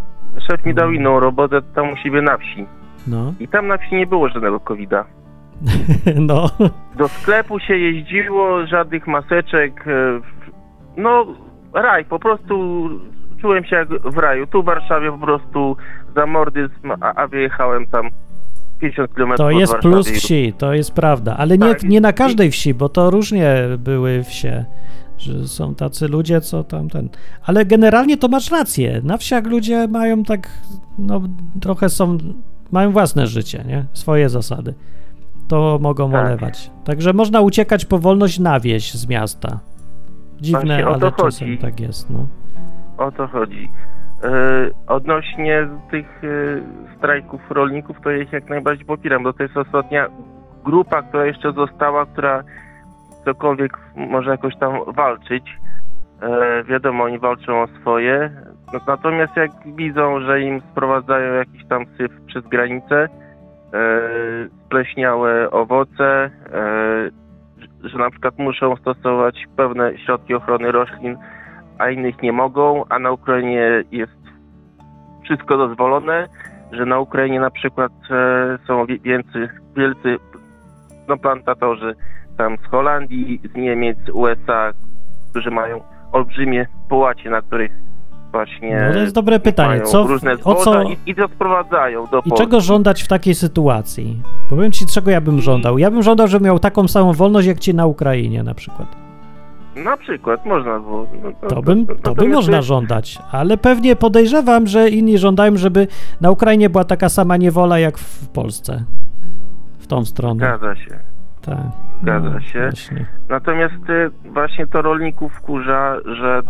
[0.50, 2.66] szef mi dał inną robotę tam u siebie na wsi.
[3.06, 3.34] No.
[3.40, 5.04] I tam na wsi nie było żadnego COVID-a.
[6.20, 6.46] No.
[6.96, 9.84] Do sklepu się jeździło, żadnych maseczek.
[9.86, 10.20] e,
[10.96, 11.26] No,
[11.74, 12.88] raj, po prostu
[13.40, 14.46] czułem się jak w raju.
[14.46, 15.76] Tu w Warszawie po prostu
[16.14, 18.08] zamordyzm, a, a wyjechałem tam
[18.80, 21.82] 50 km To jest plus wsi, to jest prawda, ale nie, Tak.
[21.82, 24.64] nie na każdej wsi, bo to różnie były wsie,
[25.18, 27.08] że są tacy ludzie, co tam ten.
[27.46, 29.00] Ale generalnie to masz rację.
[29.04, 30.48] Na wsiach ludzie mają tak,
[30.98, 31.20] no
[31.60, 32.18] trochę są,
[32.72, 33.84] mają własne życie, nie?
[33.92, 34.74] Swoje zasady.
[35.48, 36.24] To mogą Tak.
[36.26, 36.70] olewać.
[36.84, 39.60] Także można uciekać po wolność na wieś z miasta.
[40.40, 41.58] Dziwne, Właśnie ale czasem chodzi.
[41.58, 42.26] tak jest, no.
[42.98, 43.68] O to chodzi.
[44.24, 50.08] E, odnośnie tych e, strajków rolników, to ich jak najbardziej popieram, bo to jest ostatnia
[50.64, 52.42] grupa, która jeszcze została, która
[53.24, 55.44] cokolwiek może jakoś tam walczyć.
[56.22, 58.30] E, wiadomo, oni walczą o swoje.
[58.72, 63.08] No, natomiast jak widzą, że im sprowadzają jakiś tam syf przez granicę,
[64.66, 66.30] spleśniałe owoce,
[67.84, 71.16] że na przykład muszą stosować pewne środki ochrony roślin,
[71.80, 74.12] a innych nie mogą, a na Ukrainie jest
[75.24, 76.26] wszystko dozwolone,
[76.72, 80.16] że na Ukrainie na przykład e, są wie- wielcy, wielcy
[81.08, 81.94] no, plantatorzy
[82.38, 84.72] tam z Holandii, z Niemiec, USA,
[85.30, 85.80] którzy mają
[86.12, 87.72] olbrzymie połacie, na których
[88.32, 89.80] właśnie No to jest dobre pytanie.
[89.80, 92.32] Co, różne o co, i, i to sprowadzają do I Polski.
[92.44, 94.22] czego żądać w takiej sytuacji?
[94.50, 95.78] Powiem ci, czego ja bym żądał.
[95.78, 99.09] Ja bym żądał, żeby miał taką samą wolność jak ci na Ukrainie na przykład.
[99.84, 101.06] Na przykład, można było.
[101.42, 105.56] No, To, bym, to by natomiast można to- żądać, ale pewnie podejrzewam, że inni żądają,
[105.56, 105.86] żeby
[106.20, 108.84] na Ukrainie była taka sama niewola jak w Polsce.
[109.78, 110.38] W tą stronę.
[110.46, 110.98] Zgadza się.
[111.42, 111.58] Tak.
[112.02, 112.60] Zgadza No, się.
[112.60, 113.06] właśnie.
[113.28, 116.42] Natomiast y, właśnie to rolników wkurza, że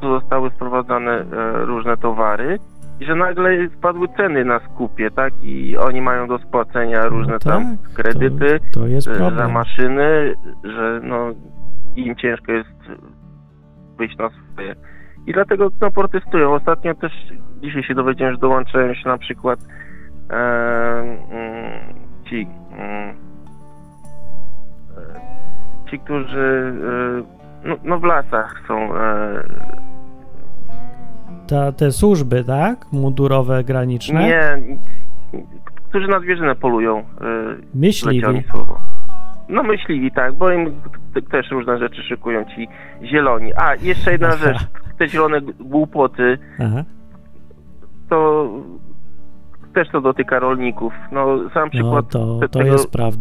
[0.00, 1.24] tu zostały sprowadzane e,
[1.64, 2.58] różne towary
[3.00, 5.32] i że nagle spadły ceny na skupie, tak?
[5.42, 8.80] I oni mają do spłacenia różne tam tak, kredyty To,
[9.18, 10.34] to e, za maszyny,
[10.64, 11.26] że no
[11.96, 12.78] im ciężko jest
[13.98, 14.74] wyjść na swoje.
[15.26, 16.54] I dlatego no, protestują.
[16.54, 17.12] Ostatnio też
[17.60, 19.58] dzisiaj się dowiedziałem, że dołączyłem się na przykład
[20.30, 21.94] e, mm,
[22.30, 23.16] ci mm,
[24.96, 26.74] e, ci, którzy
[27.64, 29.42] e, no, no w lasach są e,
[31.48, 32.86] Ta, te służby, tak?
[32.92, 34.20] Mundurowe, graniczne.
[34.20, 34.76] nie,
[35.88, 36.98] którzy na zwierzynę polują.
[36.98, 37.04] E,
[37.74, 38.42] Myśliwi.
[38.50, 38.80] słowo.
[39.48, 40.80] No myśliwi, tak, bo im
[41.30, 42.68] też różne rzeczy szykują ci
[43.02, 43.52] zieloni.
[43.56, 44.36] A, jeszcze jedna Aha.
[44.36, 44.58] rzecz.
[44.98, 46.84] Te zielone głupoty, Aha.
[48.08, 48.48] to
[49.74, 50.92] też to dotyka rolników.
[51.12, 52.76] No, sam No przykład to, te- to tego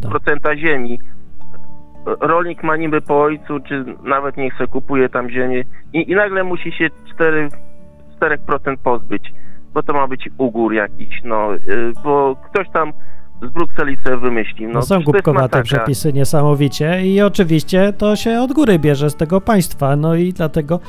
[0.10, 1.00] procenta ziemi.
[2.22, 5.64] Rolnik ma niby po ojcu, czy nawet niech se kupuje tam ziemię
[5.94, 7.50] i, i nagle musi się 4,
[8.22, 9.34] 4% pozbyć,
[9.74, 11.60] bo to ma być ugór jakiś, no, y,
[12.04, 12.94] bo ktoś tam
[13.50, 14.68] z Brukseli sobie wymyślił.
[14.68, 19.42] No, No są głupkowate przepisy niesamowicie i oczywiście to się od góry bierze z tego
[19.42, 20.80] państwa, no i dlatego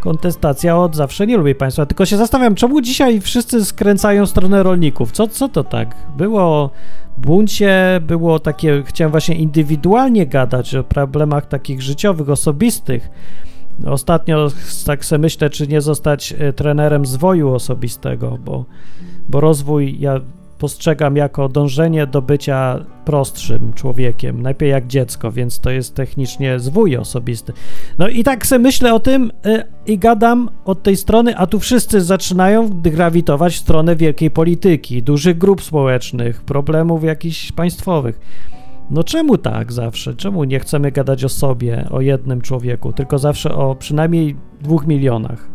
[0.00, 1.86] kontestacja od zawsze nie lubi państwa.
[1.86, 5.12] Tylko się zastanawiam, czemu dzisiaj wszyscy skręcają stronę rolników?
[5.12, 5.96] Co, co to tak?
[6.16, 6.70] Było
[7.18, 13.10] buncie, było takie, chciałem właśnie indywidualnie gadać o problemach takich życiowych, osobistych.
[13.86, 14.48] Ostatnio
[14.86, 18.64] tak sobie myślę, czy nie zostać e, trenerem zwoju osobistego, bo,
[19.28, 20.20] bo rozwój, ja
[20.62, 26.96] postrzegam jako dążenie do bycia prostszym człowiekiem, najpierw jak dziecko, więc to jest technicznie zwój
[26.96, 27.52] osobisty.
[27.98, 31.58] No i tak sobie myślę o tym y, i gadam od tej strony, a tu
[31.58, 38.20] wszyscy zaczynają grawitować w stronę wielkiej polityki, dużych grup społecznych, problemów jakichś państwowych.
[38.90, 40.14] No czemu tak zawsze?
[40.14, 45.48] Czemu nie chcemy gadać o sobie, o jednym człowieku, tylko zawsze o przynajmniej dwóch milionach?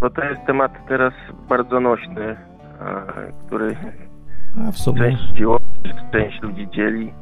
[0.00, 1.12] Bo to jest temat teraz
[1.48, 2.36] bardzo nośny,
[3.46, 3.76] który
[4.68, 5.00] A w sumie.
[5.00, 5.42] część
[6.12, 7.12] część ludzi dzieli.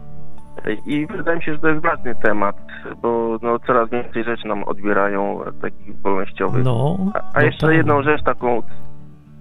[0.86, 2.56] I wydaje mi się, że to jest ważny temat,
[3.02, 6.64] bo no, coraz więcej rzeczy nam odbierają takich wolnościowych.
[6.64, 7.76] No, A, a no jeszcze tak.
[7.76, 8.62] jedną rzecz taką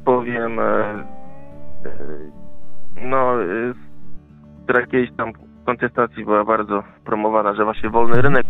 [0.06, 1.03] powiem, e, e,
[3.02, 3.45] no, e,
[4.64, 8.45] która kiedyś tam w kontestacji była bardzo promowana, że właśnie wolny rynek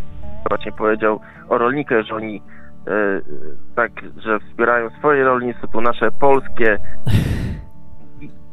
[0.50, 1.20] właśnie powiedział
[1.50, 2.42] o rolnikach, że oni
[3.76, 6.78] tak, że wspierają swoje rolnictwo, tu nasze polskie.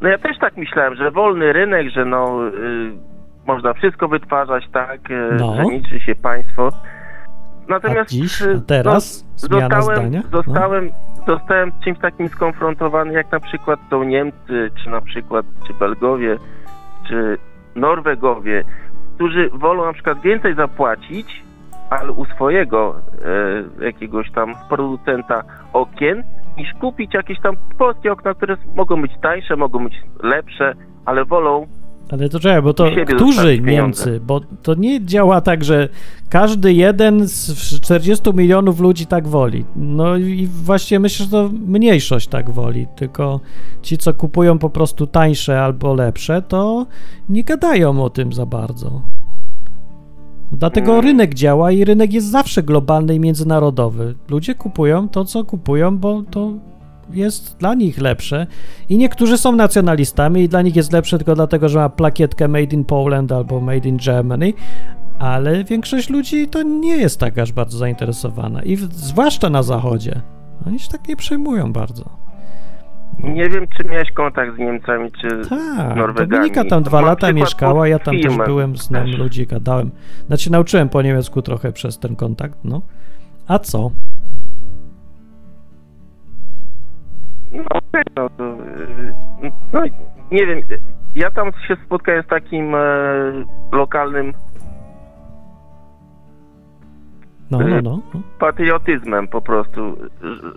[0.01, 2.91] No ja też tak myślałem, że wolny rynek, że no y,
[3.47, 5.55] można wszystko wytwarzać, tak, y, No.
[5.55, 6.69] że liczy się państwo.
[7.67, 10.11] A Natomiast dziś, a teraz no, zostałem?
[10.11, 10.21] No.
[10.43, 10.89] Zostałem,
[11.27, 16.37] zostałem z czymś takim skonfrontowany, jak na przykład są Niemcy, czy na przykład czy Belgowie,
[17.07, 17.37] czy
[17.75, 18.63] Norwegowie,
[19.15, 21.43] którzy wolą na przykład więcej zapłacić,
[21.91, 22.95] ale u swojego
[23.81, 25.43] e, jakiegoś tam producenta
[25.73, 26.23] okien,
[26.57, 29.93] niż kupić jakieś tam polskie okna, które mogą być tańsze, mogą być
[30.23, 30.73] lepsze,
[31.05, 31.67] ale wolą
[32.11, 32.85] Ale to czekaj, bo to
[33.15, 33.59] którzy.
[33.59, 34.19] Niemcy?
[34.23, 35.89] Bo to nie działa tak, że
[36.29, 39.65] każdy jeden z 40 milionów ludzi tak woli.
[39.75, 43.39] No i właściwie myślę, że to mniejszość tak woli, tylko
[43.81, 46.85] ci, co kupują po prostu tańsze albo lepsze, to
[47.29, 49.01] nie gadają o tym za bardzo.
[50.51, 51.05] Dlatego Mm.
[51.05, 54.15] rynek działa i rynek jest zawsze globalny i międzynarodowy.
[54.29, 56.53] Ludzie kupują to, co kupują, bo to
[57.13, 58.47] jest dla nich lepsze.
[58.89, 62.75] I niektórzy są nacjonalistami i dla nich jest lepsze tylko dlatego, że ma plakietkę Made
[62.75, 64.53] in Poland albo Made in Germany,
[65.19, 68.63] ale większość ludzi to nie jest tak aż bardzo zainteresowana.
[68.63, 70.21] I w, zwłaszcza na zachodzie.
[70.67, 72.05] Oni się tak nie przejmują bardzo.
[73.19, 76.29] Nie wiem, czy miałeś kontakt z Niemcami, czy Tak, Norwegami.
[76.29, 79.91] Dominika tam dwa Mam lata mieszkała, ja tam też byłem, znam ludzi, gadałem.
[80.27, 82.81] Znaczy nauczyłem po niemiecku trochę przez ten kontakt, no.
[83.47, 83.91] A co?
[87.51, 89.81] No, okej, no to, y, no,
[90.31, 90.61] nie wiem,
[91.15, 92.79] ja tam się spotkałem z takim e,
[93.71, 94.33] lokalnym
[97.51, 97.99] No, no, no.
[98.13, 98.21] no.
[98.39, 99.97] patriotyzmem po prostu,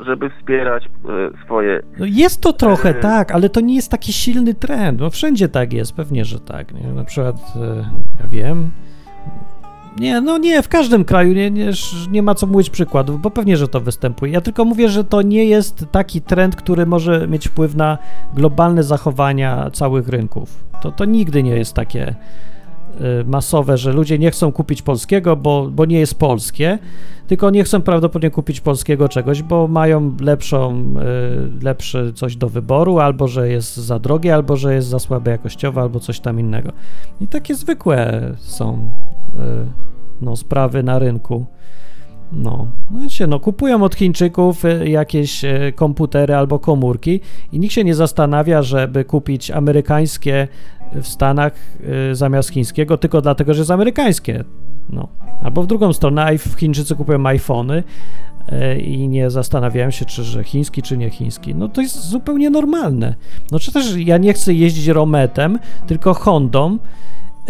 [0.07, 2.95] żeby wspierać e, swoje No jest to trochę Yy.
[2.95, 5.01] tak, ale to nie jest taki silny trend.
[5.01, 6.75] No wszędzie tak jest, pewnie, że tak.
[6.75, 6.93] Nie?
[6.93, 7.37] Na przykład,
[8.21, 8.71] ja wiem.
[9.99, 11.71] Nie, no nie, w każdym kraju nie, nie,
[12.11, 14.33] nie ma co mówić przykładów, bo pewnie, że to występuje.
[14.33, 17.99] Ja tylko mówię, że to nie jest taki trend, który może mieć wpływ na
[18.35, 20.65] globalne zachowania całych rynków.
[20.83, 22.15] To, to nigdy nie jest takie y,
[23.27, 26.79] masowe, że ludzie nie chcą kupić polskiego, bo, bo nie jest polskie,
[27.27, 30.85] tylko nie chcą prawdopodobnie kupić polskiego czegoś, bo mają lepszą,
[31.61, 35.31] y, lepsze coś do wyboru, albo że jest za drogie, albo że jest za słabe
[35.31, 36.73] jakościowo, albo coś tam innego.
[37.21, 39.39] I takie zwykłe są y,
[40.23, 41.47] no, sprawy na rynku.
[42.33, 42.67] No,
[43.01, 47.21] wiecie, no kupują od Chińczyków y, jakieś y, komputery albo komórki
[47.53, 50.49] i nikt się nie zastanawia, żeby kupić amerykańskie
[51.03, 51.53] w Stanach
[52.11, 54.45] y, zamiast chińskiego, tylko dlatego, że jest amerykańskie.
[54.91, 55.09] No.
[55.43, 57.83] Albo w drugą stronę, Chińczycy kupują iPhony
[58.53, 61.55] y, i nie zastanawiają się, czy że chiński, czy nie chiński.
[61.55, 63.15] No to jest zupełnie normalne.
[63.53, 66.79] No czy też ja nie chcę jeździć Rometem, tylko Hondą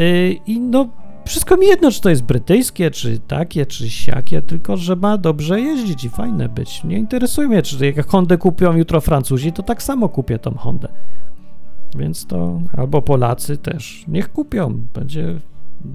[0.01, 0.89] y, i no
[1.25, 5.61] wszystko mi jedno, czy to jest brytyjskie, czy takie, czy siakie, tylko że ma dobrze
[5.61, 6.85] jeździć i fajne być.
[6.85, 10.89] Nie interesuje mnie, czy jak Hondę kupią jutro Francuzi, to tak samo kupię tą Hondę.
[11.95, 15.35] Więc to, albo Polacy też, niech kupią, będzie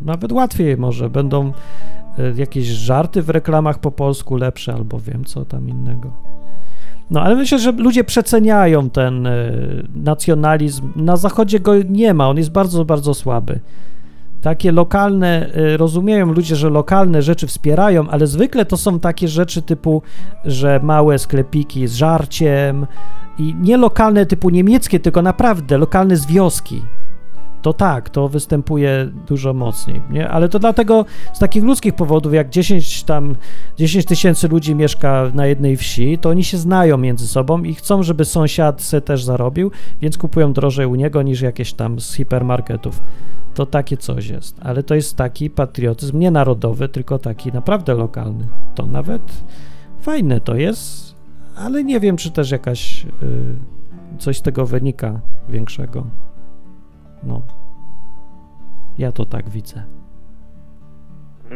[0.05, 1.51] nawet łatwiej może, będą
[2.17, 6.11] e, jakieś żarty w reklamach po polsku lepsze, albo wiem co tam innego.
[7.11, 9.51] No, ale myślę, że ludzie przeceniają ten e,
[9.95, 10.91] nacjonalizm.
[10.95, 13.59] Na zachodzie go nie ma, on jest bardzo, bardzo słaby.
[14.41, 19.61] Takie lokalne, y, rozumieją ludzie, że lokalne rzeczy wspierają, ale zwykle to są takie rzeczy
[19.61, 20.01] typu,
[20.45, 22.87] że małe sklepiki z żarciem
[23.39, 26.83] i nie lokalne typu niemieckie, tylko naprawdę lokalne z wioski.
[27.61, 30.29] To tak, to występuje dużo mocniej, nie?
[30.29, 33.35] Ale to dlatego z takich ludzkich powodów, jak 10 tam
[33.77, 38.03] 10 tysięcy ludzi mieszka na jednej wsi, to oni się znają między sobą i chcą,
[38.03, 39.71] żeby sąsiad se też zarobił,
[40.01, 43.01] więc kupują drożej u niego niż jakieś tam z hipermarketów
[43.53, 44.55] to takie coś jest.
[44.61, 48.47] Ale to jest taki patriotyzm nie narodowy, tylko taki naprawdę lokalny.
[48.75, 49.21] To nawet
[50.01, 51.15] fajne to jest,
[51.59, 53.09] ale nie wiem, czy też jakaś y,
[54.17, 55.19] coś z tego wynika
[55.49, 56.03] większego.
[57.23, 57.41] No.
[58.97, 59.83] Ja to tak widzę.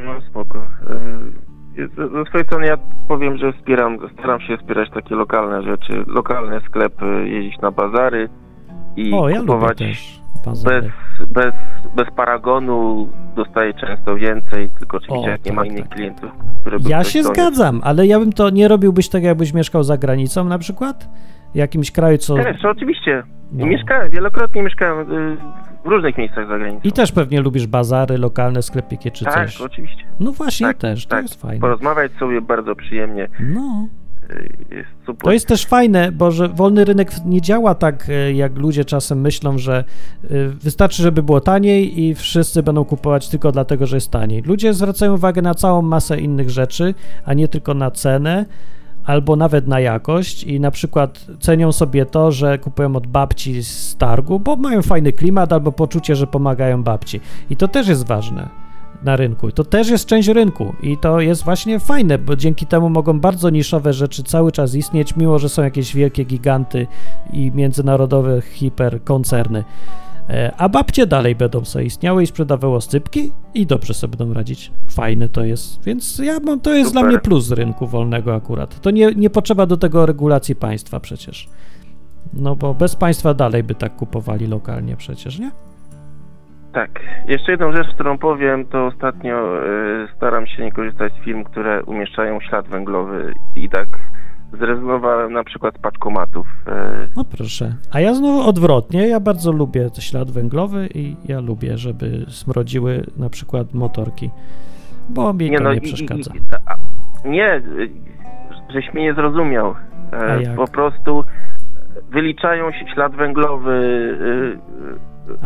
[0.06, 0.68] No spoko.
[1.78, 2.78] Z- Ze swojej strony ja
[3.08, 8.30] powiem, że wspieram, staram się wspierać takie lokalne rzeczy, lokalne sklepy, jeździć na bazary
[8.96, 9.82] i O, ja kupować
[10.44, 10.64] bez,
[11.28, 11.54] bez,
[11.96, 15.96] bez paragonu dostaję często więcej, tylko oczywiście O, jak nie tak, ma innych tak.
[15.96, 19.84] klientów, które by Ja się zgadzam, ale ja bym to nie robiłbyś tak, jakbyś mieszkał
[19.84, 21.10] za granicą na przykład?
[21.54, 22.36] W jakimś kraju, co...
[22.36, 23.24] Też, oczywiście.
[23.52, 23.66] No.
[23.66, 25.38] Mieszkałem, wielokrotnie mieszkałem y,
[25.86, 26.82] w różnych miejscach za granicą.
[26.84, 29.62] I też pewnie lubisz bazary, lokalne sklepiki czy tak, coś.
[29.62, 30.04] oczywiście.
[30.20, 31.22] No właśnie, tak, też, to tak.
[31.22, 31.60] jest fajne.
[31.60, 33.28] Porozmawiać sobie bardzo przyjemnie.
[33.40, 33.88] No.
[34.34, 35.24] Y, Jest super.
[35.24, 39.22] To jest też fajne, bo że wolny rynek nie działa tak, e, jak ludzie czasem
[39.22, 39.84] myślą, że
[40.24, 44.42] e, wystarczy, żeby było taniej i wszyscy będą kupować tylko dlatego, że jest taniej.
[44.42, 46.94] Ludzie zwracają uwagę na całą masę innych rzeczy,
[47.26, 48.46] a nie tylko na cenę
[49.06, 53.98] albo nawet na jakość i na przykład cenią sobie to, że kupują od babci z
[53.98, 57.20] targu, bo mają fajny klimat albo poczucie, że pomagają babci.
[57.50, 58.63] I to też jest ważne
[59.04, 59.52] na rynku.
[59.52, 63.50] To też jest część rynku i to jest właśnie fajne, bo dzięki temu mogą bardzo
[63.50, 66.88] niszowe rzeczy cały czas istnieć, mimo że są jakieś wielkie giganty
[67.34, 69.64] i międzynarodowe hiperkoncerny.
[70.30, 74.72] E, A babcie dalej będą sobie istniały i sprzedawały oscypki i dobrze sobie będą radzić.
[74.88, 77.02] Fajne to jest, więc ja mam, to jest Super.
[77.04, 78.82] dla mnie plus rynku wolnego akurat.
[78.82, 81.50] To nie, nie potrzeba do tego regulacji państwa przecież.
[82.34, 85.52] No bo bez państwa dalej by tak kupowali lokalnie przecież, nie?
[86.74, 86.90] Tak.
[87.28, 91.84] Jeszcze jedną rzecz, którą powiem, to ostatnio y, staram się nie korzystać z firm, które
[91.84, 93.88] umieszczają ślad węglowy i tak
[94.54, 96.48] zrezygnowałem na przykład z paczkomatów.
[96.68, 96.72] Y,
[97.18, 97.74] No proszę.
[97.92, 103.30] A ja znowu odwrotnie, ja bardzo lubię ślad węglowy i ja lubię, żeby smrodziły na
[103.30, 104.30] przykład motorki,
[105.10, 106.32] bo mi to nie i- przeszkadza.
[106.36, 106.76] I, a,
[107.28, 107.90] nie, y,
[108.74, 109.76] żeś mnie nie zrozumiał.
[110.12, 110.56] E?
[110.56, 111.24] Po prostu
[112.12, 113.80] wyliczają się ślad węglowy.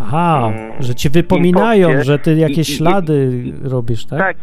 [0.01, 4.19] Aha, mm, że ci wypominają, że ty jakieś i- i- ślady robisz, tak?
[4.19, 4.37] Tak,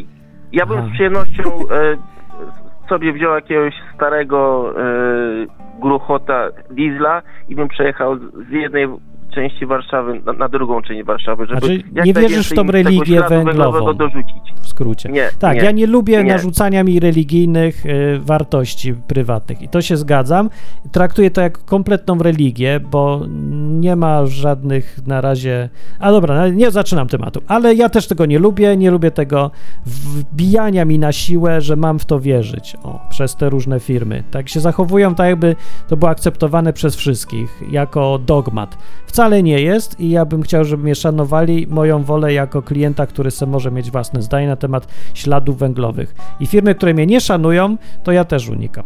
[0.53, 0.89] ja bym Aha.
[0.89, 1.97] z przyjemnością e,
[2.89, 4.85] sobie wziął jakiegoś starego e,
[5.81, 8.87] gruchota diesla i bym przejechał z jednej
[9.35, 13.95] części Warszawy na, na drugą część Warszawy, żeby Znaczy, nie wierzysz w tą religię węglową.
[13.95, 14.37] dorzucić.
[14.61, 15.09] W skrócie.
[15.09, 16.33] Nie, Tak, nie, ja nie lubię nie.
[16.33, 20.51] narzucania mi religijnych y, wartości prywatnych i to się zgadzam.
[20.93, 23.21] Traktuję to jak kompletną religię, bo
[23.81, 25.69] nie ma żadnych na razie.
[26.01, 28.77] A dobra, nie zaczynam tematu, ale ja też tego nie lubię.
[28.77, 29.51] Nie lubię tego
[29.87, 34.23] wbijania mi na siłę, że mam w to wierzyć o, przez te różne firmy.
[34.31, 35.57] Tak się zachowują, tak jakby
[35.89, 38.79] to było akceptowane przez wszystkich jako dogmat.
[39.07, 43.31] Wcale nie jest i ja bym chciał, żeby mnie szanowali moją wolę jako klienta, który
[43.31, 46.15] sobie może mieć własne zdanie na temat śladów węglowych.
[46.41, 48.85] I firmy, które mnie nie szanują, to ja też unikam.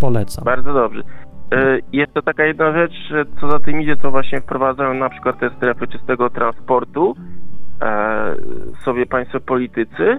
[0.00, 0.44] Polecam.
[0.44, 1.02] Bardzo dobrze.
[1.52, 5.40] E, Jeszcze taka jedna rzecz, że co za tym idzie, to właśnie wprowadzają na przykład
[5.40, 7.14] te strefy czystego transportu
[7.82, 8.34] e,
[8.84, 10.18] sobie państwo politycy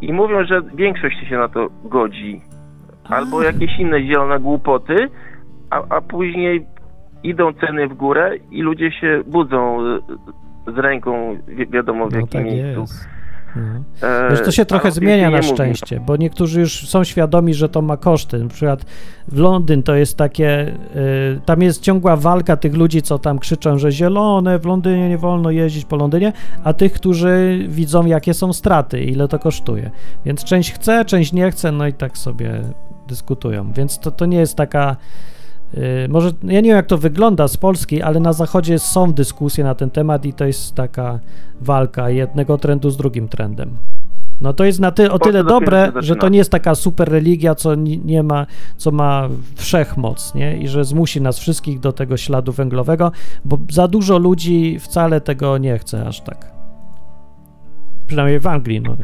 [0.00, 2.40] i mówią, że większość się na to godzi.
[3.04, 5.08] Albo jakieś inne zielone głupoty,
[5.70, 6.66] a, a później
[7.24, 12.16] idą ceny w górę i ludzie się budzą e, z ręką wi- wiadomo w No
[12.18, 12.80] jakim tak miejscu.
[12.80, 13.08] jest.
[13.56, 14.08] No.
[14.08, 17.82] E, Wiesz, to się trochę zmienia na szczęście, bo niektórzy już są świadomi, że to
[17.82, 18.38] ma koszty.
[18.38, 18.84] Na przykład
[19.28, 20.68] w Londyn to jest takie,
[21.36, 25.18] y, tam jest ciągła walka tych ludzi, co tam krzyczą, że zielone, w Londynie nie
[25.18, 26.32] wolno jeździć po Londynie,
[26.64, 29.90] a tych, którzy widzą, jakie są straty, ile to kosztuje.
[30.24, 32.60] Więc część chce, część nie chce, no i tak sobie
[33.08, 33.72] dyskutują.
[33.72, 34.96] Więc to, to nie jest taka.
[35.78, 39.64] Y, Może ja nie wiem, jak to wygląda z Polski, ale na Zachodzie są dyskusje
[39.64, 41.18] na ten temat i to jest taka
[41.60, 43.70] walka jednego trendu z drugim trendem.
[44.40, 47.54] No to jest na ty, o tyle dobre, że to nie jest taka super religia,
[47.54, 48.46] co ni- nie ma,
[48.76, 50.56] co ma wszechmoc, nie?
[50.56, 53.12] I że zmusi nas wszystkich do tego śladu węglowego,
[53.44, 56.50] bo za dużo ludzi wcale tego nie chce aż tak.
[58.06, 58.96] Przynajmniej w Anglii, no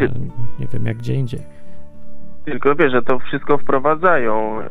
[0.61, 1.41] nie wiem jak gdzie indziej.
[2.45, 4.61] Tylko wiesz, że to wszystko wprowadzają.
[4.61, 4.67] e,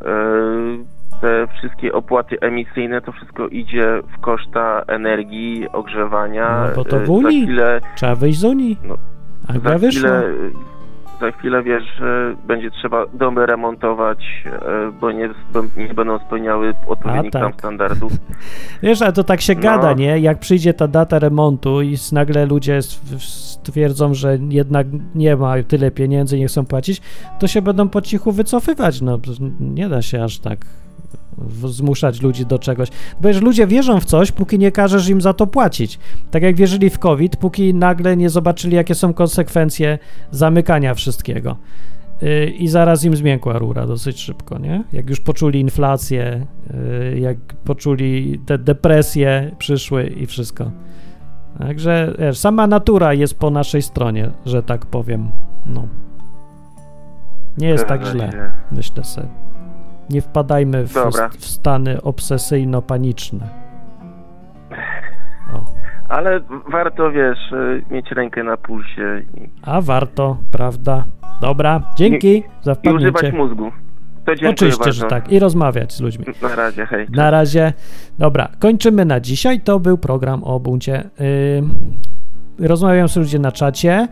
[1.22, 6.66] Te wszystkie opłaty emisyjne, to wszystko idzie w koszta energii, ogrzewania.
[6.70, 7.42] No bo to e, w Unii.
[7.42, 8.78] Za chwilę, Trzeba wyjść z Unii.
[8.84, 8.96] No,
[9.48, 10.24] Anglia za chwilę,
[11.22, 15.30] za chwilę wiesz, że będzie trzeba domy remontować, e, bo nie,
[15.78, 17.42] nie będą spełniały odpowiednich tak.
[17.42, 18.12] tam standardów.
[18.84, 19.62] Wiesz, ale to tak się No.
[19.62, 20.20] gada, nie?
[20.20, 22.82] Jak przyjdzie ta data remontu i nagle ludzie
[23.20, 27.02] stwierdzą, że jednak nie ma tyle pieniędzy i nie chcą płacić,
[27.40, 29.02] to się będą po cichu wycofywać.
[29.02, 29.20] No,
[29.60, 30.58] nie da się aż tak
[31.66, 32.90] zmuszać ludzi do czegoś.
[33.22, 36.00] Bo wiesz, ludzie wierzą w coś, póki nie każesz im za to płacić.
[36.32, 40.00] Tak jak wierzyli w COVID, póki nagle nie zobaczyli, jakie są konsekwencje
[40.32, 41.58] zamykania wszystkiego.
[42.24, 44.84] y, i zaraz im zmiękła rura dosyć szybko, nie?
[44.94, 46.46] Jak już poczuli inflację,
[47.14, 50.72] y, jak poczuli te depresje przyszły i wszystko.
[51.60, 55.32] Także wiesz, sama natura jest po naszej stronie, że tak powiem.
[55.66, 55.88] No.
[57.58, 59.28] Nie jest tak źle, myślę sobie.
[60.10, 60.94] Nie wpadajmy w,
[61.40, 63.48] w stany obsesyjno-paniczne.
[66.10, 66.40] Ale
[66.72, 71.06] warto, wiesz, y, mieć rękę na pulsie i, A warto, prawda?
[71.42, 73.38] Dobra, dzięki za i używać wpadnięcie.
[73.38, 73.72] mózgu.
[74.26, 75.00] To dziękuję Oczywiście, bardzo.
[75.00, 75.32] że tak.
[75.32, 76.26] I rozmawiać z ludźmi.
[76.42, 77.08] Na razie, hej.
[77.12, 77.74] Na razie.
[78.20, 79.60] Dobra, kończymy na dzisiaj.
[79.62, 81.04] To był program o buncie.
[82.60, 84.08] Yy, rozmawiają sobie ludzie na czacie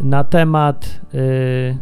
[0.00, 1.00] na temat.
[1.12, 1.76] Yy,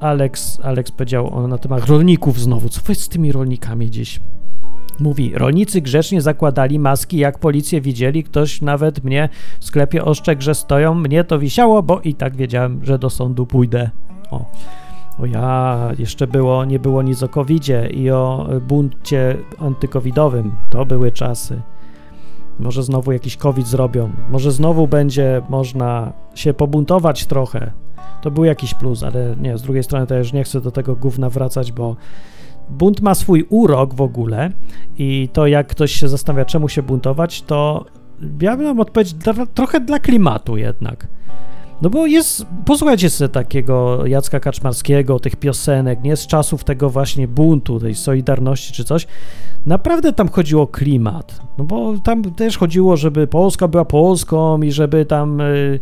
[0.00, 2.68] Alex, Alex powiedział na temat rolników znowu.
[2.68, 4.20] Co jest z tymi rolnikami dziś?
[5.00, 9.28] Mówi, rolnicy grzecznie zakładali maski, jak policję widzieli, ktoś nawet mnie
[9.60, 13.46] w sklepie ostrzegł, że stoją, mnie to wisiało, bo i tak wiedziałem, że do sądu
[13.46, 13.90] pójdę.
[14.30, 14.44] O.
[15.18, 20.52] O ja, jeszcze było, nie było nic o covidzie i o buncie antykowidowym.
[20.70, 21.62] To były czasy.
[22.58, 24.10] Może znowu jakiś covid zrobią.
[24.30, 27.72] Może znowu będzie można się pobuntować trochę.
[28.26, 31.30] To był jakiś plus, ale nie, z drugiej strony już nie chcę do tego gówna
[31.30, 31.96] wracać, bo
[32.70, 34.50] bunt ma swój urok w ogóle
[34.98, 37.84] i to jak ktoś się zastanawia, czemu się buntować, to
[38.40, 41.08] ja bym odpowiedź dla, trochę dla klimatu jednak.
[41.82, 47.28] No bo jest, posłuchajcie sobie takiego Jacka Kaczmarskiego, tych piosenek, nie z czasów tego właśnie
[47.28, 49.06] buntu, tej Solidarności czy coś.
[49.66, 51.40] Naprawdę tam chodziło o klimat.
[51.58, 55.80] No bo tam też chodziło, żeby Polska była Polską i żeby tam, y,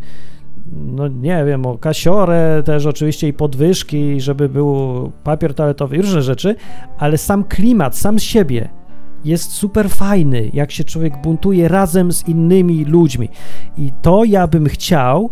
[0.73, 6.23] no nie wiem, o kasiorę też oczywiście i podwyżki, żeby był papier toaletowy i różne
[6.23, 6.57] rzeczy,
[6.99, 8.69] ale sam klimat, sam siebie
[9.25, 13.29] jest super fajny, jak się człowiek buntuje razem z innymi ludźmi.
[13.79, 15.31] I to ja bym chciał,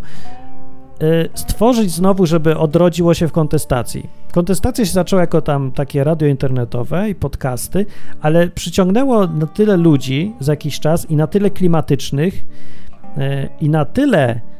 [1.03, 4.09] y, stworzyć znowu, żeby odrodziło się w kontestacji.
[4.31, 7.85] Kontestacja się zaczęła jako tam takie radio internetowe i podcasty,
[8.21, 12.45] ale przyciągnęło na tyle ludzi za jakiś czas i na tyle klimatycznych
[13.17, 14.52] y, i na tyle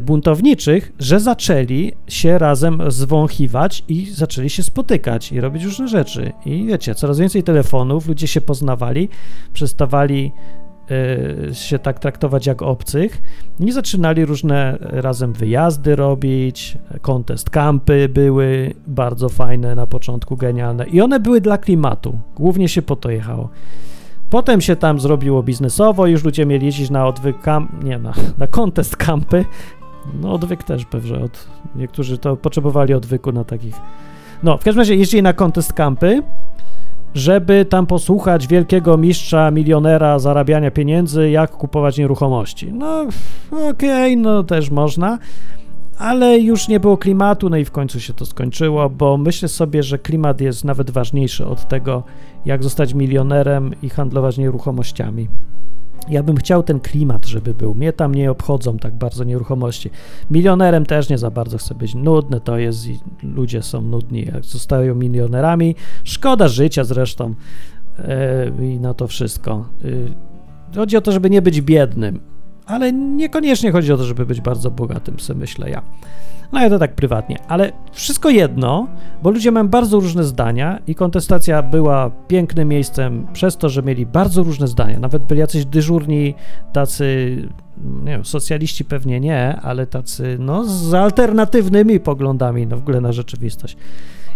[0.00, 6.32] buntowniczych, że zaczęli się razem zwąchiwać i zaczęli się spotykać i robić różne rzeczy.
[6.46, 9.08] I wiecie, coraz więcej telefonów, ludzie się poznawali,
[9.52, 10.32] przestawali
[11.50, 13.22] y, się tak traktować jak obcych
[13.60, 21.00] i zaczynali różne razem wyjazdy robić, contest campy były bardzo fajne na początku, genialne i
[21.00, 23.48] one były dla klimatu, głównie się po to jechało.
[24.30, 27.36] Potem się tam zrobiło biznesowo, już ludzie mieli jeździć na odwyk
[27.82, 29.44] nie, na, na contest campy,
[30.20, 33.74] no odwyk też pewnie, od, niektórzy to potrzebowali odwyku na takich,
[34.42, 36.22] no w każdym razie jeździli na contest campy,
[37.14, 42.72] żeby tam posłuchać wielkiego mistrza, milionera zarabiania pieniędzy, jak kupować nieruchomości.
[42.72, 43.06] No,
[43.70, 45.18] okej, no też można,
[46.00, 49.82] ale już nie było klimatu, no i w końcu się to skończyło, bo myślę sobie,
[49.82, 52.02] że klimat jest nawet ważniejszy od tego,
[52.44, 55.28] jak zostać milionerem i handlować nieruchomościami.
[56.08, 57.74] Ja bym chciał ten klimat, żeby był.
[57.74, 59.90] Mnie tam nie obchodzą tak bardzo nieruchomości.
[60.30, 61.94] Milionerem też nie za bardzo chcę być.
[61.94, 65.74] Nudne to jest i ludzie są nudni, jak zostają milionerami.
[66.04, 67.34] Szkoda życia zresztą
[68.58, 69.68] yy, i na to wszystko.
[69.84, 70.14] Yy,
[70.76, 72.20] chodzi o to, żeby nie być biednym,
[72.70, 75.82] ale niekoniecznie chodzi o to, żeby być bardzo bogatym, myślę ja.
[76.52, 78.88] No ja to tak prywatnie, ale wszystko jedno,
[79.22, 84.06] bo ludzie mają bardzo różne zdania i kontestacja była pięknym miejscem przez to, że mieli
[84.06, 84.98] bardzo różne zdania.
[84.98, 86.34] Nawet byli jacyś dyżurni,
[86.72, 87.36] tacy,
[88.04, 93.12] nie wiem, socjaliści pewnie nie, ale tacy, no, z alternatywnymi poglądami no, w ogóle na
[93.12, 93.76] rzeczywistość.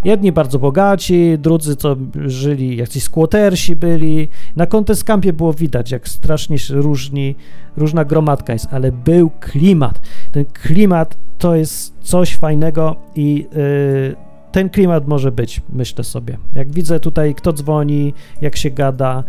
[0.04, 4.28] Jedni bardzo bogaci, drudzy co żyli, jacyś skłotersi byli.
[4.56, 7.34] Na Contest Campie było widać, jak strasznie różni,
[7.76, 10.00] różna gromadka jest, ale był klimat.
[10.32, 14.16] Ten klimat to jest coś fajnego i yy,
[14.52, 16.38] ten klimat może być, myślę sobie.
[16.54, 19.24] Jak widzę tutaj, kto dzwoni, jak się gada,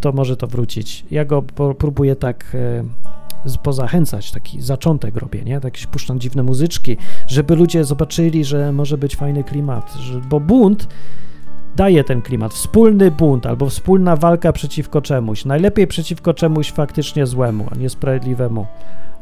[0.00, 1.04] to może to wrócić.
[1.10, 1.42] Ja go
[1.78, 2.84] próbuję tak yy,
[3.62, 5.60] pozachęcać, taki zaczątek robię, nie?
[5.64, 6.96] Jakieś puszczam dziwne muzyczki,
[7.26, 10.88] żeby ludzie zobaczyli, że może być fajny klimat, że, bo bunt
[11.76, 17.66] daje ten klimat, wspólny bunt albo wspólna walka przeciwko czemuś, najlepiej przeciwko czemuś faktycznie złemu,
[17.72, 18.66] a niesprawiedliwemu,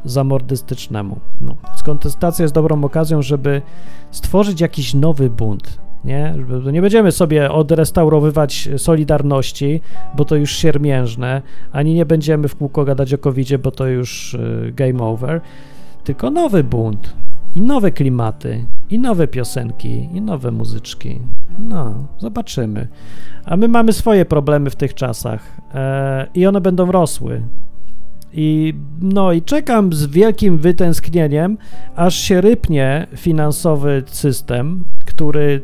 [0.05, 1.21] zamordystycznemu.
[1.41, 1.57] No.
[1.85, 3.63] Kontestacja jest dobrą okazją, żeby
[4.11, 6.35] stworzyć jakiś nowy bunt, nie?
[6.73, 9.81] Nie będziemy sobie odrestaurowywać Solidarności,
[10.15, 11.43] bo to już siermiężne,
[11.73, 15.41] ani nie będziemy w kółko gadać o covid bo to już y, game over,
[16.05, 17.15] tylko nowy bunt
[17.57, 21.21] i nowe klimaty, i nowe piosenki, i nowe muzyczki.
[21.59, 22.89] No, zobaczymy.
[23.45, 25.41] A my mamy swoje problemy w tych czasach
[25.75, 27.43] e, i one będą rosły.
[28.33, 31.59] I, no i czekam z wielkim wytęsknieniem,
[31.97, 35.61] aż się rypnie finansowy system, który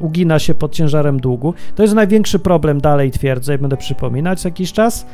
[0.00, 1.54] ugina się pod ciężarem długu.
[1.74, 5.06] To jest największy problem, dalej twierdzę i będę przypominać jakiś czas,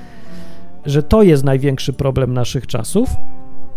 [0.86, 3.10] że to jest największy problem naszych czasów.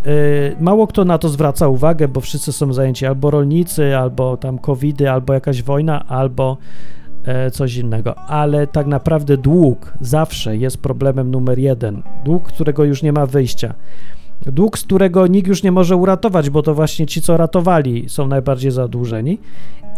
[0.07, 4.59] Y, mało kto na to zwraca uwagę, bo wszyscy są zajęci albo rolnicy, albo tam
[4.59, 6.57] covidy, albo jakaś wojna, albo
[7.25, 12.01] e, coś innego, ale tak naprawdę dług zawsze jest problemem numer jeden.
[12.25, 13.73] Dług, którego już nie ma wyjścia.
[14.45, 18.27] Dług, z którego nikt już nie może uratować, bo to właśnie ci, co ratowali, są
[18.27, 19.39] najbardziej zadłużeni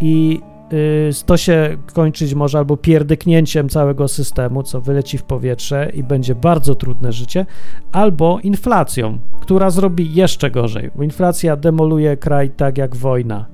[0.00, 0.40] i
[0.72, 6.34] y, to się kończyć może albo pierdyknięciem całego systemu, co wyleci w powietrze i będzie
[6.34, 7.46] bardzo trudne życie,
[7.92, 13.46] albo inflacją, która zrobi jeszcze gorzej, bo inflacja demoluje kraj tak jak wojna,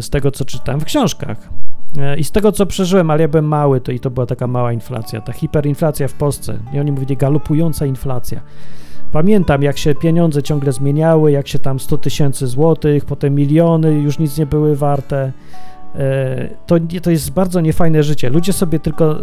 [0.00, 1.48] z tego co czytałem w książkach.
[1.98, 4.46] E, I z tego, co przeżyłem, ale ja byłem mały, to i to była taka
[4.46, 6.58] mała inflacja, ta hiperinflacja w Polsce.
[6.72, 8.40] I oni mówili galopująca inflacja.
[9.12, 14.18] Pamiętam, jak się pieniądze ciągle zmieniały, jak się tam 100 tysięcy złotych, potem miliony już
[14.18, 15.32] nic nie były warte.
[15.94, 18.30] E, To, to jest bardzo niefajne życie.
[18.30, 19.22] Ludzie sobie tylko e,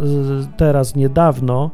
[0.56, 1.70] teraz niedawno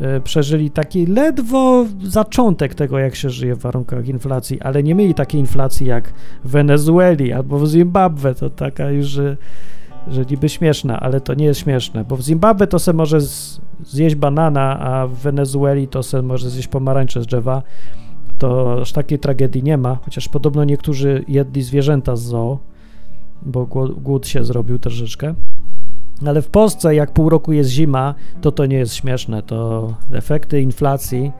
[0.00, 5.14] e, przeżyli taki ledwo zaczątek tego, jak się żyje w warunkach inflacji, ale nie mieli
[5.14, 6.12] takiej inflacji jak
[6.44, 8.34] w Wenezueli albo w Zimbabwe.
[8.34, 9.18] To taka już,
[10.08, 13.18] że, niby śmieszna, ale to nie jest śmieszne, bo w Zimbabwe to se może
[13.84, 17.62] zjeść banana, a w Wenezueli to se może zjeść pomarańcze z drzewa.
[18.38, 22.58] To aż takiej tragedii nie ma, chociaż podobno niektórzy jedli zwierzęta z zoo,
[23.42, 23.66] bo
[23.96, 25.34] głód się zrobił troszeczkę.
[26.26, 29.42] Ale w Polsce, jak pół roku jest zima, to to nie jest śmieszne.
[29.42, 31.32] To efekty inflacji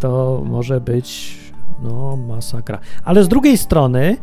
[0.00, 1.38] to może być
[1.82, 2.78] no masakra.
[3.04, 4.16] Ale z drugiej strony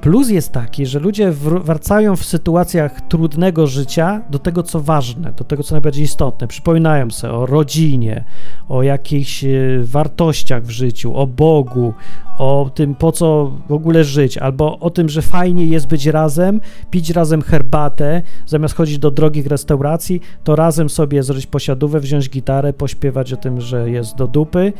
[0.00, 5.32] plus jest taki, że ludzie wr- wracają w sytuacjach trudnego życia do tego, co ważne,
[5.32, 6.48] do tego, co najbardziej istotne.
[6.48, 8.24] Przypominają sobie o rodzinie,
[8.68, 9.48] o jakichś e,
[9.82, 11.94] wartościach w życiu, o Bogu,
[12.38, 16.60] o tym, po co w ogóle żyć, albo o tym, że fajnie jest być razem,
[16.90, 22.72] pić razem herbatę, zamiast chodzić do drogich restauracji, to razem sobie zrobić posiadówę, wziąć gitarę,
[22.72, 24.72] pośpiewać o tym, że jest do dupy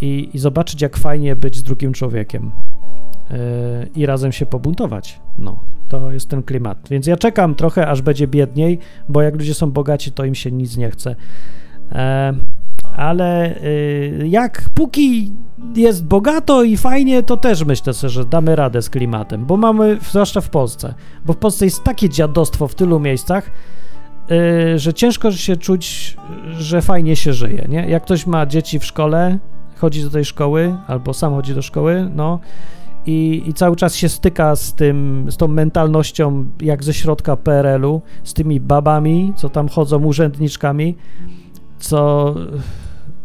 [0.00, 2.50] i, i zobaczyć, jak fajnie być z drugim człowiekiem
[3.96, 5.20] i razem się pobuntować.
[5.38, 6.78] No, to jest ten klimat.
[6.90, 8.78] Więc ja czekam trochę, aż będzie biedniej,
[9.08, 11.16] bo jak ludzie są bogaci, to im się nic nie chce.
[11.92, 12.34] E,
[12.96, 15.32] ale y, jak póki
[15.76, 19.98] jest bogato i fajnie, to też myślę sobie, że damy radę z klimatem, bo mamy,
[20.10, 20.94] zwłaszcza w Polsce,
[21.26, 23.50] bo w Polsce jest takie dziadostwo w tylu miejscach,
[24.30, 26.16] y, że ciężko się czuć,
[26.58, 27.88] że fajnie się żyje, nie?
[27.88, 29.38] Jak ktoś ma dzieci w szkole,
[29.76, 32.40] chodzi do tej szkoły, albo sam chodzi do szkoły, no
[33.08, 38.02] i, i cały czas się styka z tym, z tą mentalnością jak ze środka PRL-u,
[38.24, 40.96] z tymi babami, co tam chodzą urzędniczkami,
[41.78, 42.34] co...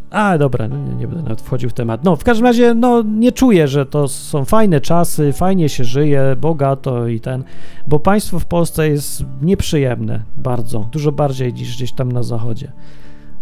[0.09, 2.03] A, dobra, no nie, nie będę nawet wchodził w temat.
[2.03, 6.35] No, w każdym razie, no, nie czuję, że to są fajne czasy, fajnie się żyje,
[6.41, 7.43] bogato i ten,
[7.87, 12.71] bo państwo w Polsce jest nieprzyjemne bardzo, dużo bardziej niż gdzieś tam na zachodzie.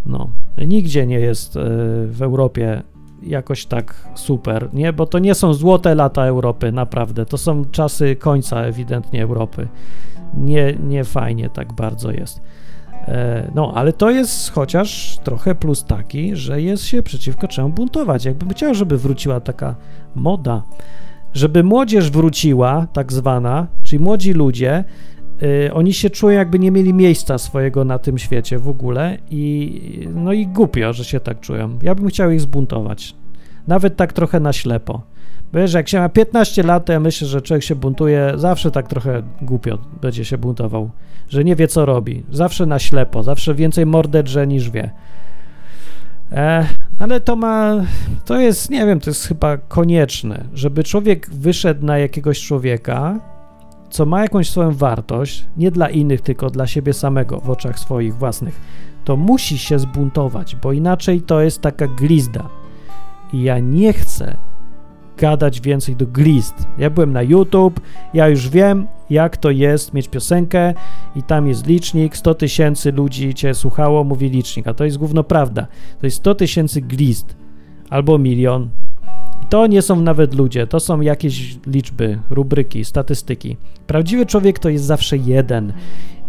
[0.05, 0.29] No,
[0.67, 1.59] nigdzie nie jest e,
[2.07, 2.83] w Europie
[3.23, 4.93] jakoś tak super, nie?
[4.93, 7.25] Bo to nie są złote lata Europy, naprawdę.
[7.25, 9.67] To są czasy końca ewidentnie Europy.
[10.37, 12.41] Nie, nie fajnie tak bardzo jest.
[13.07, 18.25] E, No, ale to jest chociaż trochę plus taki, że jest się przeciwko czemu buntować.
[18.25, 19.75] Jakbym chciał, żeby wróciła taka
[20.15, 20.63] moda,
[21.33, 24.83] żeby młodzież wróciła, tak zwana, czyli młodzi ludzie,
[25.73, 30.33] oni się czują jakby nie mieli miejsca swojego na tym świecie w ogóle i no
[30.33, 31.79] i głupio, że się tak czują.
[31.81, 33.15] Ja bym chciał ich zbuntować.
[33.67, 35.01] Nawet tak trochę na ślepo.
[35.53, 38.87] Wiesz, jak się ma 15 lat, to ja myślę, że człowiek się buntuje, zawsze tak
[38.87, 40.89] trochę głupio będzie się buntował,
[41.29, 42.23] że nie wie co robi.
[42.31, 44.91] Zawsze na ślepo, zawsze więcej mordę drze niż wie.
[46.31, 46.65] E,
[46.99, 47.85] ale to ma,
[48.25, 53.19] to jest, nie wiem, to jest chyba konieczne, żeby człowiek wyszedł na jakiegoś człowieka,
[53.91, 58.15] co ma jakąś swoją wartość, nie dla innych, tylko dla siebie samego w oczach swoich
[58.15, 58.61] własnych,
[59.05, 62.49] to musi się zbuntować, bo inaczej to jest taka glizda.
[63.33, 64.37] I ja nie chcę
[65.17, 66.67] gadać więcej do glist.
[66.77, 67.79] Ja byłem na YouTube,
[68.13, 70.73] ja już wiem, jak to jest mieć piosenkę
[71.15, 75.23] i tam jest licznik, 100 tysięcy ludzi cię słuchało, mówi licznik, a to jest gówno
[75.23, 75.67] prawda.
[75.99, 77.35] To jest 100 tysięcy glist
[77.89, 78.69] albo milion.
[79.49, 83.57] To nie są nawet ludzie, to są jakieś liczby, rubryki, statystyki.
[83.87, 85.73] Prawdziwy człowiek to jest zawsze jeden.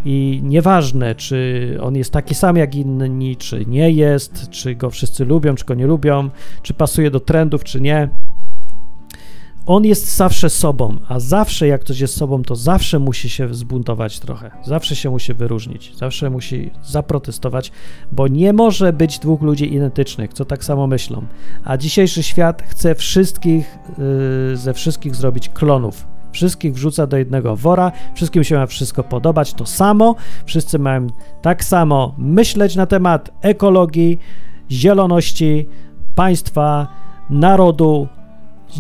[0.05, 5.25] I nieważne, czy on jest taki sam jak inni, czy nie jest, czy go wszyscy
[5.25, 6.31] lubią, czy go nie lubią,
[6.63, 8.09] czy pasuje do trendów, czy nie.
[9.67, 14.21] On jest zawsze sobą, a zawsze jak ktoś jest sobą, to zawsze musi się zbuntować
[14.21, 17.73] trochę, zawsze się musi wyróżnić, zawsze musi zaprotestować,
[18.13, 21.27] bo nie może być dwóch ludzi identycznych, co tak samo myślą.
[21.65, 23.79] A dzisiejszy świat chce wszystkich,
[24.51, 26.07] yy, ze wszystkich zrobić klonów.
[26.33, 30.15] Wszystkich wrzuca do jednego wora, wszystkim się ma wszystko podobać to samo,
[30.47, 31.07] wszyscy mają
[31.43, 34.19] tak samo myśleć na temat ekologii,
[34.71, 35.69] zieloności,
[36.15, 36.89] państwa,
[37.31, 38.09] narodu,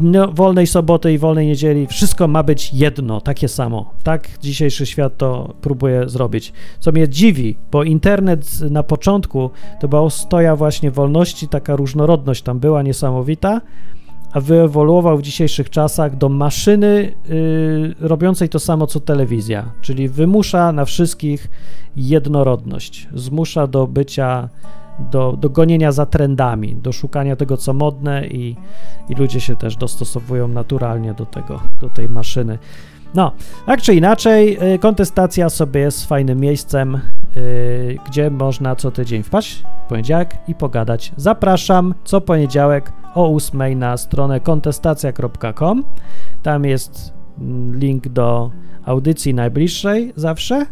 [0.00, 3.90] no, wolnej soboty i wolnej niedzieli, wszystko ma być jedno, takie samo.
[4.02, 6.52] Tak dzisiejszy świat to próbuje zrobić.
[6.80, 9.50] Co mnie dziwi, bo internet na początku
[9.80, 13.60] to była ostoja właśnie wolności, taka różnorodność tam była niesamowita,
[14.32, 20.72] a wyewoluował w dzisiejszych czasach do maszyny yy, robiącej to samo co telewizja, czyli wymusza
[20.72, 21.50] na wszystkich
[21.96, 24.48] jednorodność, zmusza do bycia
[24.98, 28.56] do, do gonienia za trendami, do szukania tego, co modne i,
[29.08, 32.58] i ludzie się też dostosowują naturalnie do tego, do tej maszyny.
[33.14, 33.32] No,
[33.66, 37.00] tak czy inaczej, y, kontestacja sobie jest fajnym miejscem,
[37.36, 41.12] yy, gdzie można co tydzień wpaść w poniedziałek i pogadać.
[41.16, 45.84] Zapraszam co poniedziałek o 8 na stronę kontestacja.com.
[46.42, 48.50] Tam jest mm, link do
[48.84, 50.66] audycji najbliższej zawsze.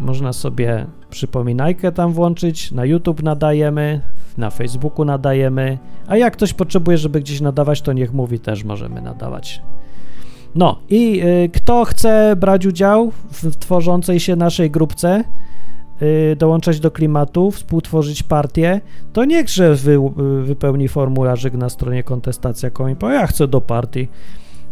[0.00, 4.00] Można sobie przypominajkę tam włączyć, na YouTube nadajemy,
[4.38, 9.02] na Facebooku nadajemy, a jak ktoś potrzebuje, żeby gdzieś nadawać, to niech mówi, też możemy
[9.02, 9.62] nadawać.
[10.54, 15.24] No i y, kto chce brać udział w, tworzącej się naszej grupce,
[16.02, 18.80] y, dołączać do klimatu, współtworzyć partię,
[19.12, 24.08] to niechże wy, y, wypełni formularzyk na stronie kontestacja.com i powie, ja chcę do partii.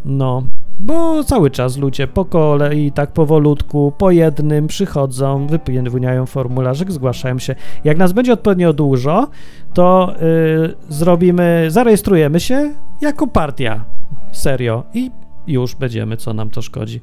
[0.05, 0.43] No,
[0.79, 7.55] bo cały czas ludzie po kolei, tak powolutku, po jednym przychodzą, wypełniają formularzyk, zgłaszają się.
[7.85, 9.29] Jak nas będzie odpowiednio dużo,
[9.75, 10.15] to
[10.61, 13.85] yy, zrobimy, zarejestrujemy się jako partia.
[14.33, 14.85] Serio.
[14.95, 15.11] I
[15.47, 17.01] już będziemy, co nam to szkodzi.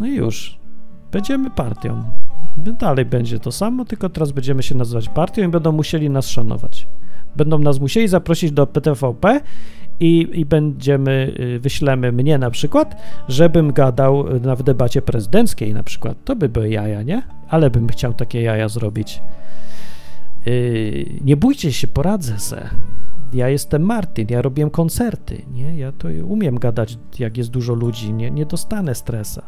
[0.00, 0.58] No i już.
[1.12, 2.02] Będziemy partią.
[2.56, 6.86] Dalej będzie to samo, tylko teraz będziemy się nazywać partią i będą musieli nas szanować.
[7.36, 9.40] Będą nas musieli zaprosić do PTVP
[10.00, 15.82] i, i będziemy, y, wyślemy mnie na przykład, żebym gadał na, w debacie prezydenckiej na
[15.82, 16.16] przykład.
[16.24, 17.22] To by były jaja, nie?
[17.48, 19.22] Ale bym chciał takie jaja zrobić.
[20.46, 22.68] Yy, nie bójcie się, poradzę se.
[23.32, 25.78] Ja jestem Martin, ja robiłem koncerty, nie?
[25.78, 29.42] Ja to umiem gadać, jak jest dużo ludzi, nie, nie dostanę stresa.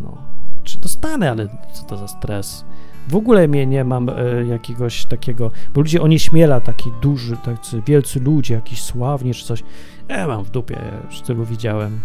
[0.00, 0.18] No,
[0.64, 2.64] czy dostanę, ale co to za stres?
[3.08, 4.14] W ogóle mnie nie mam e,
[4.48, 9.62] jakiegoś takiego, bo ludzie onieśmiela taki duży, tacy wielcy ludzie, jakiś sławni czy coś.
[10.08, 12.00] Ja mam w dupie, już tylu widziałem.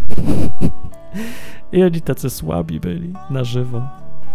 [1.73, 3.81] I oni tacy słabi byli na żywo,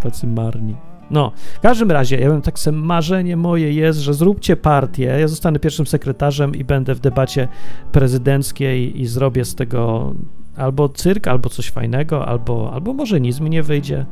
[0.03, 0.77] tacy marni.
[1.11, 5.29] No, w każdym razie, ja bym tak sobie marzenie moje jest, że zróbcie partię, ja
[5.29, 7.49] zostanę pierwszym sekretarzem i będę w debacie
[7.93, 10.15] prezydenckiej i zrobię z tego
[10.57, 14.07] albo cyrk, albo coś fajnego, albo, albo może nic mi nie wyjdzie,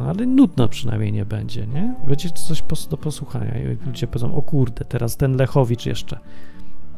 [0.00, 1.94] ale nudno przynajmniej nie będzie, nie?
[2.06, 6.18] Będzie coś do posłuchania i ludzie powiedzą, o kurde, teraz ten Lechowicz jeszcze,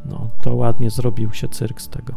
[0.05, 2.14] no, to ładnie zrobił się cyrk z tego.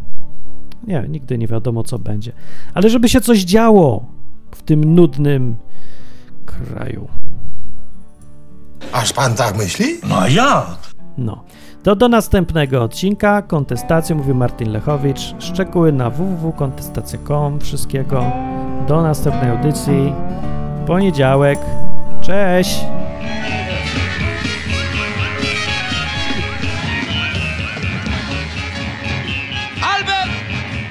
[0.88, 2.32] Nie, nigdy nie wiadomo, co będzie.
[2.74, 4.06] Ale żeby się coś działo
[4.52, 5.56] w tym nudnym
[6.46, 7.08] kraju.
[8.92, 9.86] Aż pan tak myśli?
[10.10, 10.78] No a jak?
[11.18, 11.44] No.
[11.84, 13.42] To do następnego odcinka.
[13.42, 15.36] Kontestacja, mówi Martin Lechowicz.
[15.40, 17.60] Szczegóły na www.kontestacja.com.
[17.60, 18.32] Wszystkiego.
[18.88, 20.14] Do następnej audycji.
[20.90, 21.60] Poniedziałek.
[22.22, 22.80] Cześć!
[29.82, 30.32] Albert!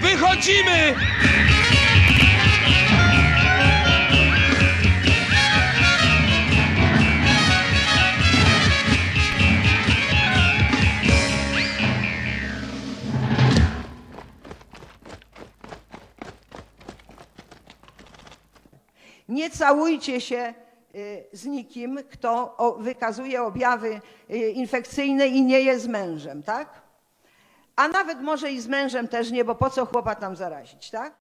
[0.01, 0.95] Wychodzimy!
[19.29, 20.55] Nie całujcie się
[20.95, 24.01] y, z nikim, kto wykazuje objawy
[24.31, 26.83] y, infekcyjne i nie jest mężem, tak?
[27.77, 31.18] A nawet może i z mężem też nie, bo po co chłopa tam zarazić, tak?